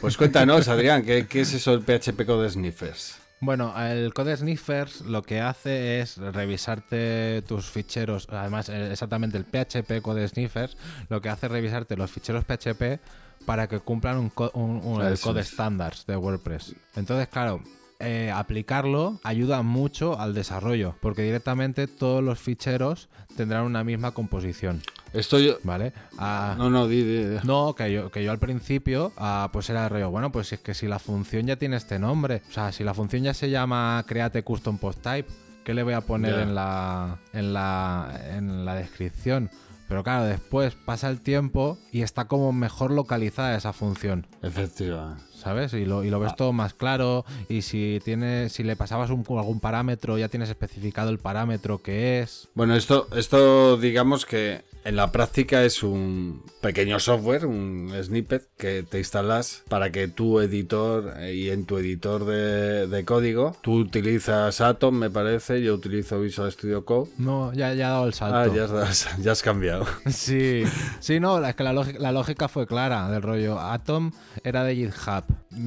Pues 0.00 0.16
cuéntanos, 0.16 0.68
Adrián, 0.68 1.04
¿qué, 1.04 1.26
qué 1.26 1.40
es 1.40 1.52
eso 1.52 1.76
del 1.76 1.82
PHP 1.82 2.24
Code 2.24 2.48
Sniffers? 2.50 3.18
Bueno, 3.40 3.72
el 3.80 4.12
Code 4.14 4.36
Sniffers 4.36 5.02
lo 5.02 5.22
que 5.22 5.40
hace 5.40 6.00
es 6.00 6.16
revisarte 6.16 7.42
tus 7.46 7.66
ficheros, 7.66 8.26
además 8.30 8.68
eh, 8.68 8.90
exactamente 8.90 9.38
el 9.38 9.44
PHP 9.44 10.02
Code 10.02 10.26
Sniffers, 10.26 10.76
lo 11.08 11.20
que 11.20 11.28
hace 11.28 11.46
es 11.46 11.52
revisarte 11.52 11.96
los 11.96 12.10
ficheros 12.10 12.44
PHP 12.44 13.00
para 13.48 13.66
que 13.66 13.80
cumplan 13.80 14.18
un, 14.18 14.28
co- 14.28 14.50
un- 14.52 14.82
un- 14.84 15.02
el 15.02 15.18
Code 15.18 15.40
es. 15.40 15.48
Standards 15.48 16.04
de 16.06 16.16
WordPress. 16.16 16.74
Entonces, 16.96 17.28
claro, 17.28 17.62
eh, 17.98 18.30
aplicarlo 18.32 19.18
ayuda 19.24 19.62
mucho 19.62 20.20
al 20.20 20.34
desarrollo, 20.34 20.94
porque 21.00 21.22
directamente 21.22 21.86
todos 21.86 22.22
los 22.22 22.38
ficheros 22.38 23.08
tendrán 23.36 23.64
una 23.64 23.82
misma 23.84 24.10
composición, 24.12 24.82
Esto 25.14 25.38
yo... 25.38 25.56
¿vale? 25.64 25.94
Ah, 26.18 26.54
No, 26.58 26.68
no, 26.68 26.86
di, 26.86 27.02
di, 27.02 27.24
di. 27.24 27.36
no, 27.44 27.74
que 27.74 27.90
yo, 27.90 28.10
que 28.10 28.22
yo 28.22 28.30
al 28.32 28.38
principio, 28.38 29.12
ah, 29.16 29.48
pues 29.52 29.70
era 29.70 29.84
de 29.84 29.88
rollo, 29.88 30.10
bueno, 30.10 30.30
pues 30.30 30.52
es 30.52 30.60
que 30.60 30.74
si 30.74 30.86
la 30.86 30.98
función 30.98 31.46
ya 31.46 31.56
tiene 31.56 31.76
este 31.76 31.98
nombre, 31.98 32.42
o 32.48 32.52
sea, 32.52 32.70
si 32.70 32.84
la 32.84 32.92
función 32.92 33.22
ya 33.22 33.32
se 33.32 33.48
llama 33.48 34.04
create 34.06 34.42
custom 34.42 34.76
post 34.76 35.00
type, 35.02 35.28
¿qué 35.64 35.72
le 35.72 35.82
voy 35.82 35.94
a 35.94 36.02
poner 36.02 36.38
en 36.40 36.54
la, 36.54 37.16
en 37.32 37.52
la 37.54 38.20
en 38.36 38.64
la 38.66 38.74
descripción? 38.74 39.50
Pero 39.88 40.04
claro, 40.04 40.24
después 40.24 40.74
pasa 40.74 41.08
el 41.08 41.20
tiempo 41.20 41.78
y 41.92 42.02
está 42.02 42.26
como 42.26 42.52
mejor 42.52 42.90
localizada 42.90 43.56
esa 43.56 43.72
función. 43.72 44.26
Efectivamente. 44.42 45.22
¿sabes? 45.38 45.72
Y 45.72 45.84
lo, 45.84 46.02
y 46.02 46.08
Ah. 46.08 46.10
lo 46.10 46.18
ves 46.20 46.34
todo 46.34 46.52
más 46.52 46.74
claro. 46.74 47.24
Y 47.48 47.62
si 47.62 48.00
tiene, 48.04 48.48
si 48.48 48.64
le 48.64 48.74
pasabas 48.74 49.10
un- 49.10 49.24
algún 49.38 49.60
parámetro, 49.60 50.18
ya 50.18 50.28
tienes 50.28 50.48
especificado 50.50 51.10
el 51.10 51.18
parámetro 51.18 51.80
que 51.80 52.20
es. 52.20 52.48
Bueno, 52.54 52.74
esto, 52.74 53.06
esto 53.16 53.76
digamos 53.76 54.26
que 54.26 54.64
en 54.88 54.96
la 54.96 55.12
práctica 55.12 55.64
es 55.64 55.82
un 55.82 56.42
pequeño 56.62 56.98
software, 56.98 57.44
un 57.44 57.92
snippet 58.02 58.48
que 58.56 58.82
te 58.82 58.98
instalas 58.98 59.62
para 59.68 59.92
que 59.92 60.08
tu 60.08 60.40
editor 60.40 61.12
eh, 61.18 61.34
y 61.34 61.50
en 61.50 61.66
tu 61.66 61.76
editor 61.76 62.24
de, 62.24 62.86
de 62.86 63.04
código, 63.04 63.54
tú 63.60 63.74
utilizas 63.80 64.62
Atom, 64.62 64.94
me 64.94 65.10
parece, 65.10 65.60
yo 65.62 65.74
utilizo 65.74 66.18
Visual 66.20 66.50
Studio 66.50 66.86
Code. 66.86 67.10
No, 67.18 67.52
ya, 67.52 67.74
ya 67.74 67.88
ha 67.88 67.92
dado 67.92 68.06
el 68.06 68.14
salto. 68.14 68.50
Ah, 68.50 68.54
ya 68.54 68.64
has, 68.64 69.18
ya 69.18 69.32
has 69.32 69.42
cambiado. 69.42 69.84
Sí, 70.08 70.64
sí, 71.00 71.20
no, 71.20 71.44
es 71.44 71.54
que 71.54 71.64
la 71.64 71.74
lógica, 71.74 71.98
la 71.98 72.10
lógica 72.12 72.48
fue 72.48 72.66
clara 72.66 73.10
del 73.10 73.20
rollo. 73.20 73.60
Atom 73.60 74.10
era 74.42 74.64
de 74.64 74.74
GitHub, 74.74 75.24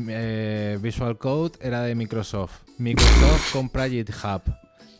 eh, 0.10 0.80
Visual 0.82 1.20
Code 1.20 1.60
era 1.62 1.84
de 1.84 1.94
Microsoft. 1.94 2.62
Microsoft 2.80 3.54
compra 3.54 3.88
GitHub. 3.88 4.42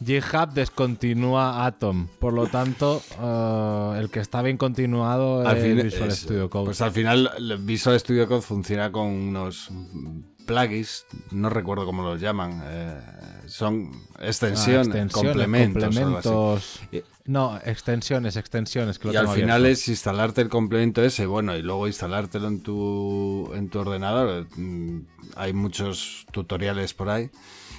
GitHub 0.04 0.54
descontinúa 0.54 1.66
Atom, 1.66 2.08
por 2.20 2.34
lo 2.34 2.48
tanto, 2.48 3.02
eh, 3.20 4.00
el 4.00 4.10
que 4.10 4.20
está 4.20 4.42
bien 4.42 4.58
continuado 4.58 5.48
Al 5.48 5.58
es 5.58 5.64
fin- 5.64 5.82
Visual 5.84 6.10
es- 6.10 6.20
Studio 6.20 6.50
Code. 6.50 6.66
Pues 6.66 6.82
al 6.82 6.92
final 6.92 7.30
Visual 7.60 8.00
Studio 8.00 8.28
Code 8.28 8.42
funciona 8.42 8.92
con 8.92 9.08
unos 9.08 9.70
plugins, 10.46 11.06
no 11.32 11.50
recuerdo 11.50 11.86
cómo 11.86 12.04
los 12.04 12.20
llaman, 12.20 12.62
eh, 12.66 13.00
son 13.46 13.92
Ah, 14.16 14.26
extensiones, 14.26 14.88
extensiones, 14.88 15.34
complementos. 15.34 16.80
así. 16.90 17.04
No, 17.26 17.60
extensiones, 17.64 18.36
extensiones. 18.36 18.98
Que 18.98 19.10
lo 19.10 19.14
Y 19.14 19.18
al 19.18 19.28
final 19.30 19.66
es 19.68 19.88
instalarte 19.88 20.42
el 20.42 20.50
complemento 20.50 21.04
ese, 21.04 21.28
bueno, 21.28 21.56
y 21.56 21.62
luego 21.62 21.86
instalártelo 21.88 22.48
en 22.48 22.62
tu, 22.64 23.52
en 23.54 23.70
tu 23.70 23.80
ordenador. 23.80 24.48
Mm, 24.58 25.02
Hay 25.36 25.54
muchos 25.54 26.26
tutoriales 26.32 26.94
por 26.96 27.10
ahí. 27.10 27.30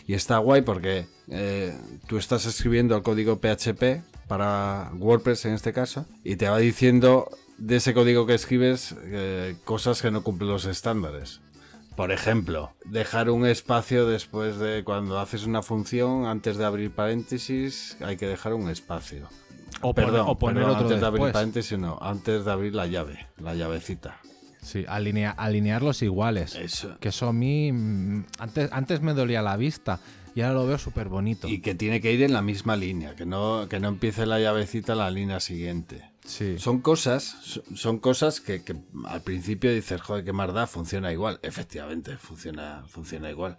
Y 0.06 0.14
está 0.14 0.38
guay 0.38 0.62
porque 0.62 1.06
eh, 1.28 1.76
tú 2.08 2.18
estás 2.18 2.44
escribiendo 2.46 2.96
el 2.96 3.02
código 3.02 3.38
PHP 3.40 4.02
para 4.28 4.90
WordPress 4.98 5.44
en 5.46 5.54
este 5.54 5.72
caso, 5.72 6.06
y 6.24 6.36
te 6.36 6.48
va 6.48 6.58
diciendo 6.58 7.28
de 7.58 7.76
ese 7.76 7.94
código 7.94 8.26
que 8.26 8.34
escribes 8.34 8.94
eh, 9.04 9.56
cosas 9.64 10.02
que 10.02 10.10
no 10.10 10.22
cumplen 10.22 10.50
los 10.50 10.64
estándares. 10.64 11.40
Por 11.96 12.10
ejemplo, 12.10 12.72
dejar 12.86 13.28
un 13.28 13.46
espacio 13.46 14.06
después 14.06 14.56
de 14.58 14.82
cuando 14.82 15.18
haces 15.20 15.44
una 15.44 15.62
función, 15.62 16.24
antes 16.24 16.56
de 16.56 16.64
abrir 16.64 16.90
paréntesis, 16.90 17.98
hay 18.00 18.16
que 18.16 18.26
dejar 18.26 18.54
un 18.54 18.70
espacio. 18.70 19.28
O 19.82 19.94
poner- 19.94 20.10
Perdón, 20.10 20.26
o 20.28 20.38
poner 20.38 20.62
perdón, 20.62 20.70
otro 20.76 20.86
antes 20.86 21.00
de 21.00 21.06
abrir 21.06 21.32
paréntesis, 21.32 21.78
no, 21.78 21.98
antes 22.00 22.44
de 22.46 22.50
abrir 22.52 22.74
la 22.74 22.86
llave, 22.86 23.26
la 23.38 23.54
llavecita. 23.54 24.18
Sí, 24.62 24.84
alinea- 24.88 25.34
alinearlos 25.36 26.02
iguales. 26.02 26.54
Eso. 26.54 26.96
Que 27.00 27.08
eso 27.08 27.28
a 27.28 27.32
mí 27.32 27.70
mm, 27.72 28.24
antes, 28.38 28.70
antes 28.72 29.00
me 29.02 29.12
dolía 29.12 29.42
la 29.42 29.56
vista 29.56 29.98
y 30.34 30.40
ahora 30.40 30.54
lo 30.60 30.66
veo 30.66 30.78
súper 30.78 31.08
bonito. 31.08 31.48
Y 31.48 31.58
que 31.60 31.74
tiene 31.74 32.00
que 32.00 32.12
ir 32.12 32.22
en 32.22 32.32
la 32.32 32.40
misma 32.42 32.76
línea, 32.76 33.14
que 33.16 33.26
no, 33.26 33.66
que 33.68 33.80
no 33.80 33.88
empiece 33.88 34.24
la 34.24 34.38
llavecita 34.38 34.92
en 34.92 34.98
la 34.98 35.10
línea 35.10 35.40
siguiente. 35.40 36.10
Sí. 36.24 36.58
Son 36.58 36.80
cosas, 36.80 37.36
so- 37.42 37.62
son 37.74 37.98
cosas 37.98 38.40
que, 38.40 38.62
que 38.62 38.76
al 39.06 39.22
principio 39.22 39.72
dices, 39.74 40.00
joder, 40.00 40.24
qué 40.24 40.32
más 40.32 40.54
da, 40.54 40.66
funciona 40.68 41.12
igual. 41.12 41.40
Efectivamente, 41.42 42.16
funciona, 42.16 42.84
funciona 42.86 43.28
igual. 43.30 43.58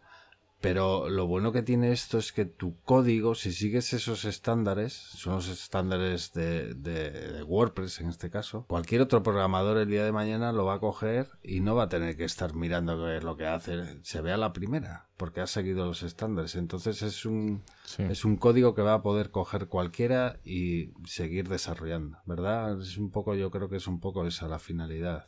Pero 0.63 1.09
lo 1.09 1.27
bueno 1.27 1.51
que 1.51 1.61
tiene 1.61 1.91
esto 1.91 2.17
es 2.17 2.31
que 2.31 2.45
tu 2.45 2.79
código, 2.83 3.35
si 3.35 3.51
sigues 3.51 3.91
esos 3.91 4.23
estándares, 4.23 4.93
son 4.93 5.35
los 5.35 5.49
estándares 5.49 6.31
de, 6.31 6.73
de- 6.73 7.11
de 7.33 7.43
WordPress 7.43 7.99
en 7.99 8.07
este 8.07 8.29
caso, 8.29 8.65
cualquier 8.69 9.01
otro 9.01 9.21
programador 9.23 9.77
el 9.77 9.89
día 9.89 10.05
de 10.05 10.13
mañana 10.13 10.53
lo 10.53 10.63
va 10.63 10.75
a 10.75 10.79
coger 10.79 11.27
y 11.43 11.59
no 11.59 11.75
va 11.75 11.83
a 11.83 11.89
tener 11.89 12.15
que 12.15 12.23
estar 12.23 12.55
mirando 12.55 12.95
qué 13.03 13.17
es 13.17 13.23
lo 13.25 13.35
que 13.35 13.45
hace. 13.45 13.99
Se 14.03 14.21
ve 14.21 14.31
a 14.31 14.37
la 14.37 14.53
primera, 14.53 15.09
porque 15.17 15.41
ha 15.41 15.47
seguido 15.47 15.85
los 15.85 16.01
estándares. 16.01 16.55
Entonces 16.55 17.01
es 17.01 17.25
un, 17.25 17.61
Sí. 17.83 18.03
es 18.03 18.23
un 18.23 18.37
código 18.37 18.73
que 18.73 18.83
va 18.83 18.93
a 18.93 19.01
poder 19.03 19.31
coger 19.31 19.67
cualquiera 19.67 20.39
y 20.45 20.91
seguir 21.05 21.49
desarrollando, 21.49 22.19
¿verdad? 22.25 22.79
Es 22.81 22.97
un 22.97 23.11
poco, 23.11 23.35
yo 23.35 23.51
creo 23.51 23.67
que 23.67 23.75
es 23.75 23.87
un 23.87 23.99
poco 23.99 24.25
esa 24.25 24.47
la 24.47 24.59
finalidad. 24.59 25.25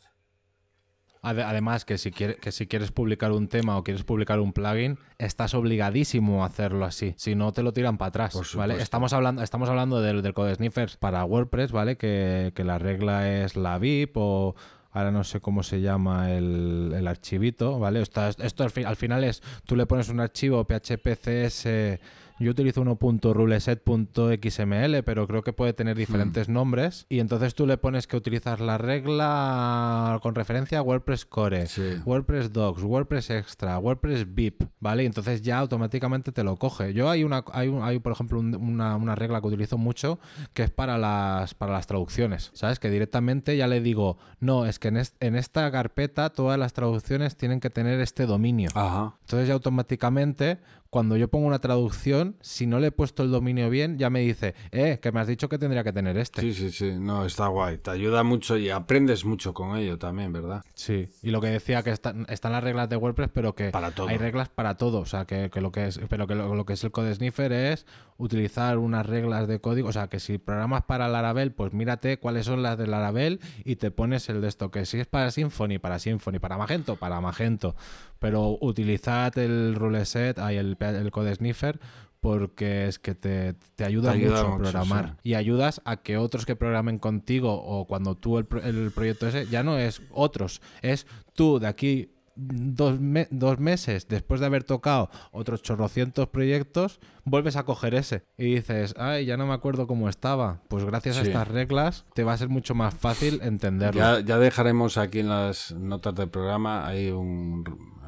Ade- 1.22 1.42
Además, 1.44 1.84
que 1.84 1.98
si, 1.98 2.10
quiere- 2.10 2.36
que 2.36 2.52
si 2.52 2.66
quieres 2.66 2.92
publicar 2.92 3.32
un 3.32 3.48
tema 3.48 3.76
o 3.76 3.82
quieres 3.84 4.04
publicar 4.04 4.38
un 4.40 4.52
plugin, 4.52 4.98
estás 5.18 5.54
obligadísimo 5.54 6.42
a 6.44 6.46
hacerlo 6.46 6.84
así. 6.84 7.14
Si 7.16 7.34
no, 7.34 7.52
te 7.52 7.62
lo 7.62 7.72
tiran 7.72 7.98
para 7.98 8.08
atrás. 8.10 8.34
¿vale? 8.58 8.74
Estamos 8.82 9.12
hablando, 9.12 9.42
estamos 9.42 9.68
hablando 9.68 10.00
del, 10.00 10.22
del 10.22 10.34
Code 10.34 10.54
Sniffers 10.54 10.96
para 10.96 11.24
WordPress, 11.24 11.72
¿vale? 11.72 11.96
Que, 11.96 12.52
que 12.54 12.64
la 12.64 12.78
regla 12.78 13.28
es 13.42 13.56
la 13.56 13.78
VIP 13.78 14.16
o 14.16 14.54
ahora 14.92 15.10
no 15.10 15.24
sé 15.24 15.40
cómo 15.40 15.62
se 15.62 15.80
llama 15.82 16.32
el, 16.32 16.92
el 16.96 17.06
archivito, 17.06 17.78
¿vale? 17.78 18.00
Esto, 18.00 18.26
esto 18.28 18.64
al, 18.64 18.70
fi- 18.70 18.84
al 18.84 18.96
final 18.96 19.24
es, 19.24 19.42
tú 19.66 19.76
le 19.76 19.84
pones 19.86 20.08
un 20.08 20.20
archivo 20.20 20.64
PHP 20.64 21.08
CS, 21.22 21.98
yo 22.38 22.50
utilizo 22.50 22.80
uno 22.82 22.96
punto 22.96 23.32
ruleset.xml, 23.34 25.02
pero 25.04 25.26
creo 25.26 25.42
que 25.42 25.52
puede 25.52 25.72
tener 25.72 25.96
diferentes 25.96 26.48
nombres, 26.48 27.06
y 27.08 27.20
entonces 27.20 27.54
tú 27.54 27.66
le 27.66 27.76
pones 27.78 28.06
que 28.06 28.16
utilizas 28.16 28.60
la 28.60 28.78
regla 28.78 30.18
con 30.22 30.34
referencia 30.34 30.78
a 30.78 30.82
WordPress 30.82 31.24
Core, 31.26 31.66
Sí. 31.66 31.82
WordPress 32.04 32.52
Docs, 32.52 32.82
WordPress 32.82 33.30
Extra, 33.30 33.78
WordPress 33.78 34.34
VIP, 34.34 34.64
¿vale? 34.80 35.02
Y 35.04 35.06
entonces 35.06 35.42
ya 35.42 35.58
automáticamente 35.58 36.32
te 36.32 36.44
lo 36.44 36.56
coge. 36.56 36.92
Yo 36.92 37.08
hay 37.10 37.24
una, 37.24 37.44
hay, 37.52 37.68
un- 37.68 37.82
hay 37.82 37.98
por 37.98 38.12
ejemplo, 38.12 38.38
un- 38.40 38.54
una, 38.54 38.96
una 38.96 39.14
regla 39.14 39.40
que 39.40 39.46
utilizo 39.48 39.78
mucho 39.78 40.18
que 40.52 40.62
es 40.64 40.70
para 40.70 40.98
las, 40.98 41.54
para 41.54 41.72
las 41.72 41.86
traducciones, 41.86 42.50
¿sabes? 42.54 42.78
Que 42.78 42.90
directamente 42.90 43.56
ya 43.56 43.66
le 43.66 43.80
digo, 43.80 44.18
no, 44.40 44.66
es 44.66 44.78
que 44.78 44.88
en, 44.88 44.96
est- 44.98 45.16
en 45.20 45.36
esta 45.36 45.70
carpeta 45.70 46.30
todas 46.30 46.58
las 46.58 46.72
traducciones 46.72 47.36
tienen 47.36 47.60
que 47.60 47.70
tener 47.70 48.00
este 48.00 48.26
dominio. 48.26 48.70
Ajá. 48.74 49.14
Entonces 49.22 49.48
ya 49.48 49.54
automáticamente, 49.54 50.58
cuando 50.90 51.16
yo 51.16 51.28
pongo 51.28 51.46
una 51.46 51.58
traducción, 51.58 52.36
si 52.40 52.66
no 52.66 52.78
le 52.80 52.88
he 52.88 52.92
puesto 52.92 53.22
el 53.22 53.30
dominio 53.30 53.68
bien, 53.70 53.98
ya 53.98 54.10
me 54.10 54.20
dice, 54.20 54.54
eh, 54.72 54.98
que 55.02 55.12
me 55.12 55.20
has 55.20 55.26
dicho 55.26 55.48
que 55.48 55.58
tendría 55.58 55.84
que 55.84 55.92
tener 55.92 56.16
este. 56.16 56.40
Sí, 56.40 56.52
sí, 56.54 56.70
sí. 56.70 56.92
No, 56.98 57.24
está 57.24 57.48
guay. 57.48 57.78
Te 57.78 57.90
ayuda 57.90 58.22
mucho 58.22 58.56
y 58.56 58.70
aprendes 58.70 59.24
mucho 59.24 59.52
con 59.54 59.76
ello 59.76 59.98
también, 59.98 60.32
¿verdad? 60.32 60.62
Sí, 60.74 61.08
y 61.22 61.30
lo 61.30 61.40
que 61.40 61.48
decía 61.48 61.82
que 61.82 61.90
están, 61.90 62.26
están 62.28 62.52
las 62.52 62.62
reglas 62.64 62.88
de 62.88 62.96
WordPress, 62.96 63.30
pero 63.32 63.54
que 63.54 63.70
Para 63.70 63.90
todo. 63.90 64.08
hay 64.08 64.16
reglas 64.18 64.48
para 64.48 64.76
todo. 64.76 65.00
O 65.00 65.06
sea, 65.06 65.24
que, 65.24 65.50
que 65.50 65.60
lo 65.60 65.72
que 65.72 65.86
es, 65.86 66.00
pero 66.08 66.26
que 66.26 66.34
lo, 66.34 66.54
lo 66.54 66.64
que 66.64 66.74
es 66.74 66.84
el 66.84 66.90
code 66.90 67.14
sniffer 67.14 67.52
es 67.52 67.86
utilizar 68.18 68.78
unas 68.78 69.04
reglas 69.06 69.46
de 69.48 69.60
código. 69.60 69.88
O 69.88 69.92
sea, 69.92 70.08
que 70.08 70.20
si 70.20 70.38
programas 70.38 70.84
para 70.84 71.08
Laravel, 71.08 71.52
pues 71.52 71.72
mírate 71.72 72.18
cuáles 72.18 72.46
son 72.46 72.62
las 72.62 72.78
de 72.78 72.86
Laravel 72.86 73.40
y 73.64 73.76
te 73.76 73.90
pones 73.90 74.28
el 74.28 74.40
de 74.40 74.48
esto. 74.48 74.70
Que 74.70 74.86
si 74.86 74.98
es 74.98 75.06
para 75.06 75.30
Symfony, 75.30 75.78
para 75.80 75.98
Symfony, 75.98 76.38
para 76.40 76.56
Magento, 76.56 76.96
para 76.96 77.20
Magento. 77.20 77.76
Pero 78.18 78.56
utilizad 78.60 79.36
el 79.38 79.74
ruleset, 79.74 80.38
hay 80.38 80.56
el, 80.56 80.76
el 80.80 81.10
code 81.10 81.34
sniffer. 81.34 81.78
Porque 82.18 82.88
es 82.88 82.98
que 82.98 83.14
te, 83.14 83.54
te 83.76 83.84
ayuda, 83.84 84.10
Te 84.12 84.18
ayuda 84.18 84.36
mucho 84.42 84.46
a 84.46 84.50
mucho, 84.58 84.62
programar. 84.62 85.10
sí. 85.22 85.28
Y 85.30 85.34
ayudas 85.34 85.80
a 85.84 85.98
que 85.98 86.16
otros 86.16 86.44
que 86.44 86.56
programen 86.56 86.98
contigo 86.98 87.52
o 87.54 87.86
cuando 87.86 88.16
tú 88.16 88.38
el, 88.38 88.46
el 88.64 88.90
proyecto 88.90 89.28
ese, 89.28 89.46
ya 89.46 89.62
no 89.62 89.78
es 89.78 90.02
otros, 90.10 90.60
es 90.82 91.06
tú 91.34 91.60
de 91.60 91.68
aquí 91.68 92.10
dos, 92.34 92.98
me- 92.98 93.28
dos 93.30 93.60
meses 93.60 94.08
después 94.08 94.40
de 94.40 94.46
haber 94.46 94.64
tocado 94.64 95.08
otros 95.30 95.62
chorrocientos 95.62 96.26
proyectos, 96.28 96.98
vuelves 97.24 97.54
a 97.54 97.62
coger 97.64 97.94
ese 97.94 98.24
y 98.36 98.56
dices, 98.56 98.94
ay, 98.98 99.24
ya 99.26 99.36
no 99.36 99.46
me 99.46 99.54
acuerdo 99.54 99.86
cómo 99.86 100.08
estaba. 100.08 100.62
Pues 100.68 100.84
gracias 100.84 101.18
a 101.18 101.22
estas 101.22 101.46
reglas 101.46 102.06
te 102.14 102.24
va 102.24 102.32
a 102.32 102.38
ser 102.38 102.48
mucho 102.48 102.74
más 102.74 102.92
fácil 102.94 103.40
entenderlo. 103.42 104.00
Ya, 104.00 104.20
ya 104.20 104.38
dejaremos 104.38 104.96
aquí 104.98 105.20
en 105.20 105.28
las 105.28 105.72
notas 105.72 106.14
del 106.16 106.28
programa 106.28 106.88
hay 106.88 107.10
un 107.10 107.62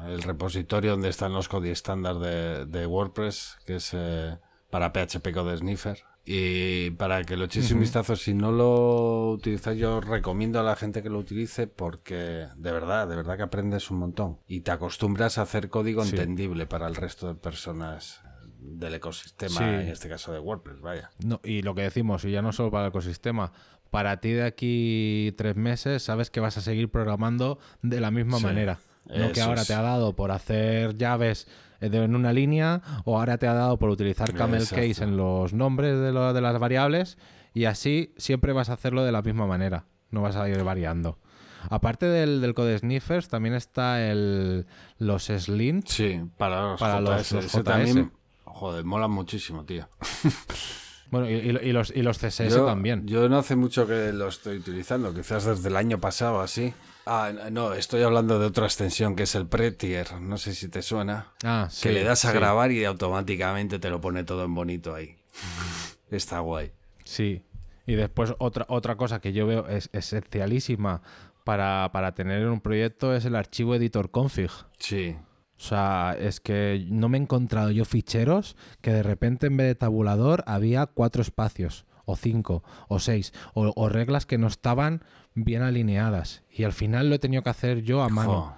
el 0.07 0.21
repositorio 0.23 0.91
donde 0.91 1.09
están 1.09 1.33
los 1.33 1.47
códigos 1.49 1.77
estándar 1.79 2.19
de, 2.19 2.65
de 2.65 2.85
WordPress, 2.85 3.57
que 3.65 3.75
es 3.77 3.91
eh, 3.93 4.37
para 4.69 4.91
PHP 4.93 5.31
Code 5.33 5.57
Sniffer. 5.57 5.99
Y 6.25 6.91
para 6.91 7.23
que 7.23 7.35
lo 7.37 7.45
echéis 7.45 7.71
un 7.71 7.79
vistazo, 7.79 8.15
si 8.15 8.35
no 8.35 8.51
lo 8.51 9.31
utilizáis, 9.31 9.79
yo 9.79 9.99
recomiendo 9.99 10.59
a 10.59 10.63
la 10.63 10.75
gente 10.75 11.01
que 11.01 11.09
lo 11.09 11.17
utilice 11.17 11.65
porque 11.65 12.47
de 12.55 12.71
verdad, 12.71 13.07
de 13.07 13.15
verdad 13.15 13.35
que 13.37 13.43
aprendes 13.43 13.89
un 13.89 13.97
montón. 13.97 14.37
Y 14.47 14.59
te 14.61 14.69
acostumbras 14.69 15.37
a 15.39 15.43
hacer 15.43 15.69
código 15.69 16.03
Sí. 16.03 16.11
entendible 16.11 16.67
para 16.67 16.87
el 16.87 16.95
resto 16.95 17.27
de 17.27 17.33
personas 17.35 18.21
del 18.59 18.93
ecosistema, 18.93 19.55
Sí. 19.57 19.63
en 19.63 19.87
este 19.87 20.07
caso 20.09 20.31
de 20.31 20.39
WordPress, 20.39 20.81
vaya. 20.81 21.09
No, 21.23 21.39
y 21.43 21.63
lo 21.63 21.73
que 21.73 21.81
decimos, 21.81 22.23
y 22.25 22.31
ya 22.31 22.41
no 22.43 22.51
solo 22.51 22.69
para 22.69 22.83
el 22.85 22.89
ecosistema, 22.89 23.51
para 23.89 24.19
ti 24.19 24.31
de 24.33 24.43
aquí 24.43 25.33
tres 25.35 25.55
meses 25.55 26.03
sabes 26.03 26.29
que 26.29 26.41
vas 26.41 26.57
a 26.57 26.61
seguir 26.61 26.89
programando 26.91 27.57
de 27.81 28.01
la 28.01 28.11
misma 28.11 28.37
Sí, 28.37 28.43
manera. 28.43 28.77
No 29.09 29.27
que 29.31 29.39
eso 29.39 29.49
ahora 29.49 29.61
es. 29.61 29.67
te 29.67 29.73
ha 29.73 29.81
dado 29.81 30.15
por 30.15 30.31
hacer 30.31 30.97
llaves 30.97 31.47
eh, 31.81 31.89
en 31.91 32.15
una 32.15 32.31
línea 32.33 32.81
o 33.05 33.17
ahora 33.19 33.37
te 33.37 33.47
ha 33.47 33.53
dado 33.53 33.77
por 33.79 33.89
utilizar 33.89 34.33
camel 34.33 34.61
Exacto. 34.61 34.85
case 34.87 35.03
en 35.03 35.17
los 35.17 35.53
nombres 35.53 35.99
de, 35.99 36.11
lo- 36.11 36.33
de 36.33 36.41
las 36.41 36.57
variables 36.59 37.17
y 37.53 37.65
así 37.65 38.13
siempre 38.17 38.53
vas 38.53 38.69
a 38.69 38.73
hacerlo 38.73 39.03
de 39.03 39.11
la 39.11 39.21
misma 39.21 39.47
manera. 39.47 39.85
No 40.11 40.21
vas 40.21 40.35
a 40.35 40.47
ir 40.49 40.63
variando. 40.63 41.17
Aparte 41.69 42.05
del, 42.05 42.39
del 42.41 42.53
code 42.53 42.77
sniffers, 42.79 43.27
también 43.27 43.53
está 43.55 44.09
el, 44.09 44.65
los 44.97 45.23
slints. 45.25 45.91
Sí, 45.93 46.21
para 46.37 46.61
los 46.71 46.79
Para 46.79 46.99
JS. 47.01 47.31
los 47.33 47.45
JS. 47.51 47.63
también, 47.63 48.11
joder, 48.45 48.85
mola 48.85 49.07
muchísimo, 49.07 49.65
tío. 49.65 49.89
Bueno, 51.11 51.27
y, 51.27 51.33
y- 51.33 51.69
y 51.69 51.71
los, 51.71 51.91
y 51.95 52.03
los 52.03 52.19
CSS 52.19 52.49
yo, 52.53 52.65
también. 52.67 53.07
Yo 53.07 53.27
no 53.29 53.39
hace 53.39 53.55
mucho 53.55 53.87
que 53.87 54.13
lo 54.13 54.27
estoy 54.27 54.57
utilizando, 54.57 55.11
quizás 55.13 55.43
desde 55.45 55.67
el 55.69 55.75
año 55.75 55.99
pasado 55.99 56.39
así. 56.39 56.71
Ah, 57.11 57.31
no, 57.49 57.73
estoy 57.73 58.03
hablando 58.03 58.37
de 58.37 58.45
otra 58.45 58.65
extensión 58.65 59.15
que 59.15 59.23
es 59.23 59.33
el 59.33 59.47
Prettier. 59.47 60.21
No 60.21 60.37
sé 60.37 60.53
si 60.53 60.69
te 60.69 60.83
suena. 60.83 61.33
Ah, 61.43 61.67
sí. 61.71 61.87
que 61.87 61.91
le 61.91 62.03
das 62.03 62.23
a 62.25 62.31
sí. 62.31 62.37
grabar 62.37 62.71
y 62.71 62.85
automáticamente 62.85 63.79
te 63.79 63.89
lo 63.89 63.99
pone 63.99 64.23
todo 64.23 64.45
en 64.45 64.53
bonito 64.53 64.93
ahí. 64.93 65.15
Está 66.11 66.41
guay. 66.41 66.71
Sí. 67.05 67.41
Y 67.87 67.95
después 67.95 68.35
otra, 68.37 68.67
otra 68.69 68.95
cosa 68.95 69.19
que 69.21 69.33
yo 69.33 69.47
veo 69.47 69.67
es 69.67 69.89
esencialísima 69.91 71.01
para, 71.43 71.89
para 71.91 72.13
tener 72.13 72.47
un 72.47 72.61
proyecto 72.61 73.15
es 73.15 73.25
el 73.25 73.35
archivo 73.35 73.73
editor 73.73 74.11
config. 74.11 74.51
Sí. 74.77 75.15
O 75.57 75.61
sea, 75.61 76.15
es 76.19 76.39
que 76.39 76.85
no 76.91 77.09
me 77.09 77.17
he 77.17 77.21
encontrado 77.21 77.71
yo 77.71 77.85
ficheros 77.85 78.55
que 78.81 78.91
de 78.91 79.01
repente 79.01 79.47
en 79.47 79.57
vez 79.57 79.65
de 79.65 79.73
tabulador 79.73 80.43
había 80.45 80.85
cuatro 80.85 81.23
espacios, 81.23 81.87
o 82.05 82.15
cinco, 82.15 82.63
o 82.87 82.99
seis, 82.99 83.33
o, 83.55 83.73
o 83.75 83.89
reglas 83.89 84.27
que 84.27 84.37
no 84.37 84.45
estaban 84.45 85.03
bien 85.35 85.61
alineadas. 85.61 86.43
Y 86.51 86.63
al 86.63 86.73
final 86.73 87.09
lo 87.09 87.15
he 87.15 87.19
tenido 87.19 87.43
que 87.43 87.49
hacer 87.49 87.81
yo 87.81 88.01
a 88.01 88.09
mano. 88.09 88.31
Jo. 88.31 88.55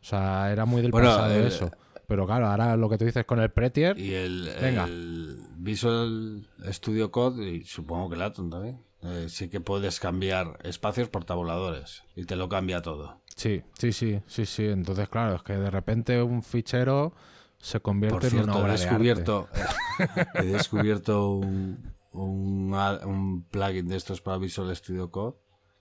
O 0.00 0.04
sea, 0.04 0.50
era 0.52 0.64
muy 0.64 0.82
del 0.82 0.90
Bueno, 0.92 1.08
pasado 1.08 1.34
eso. 1.34 1.70
Pero 2.06 2.26
claro, 2.26 2.46
ahora 2.48 2.76
lo 2.76 2.88
que 2.88 2.98
tú 2.98 3.04
dices 3.04 3.24
con 3.24 3.38
el 3.38 3.50
Prettier, 3.50 3.96
Y 3.98 4.14
el, 4.14 4.50
Venga. 4.60 4.84
el 4.84 5.38
Visual 5.56 6.44
Studio 6.70 7.10
Code, 7.12 7.48
y 7.48 7.64
supongo 7.64 8.08
que 8.08 8.16
el 8.16 8.22
Atom 8.22 8.50
también, 8.50 8.82
eh, 9.02 9.26
sí 9.28 9.48
que 9.48 9.60
puedes 9.60 10.00
cambiar 10.00 10.58
espacios 10.64 11.08
por 11.08 11.24
tabuladores 11.24 12.02
y 12.16 12.24
te 12.24 12.34
lo 12.34 12.48
cambia 12.48 12.82
todo. 12.82 13.20
sí, 13.36 13.62
sí, 13.78 13.92
sí, 13.92 14.20
sí, 14.26 14.44
sí. 14.44 14.66
Entonces, 14.66 15.08
claro, 15.08 15.36
es 15.36 15.42
que 15.42 15.52
de 15.52 15.70
repente 15.70 16.20
un 16.20 16.42
fichero 16.42 17.14
se 17.58 17.78
convierte 17.80 18.28
Por 18.30 18.38
en 18.38 18.44
una 18.44 18.54
he 18.54 18.56
obra 18.56 18.66
de 18.66 18.72
arte. 18.72 18.86
descubierto, 18.88 19.48
he 20.34 20.46
descubierto 20.46 21.30
un, 21.34 21.92
un, 22.12 22.74
un 23.04 23.42
plugin 23.44 23.86
de 23.86 23.96
estos 23.96 24.20
para 24.20 24.38
Visual 24.38 24.74
Studio 24.74 25.10
Code 25.12 25.36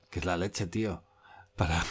que 0.09 0.19
es 0.19 0.25
la 0.25 0.37
leche, 0.37 0.67
tío. 0.67 1.03
Para, 1.55 1.83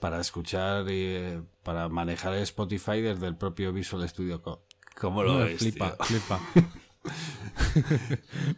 para 0.00 0.20
escuchar 0.20 0.88
y 0.90 1.04
eh, 1.16 1.42
para 1.62 1.88
manejar 1.88 2.34
Spotify 2.34 3.00
desde 3.00 3.26
el 3.26 3.36
propio 3.36 3.72
Visual 3.72 4.08
Studio 4.08 4.42
Code. 4.42 4.62
¿Cómo 5.00 5.22
lo 5.22 5.34
No, 5.34 5.38
ves, 5.44 5.58
flipa, 5.58 5.96
tío? 5.96 6.04
flipa. 6.06 6.40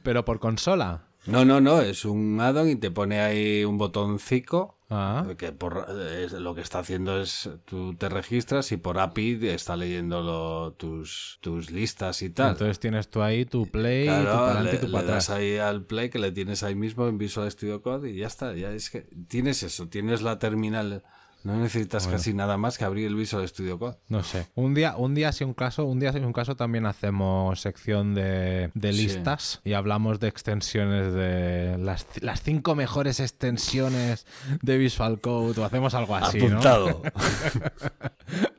Pero 0.02 0.24
por 0.24 0.40
consola. 0.40 1.04
No, 1.26 1.44
no, 1.44 1.60
no, 1.60 1.80
es 1.82 2.04
un 2.04 2.40
add-on 2.40 2.68
y 2.70 2.76
te 2.76 2.90
pone 2.90 3.20
ahí 3.20 3.64
un 3.64 3.76
botoncito 3.78 4.76
Ah, 4.92 5.24
que 5.38 5.52
por 5.52 5.86
es- 6.18 6.32
lo 6.32 6.52
que 6.56 6.62
está 6.62 6.80
haciendo 6.80 7.20
es 7.20 7.48
tú 7.64 7.94
te 7.94 8.08
registras 8.08 8.72
y 8.72 8.76
por 8.76 8.98
API 8.98 9.38
está 9.48 9.76
leyendo 9.76 10.20
lo- 10.20 10.72
tus, 10.72 11.38
tus 11.40 11.70
listas 11.70 12.22
y 12.22 12.30
tal. 12.30 12.52
entonces 12.52 12.80
tienes 12.80 13.08
tú 13.08 13.22
ahí 13.22 13.44
tu 13.44 13.66
play, 13.66 14.06
tu 14.08 14.14
para 14.14 14.50
adelante 14.50 14.76
y 14.76 14.78
tu 14.80 14.86
le 14.86 14.92
para 14.92 15.04
das 15.06 15.30
atrás. 15.30 15.38
ahí 15.38 15.58
al 15.58 15.84
play 15.84 16.10
que 16.10 16.18
le 16.18 16.32
tienes 16.32 16.64
ahí 16.64 16.74
mismo 16.74 17.06
en 17.06 17.18
Visual 17.18 17.48
Studio 17.52 17.82
Code 17.82 18.10
y 18.10 18.16
ya 18.16 18.26
está. 18.26 18.52
Ya 18.56 18.72
es 18.72 18.90
que 18.90 19.02
tienes 19.28 19.62
eso, 19.62 19.88
tienes 19.88 20.22
la 20.22 20.40
terminal. 20.40 21.04
No 21.42 21.56
necesitas 21.56 22.06
casi 22.06 22.34
nada 22.34 22.56
más 22.58 22.76
que 22.76 22.84
abrir 22.84 23.06
el 23.06 23.14
Visual 23.14 23.46
Studio 23.48 23.78
Code. 23.78 23.96
No 24.08 24.22
sé. 24.22 24.46
Un 24.54 24.74
día, 24.74 24.94
un 24.96 25.14
día 25.14 25.32
si 25.32 25.42
un 25.44 25.54
caso, 25.54 25.84
un 25.86 25.98
día 25.98 26.12
si 26.12 26.18
un 26.18 26.32
caso 26.34 26.54
también 26.54 26.84
hacemos 26.86 27.60
sección 27.60 28.14
de, 28.14 28.70
de 28.74 28.92
Sí. 28.92 29.02
listas 29.06 29.60
y 29.64 29.72
hablamos 29.72 30.20
de 30.20 30.28
extensiones 30.28 31.14
de 31.14 31.78
las, 31.78 32.06
las 32.20 32.42
cinco 32.42 32.74
mejores 32.74 33.20
extensiones 33.20 34.26
de 34.60 34.76
Visual 34.76 35.18
Code 35.20 35.60
o 35.60 35.64
hacemos 35.64 35.94
algo 35.94 36.14
así, 36.16 36.38
Apuntado. 36.38 37.02
¿no? 37.04 37.10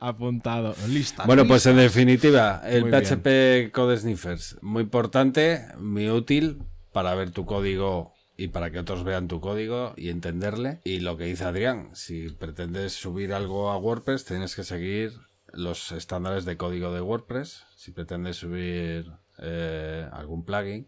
Apuntado. 0.00 0.74
Listas. 0.88 1.26
Bueno, 1.26 1.46
pues 1.46 1.64
en 1.66 1.76
definitiva, 1.76 2.62
el 2.64 2.82
Muy 2.82 2.90
bien. 2.90 3.04
PHP 3.04 3.72
Code 3.72 3.96
Sniffers, 3.98 4.56
muy 4.62 4.82
importante, 4.82 5.66
muy 5.78 6.08
útil 6.10 6.62
para 6.92 7.14
ver 7.14 7.30
tu 7.30 7.46
código 7.46 8.12
y 8.42 8.48
para 8.48 8.72
que 8.72 8.80
otros 8.80 9.04
vean 9.04 9.28
tu 9.28 9.40
código 9.40 9.94
y 9.96 10.08
entenderle. 10.08 10.80
Y 10.82 10.98
lo 10.98 11.16
que 11.16 11.26
dice 11.26 11.44
Adrián, 11.44 11.90
si 11.94 12.28
pretendes 12.30 12.92
subir 12.92 13.32
algo 13.32 13.70
a 13.70 13.76
WordPress, 13.76 14.24
tienes 14.24 14.56
que 14.56 14.64
seguir 14.64 15.12
los 15.52 15.92
estándares 15.92 16.44
de 16.44 16.56
código 16.56 16.92
de 16.92 17.00
WordPress. 17.00 17.64
Si 17.76 17.92
pretendes 17.92 18.36
subir 18.36 19.12
eh, 19.38 20.08
algún 20.12 20.44
plugin. 20.44 20.86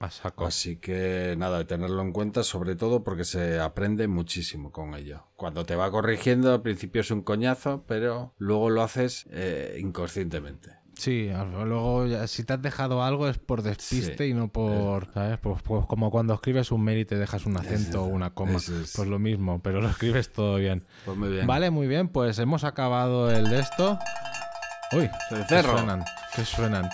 Así 0.48 0.76
que 0.76 1.36
nada, 1.38 1.58
de 1.58 1.64
tenerlo 1.64 2.02
en 2.02 2.12
cuenta, 2.12 2.42
sobre 2.42 2.74
todo 2.74 3.04
porque 3.04 3.24
se 3.24 3.60
aprende 3.60 4.08
muchísimo 4.08 4.72
con 4.72 4.94
ello. 4.94 5.28
Cuando 5.36 5.64
te 5.64 5.76
va 5.76 5.92
corrigiendo, 5.92 6.52
al 6.52 6.62
principio 6.62 7.02
es 7.02 7.10
un 7.12 7.22
coñazo, 7.22 7.84
pero 7.86 8.34
luego 8.38 8.68
lo 8.68 8.82
haces 8.82 9.28
eh, 9.30 9.78
inconscientemente. 9.80 10.83
Sí, 10.96 11.30
luego 11.64 12.06
si 12.26 12.44
te 12.44 12.52
has 12.52 12.62
dejado 12.62 13.02
algo 13.02 13.28
es 13.28 13.38
por 13.38 13.62
despiste 13.62 14.24
Sí. 14.24 14.30
y 14.30 14.34
no 14.34 14.48
por, 14.48 15.12
¿sabes? 15.12 15.38
Pues, 15.38 15.62
pues 15.62 15.86
como 15.86 16.10
cuando 16.10 16.34
escribes 16.34 16.70
un 16.70 16.82
mail 16.84 17.00
y 17.00 17.04
te 17.04 17.16
dejas 17.16 17.46
un 17.46 17.56
acento 17.56 18.02
o 18.02 18.06
una 18.06 18.30
coma. 18.30 18.56
es. 18.56 18.92
Pues 18.94 19.08
lo 19.08 19.18
mismo, 19.18 19.60
pero 19.60 19.80
lo 19.80 19.88
escribes 19.88 20.32
todo 20.32 20.56
bien. 20.56 20.84
Pues 21.04 21.16
muy 21.16 21.30
bien. 21.30 21.46
Vale, 21.46 21.70
muy 21.70 21.86
bien, 21.86 22.08
pues 22.08 22.38
hemos 22.38 22.64
acabado 22.64 23.30
el 23.30 23.48
de 23.50 23.60
esto. 23.60 23.98
Uy, 24.92 25.10
¿qué 25.48 25.62
suenan? 25.62 26.04
¿Qué 26.34 26.44
suenan? 26.44 26.88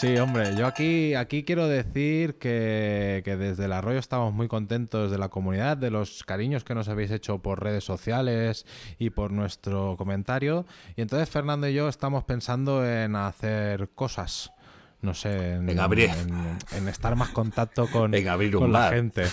Sí, 0.00 0.18
hombre, 0.18 0.54
yo 0.56 0.66
aquí, 0.66 1.14
aquí 1.14 1.42
quiero 1.44 1.68
decir 1.68 2.34
que, 2.38 3.22
que 3.24 3.36
desde 3.36 3.64
el 3.64 3.72
arroyo 3.72 3.98
estamos 3.98 4.34
muy 4.34 4.46
contentos 4.46 5.10
de 5.10 5.16
la 5.16 5.30
comunidad, 5.30 5.78
de 5.78 5.90
los 5.90 6.22
cariños 6.24 6.64
que 6.64 6.74
nos 6.74 6.88
habéis 6.88 7.10
hecho 7.10 7.38
por 7.38 7.62
redes 7.62 7.84
sociales 7.84 8.66
y 8.98 9.08
por 9.10 9.30
nuestro 9.32 9.96
comentario. 9.96 10.66
Y 10.96 11.00
entonces 11.00 11.30
Fernando 11.30 11.66
y 11.66 11.72
yo 11.72 11.88
estamos 11.88 12.24
pensando 12.24 12.86
en 12.86 13.16
hacer 13.16 13.88
cosas. 13.94 14.52
No 15.00 15.14
sé, 15.14 15.52
en, 15.54 15.70
En 15.70 15.80
abrir. 15.80 16.10
en- 16.10 16.58
en 16.76 16.88
estar 16.88 17.16
más 17.16 17.30
contacto 17.30 17.86
con, 17.90 18.12
En 18.14 18.28
abrir 18.28 18.54
un 18.56 18.62
con 18.64 18.72
la 18.72 18.90
gente. 18.90 19.24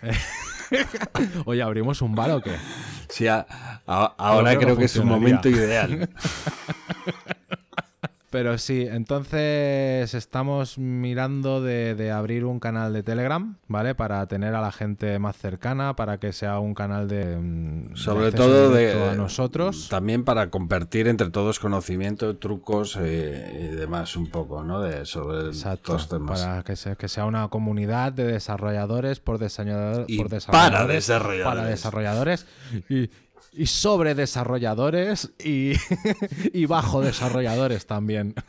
Oye, 1.44 1.60
¿abrimos 1.62 2.00
un 2.00 2.14
bar 2.14 2.30
o 2.30 2.40
qué? 2.40 2.54
Sí, 3.10 3.26
a- 3.26 3.46
a- 3.86 4.14
ahora 4.16 4.56
creo 4.58 4.76
que 4.76 4.84
es 4.86 4.96
un 4.96 5.08
momento 5.08 5.50
ideal. 5.50 6.08
Pero 8.30 8.58
sí, 8.58 8.86
entonces 8.88 10.12
estamos 10.14 10.76
mirando 10.78 11.62
de, 11.62 11.94
de 11.94 12.10
abrir 12.10 12.44
un 12.44 12.60
canal 12.60 12.92
de 12.92 13.02
Telegram, 13.02 13.56
¿vale? 13.68 13.94
Para 13.94 14.26
tener 14.26 14.54
a 14.54 14.60
la 14.60 14.70
gente 14.70 15.18
más 15.18 15.36
cercana, 15.36 15.96
para 15.96 16.18
que 16.18 16.32
sea 16.34 16.58
un 16.58 16.74
canal 16.74 17.08
de... 17.08 17.36
mm, 17.36 17.88
de 17.88 17.96
Sobre 17.96 18.32
todo 18.32 18.70
de, 18.70 18.92
a 19.10 19.14
nosotros. 19.14 19.88
También 19.88 20.24
para 20.24 20.50
compartir 20.50 21.08
entre 21.08 21.30
todos 21.30 21.58
conocimiento, 21.58 22.36
trucos 22.36 22.98
eh, 23.00 23.70
y 23.72 23.74
demás 23.76 24.14
un 24.16 24.26
poco, 24.30 24.62
¿no? 24.62 24.82
De, 24.82 25.06
sobre 25.06 25.46
Exacto, 25.48 25.96
estos 25.96 26.08
temas. 26.10 26.42
para 26.42 26.62
que, 26.64 26.76
se- 26.76 26.96
que 26.96 27.08
sea 27.08 27.24
una 27.24 27.48
comunidad 27.48 28.12
de 28.12 28.24
desarrolladores 28.24 29.20
por, 29.20 29.36
Y 30.06 30.18
por 30.18 30.28
para 30.28 30.36
desarrolladores, 30.36 30.88
desarrolladores. 30.94 31.44
para 31.44 31.64
desarrolladores 31.64 32.46
y, 32.90 33.10
y 33.52 33.66
sobre 33.66 34.14
desarrolladores 34.14 35.32
y, 35.42 35.72
y 36.52 36.66
bajo 36.66 37.00
desarrolladores 37.00 37.86
también. 37.86 38.34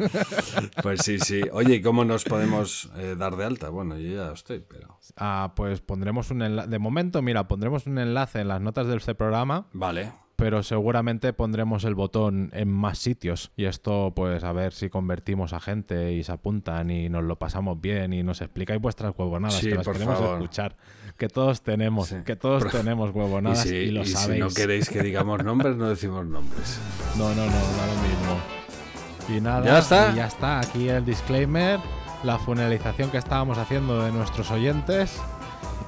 Pues 0.81 1.01
sí, 1.03 1.19
sí. 1.19 1.41
Oye, 1.51 1.75
¿y 1.75 1.81
cómo 1.81 2.05
nos 2.05 2.23
podemos 2.23 2.89
eh, 2.97 3.15
dar 3.17 3.35
de 3.35 3.45
alta? 3.45 3.69
Bueno, 3.69 3.97
yo 3.97 4.15
ya 4.15 4.31
estoy, 4.31 4.59
pero... 4.59 4.97
Ah, 5.17 5.53
pues 5.55 5.81
pondremos 5.81 6.31
un 6.31 6.41
enlace. 6.41 6.69
De 6.69 6.79
momento, 6.79 7.21
mira, 7.21 7.47
pondremos 7.47 7.85
un 7.85 7.97
enlace 7.97 8.39
en 8.39 8.47
las 8.47 8.61
notas 8.61 8.87
de 8.87 8.95
este 8.97 9.15
programa 9.15 9.67
Vale. 9.73 10.11
Pero 10.39 10.63
seguramente 10.63 11.33
pondremos 11.33 11.83
el 11.83 11.93
botón 11.95 12.49
en 12.53 12.71
más 12.71 12.97
sitios 12.97 13.51
y 13.55 13.65
esto 13.65 14.13
pues 14.15 14.43
a 14.43 14.51
ver 14.53 14.73
si 14.73 14.89
convertimos 14.89 15.53
a 15.53 15.59
gente 15.59 16.13
y 16.13 16.23
se 16.23 16.31
apuntan 16.31 16.89
y 16.89 17.09
nos 17.09 17.23
lo 17.23 17.37
pasamos 17.37 17.79
bien 17.79 18.13
y 18.13 18.23
nos 18.23 18.41
explicáis 18.41 18.81
vuestras 18.81 19.13
huevonadas 19.17 19.55
Sí, 19.59 19.69
que 19.69 19.75
las 19.75 19.85
por 19.85 19.93
queremos 19.93 20.17
favor. 20.17 20.35
escuchar 20.37 20.75
que 21.17 21.27
todos 21.27 21.61
tenemos 21.61 22.07
Sí. 22.07 22.15
que 22.25 22.35
todos 22.35 22.63
Por- 22.63 22.71
tenemos 22.71 23.09
Y, 23.09 23.17
huevonadas 23.17 23.65
y, 23.65 23.69
si, 23.69 23.91
lo 23.91 24.01
y 24.01 24.05
si 24.05 24.13
sabéis 24.13 24.39
no 24.39 24.49
queréis 24.49 24.89
que 24.89 25.03
digamos 25.03 25.43
nombres, 25.43 25.75
no 25.75 25.89
decimos 25.89 26.25
nombres. 26.25 26.79
no 27.17 27.29
no 27.29 27.45
no 27.45 27.51
da 27.51 27.87
lo 27.87 28.01
mismo 28.01 29.37
y 29.37 29.41
nada 29.41 29.65
¿Ya 29.65 29.79
está? 29.79 30.11
y 30.11 30.15
ya 30.15 30.27
está 30.27 30.59
aquí 30.59 30.89
el 30.89 31.05
disclaimer 31.05 31.79
la 32.23 32.37
funelización 32.39 33.11
que 33.11 33.17
estábamos 33.17 33.57
haciendo 33.57 34.01
de 34.03 34.11
nuestros 34.11 34.49
oyentes 34.51 35.19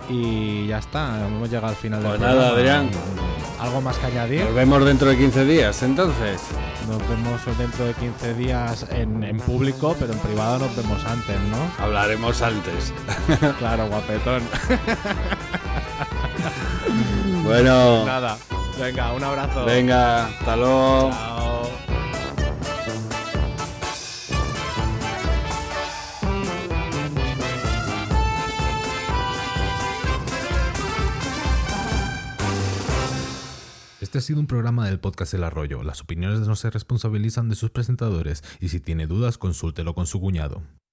y 0.10 0.68
ya 0.68 0.80
está 0.80 1.26
hemos 1.28 1.50
llegado 1.50 1.68
al 1.70 1.76
final 1.76 2.02
Pues 2.02 2.14
del 2.14 2.22
nada, 2.22 2.52
programa. 2.52 2.80
Adrián. 2.80 2.90
algo 3.60 3.82
más 3.82 3.98
que 3.98 4.06
añadir 4.08 4.44
Nos 4.46 4.56
vemos 4.56 4.86
dentro 4.86 5.10
de 5.10 5.18
15 5.18 5.46
días, 5.46 5.84
entonces. 5.84 6.42
Nos 6.90 6.98
vemos 7.08 7.58
dentro 7.58 7.86
de 7.86 7.94
15 7.94 8.34
días 8.34 8.86
en, 8.90 9.24
en 9.24 9.38
público, 9.38 9.96
pero 10.00 10.14
en 10.14 10.20
privado 10.20 10.60
nos 10.60 10.76
vemos 10.76 11.04
antes, 11.06 11.40
¿no? 11.50 11.84
Hablaremos 11.84 12.42
antes. 12.42 12.94
Claro, 13.60 13.88
guapetón. 13.88 14.42
Bueno, 17.44 18.06
Nada. 18.06 18.38
Venga, 18.80 19.14
un 19.14 19.24
abrazo. 19.24 19.66
venga, 19.66 20.26
hasta 20.28 20.56
luego. 20.56 21.10
Chao. 21.12 21.91
Este 34.12 34.20
ha 34.20 34.22
sido 34.22 34.42
un 34.42 34.46
programa 34.46 34.88
del 34.88 35.00
podcast 35.00 35.34
El 35.36 35.46
Arroyo. 35.46 35.84
Las 35.84 36.02
opiniones 36.02 36.42
no 36.42 36.58
se 36.58 36.70
responsabilizan 36.70 37.48
de 37.48 37.56
sus 37.56 37.70
presentadores 37.70 38.44
y 38.60 38.68
si 38.68 38.82
tiene 38.82 39.08
dudas 39.08 39.38
consúltelo 39.38 39.96
con 39.96 40.06
su 40.06 40.20
cuñado. 40.20 40.64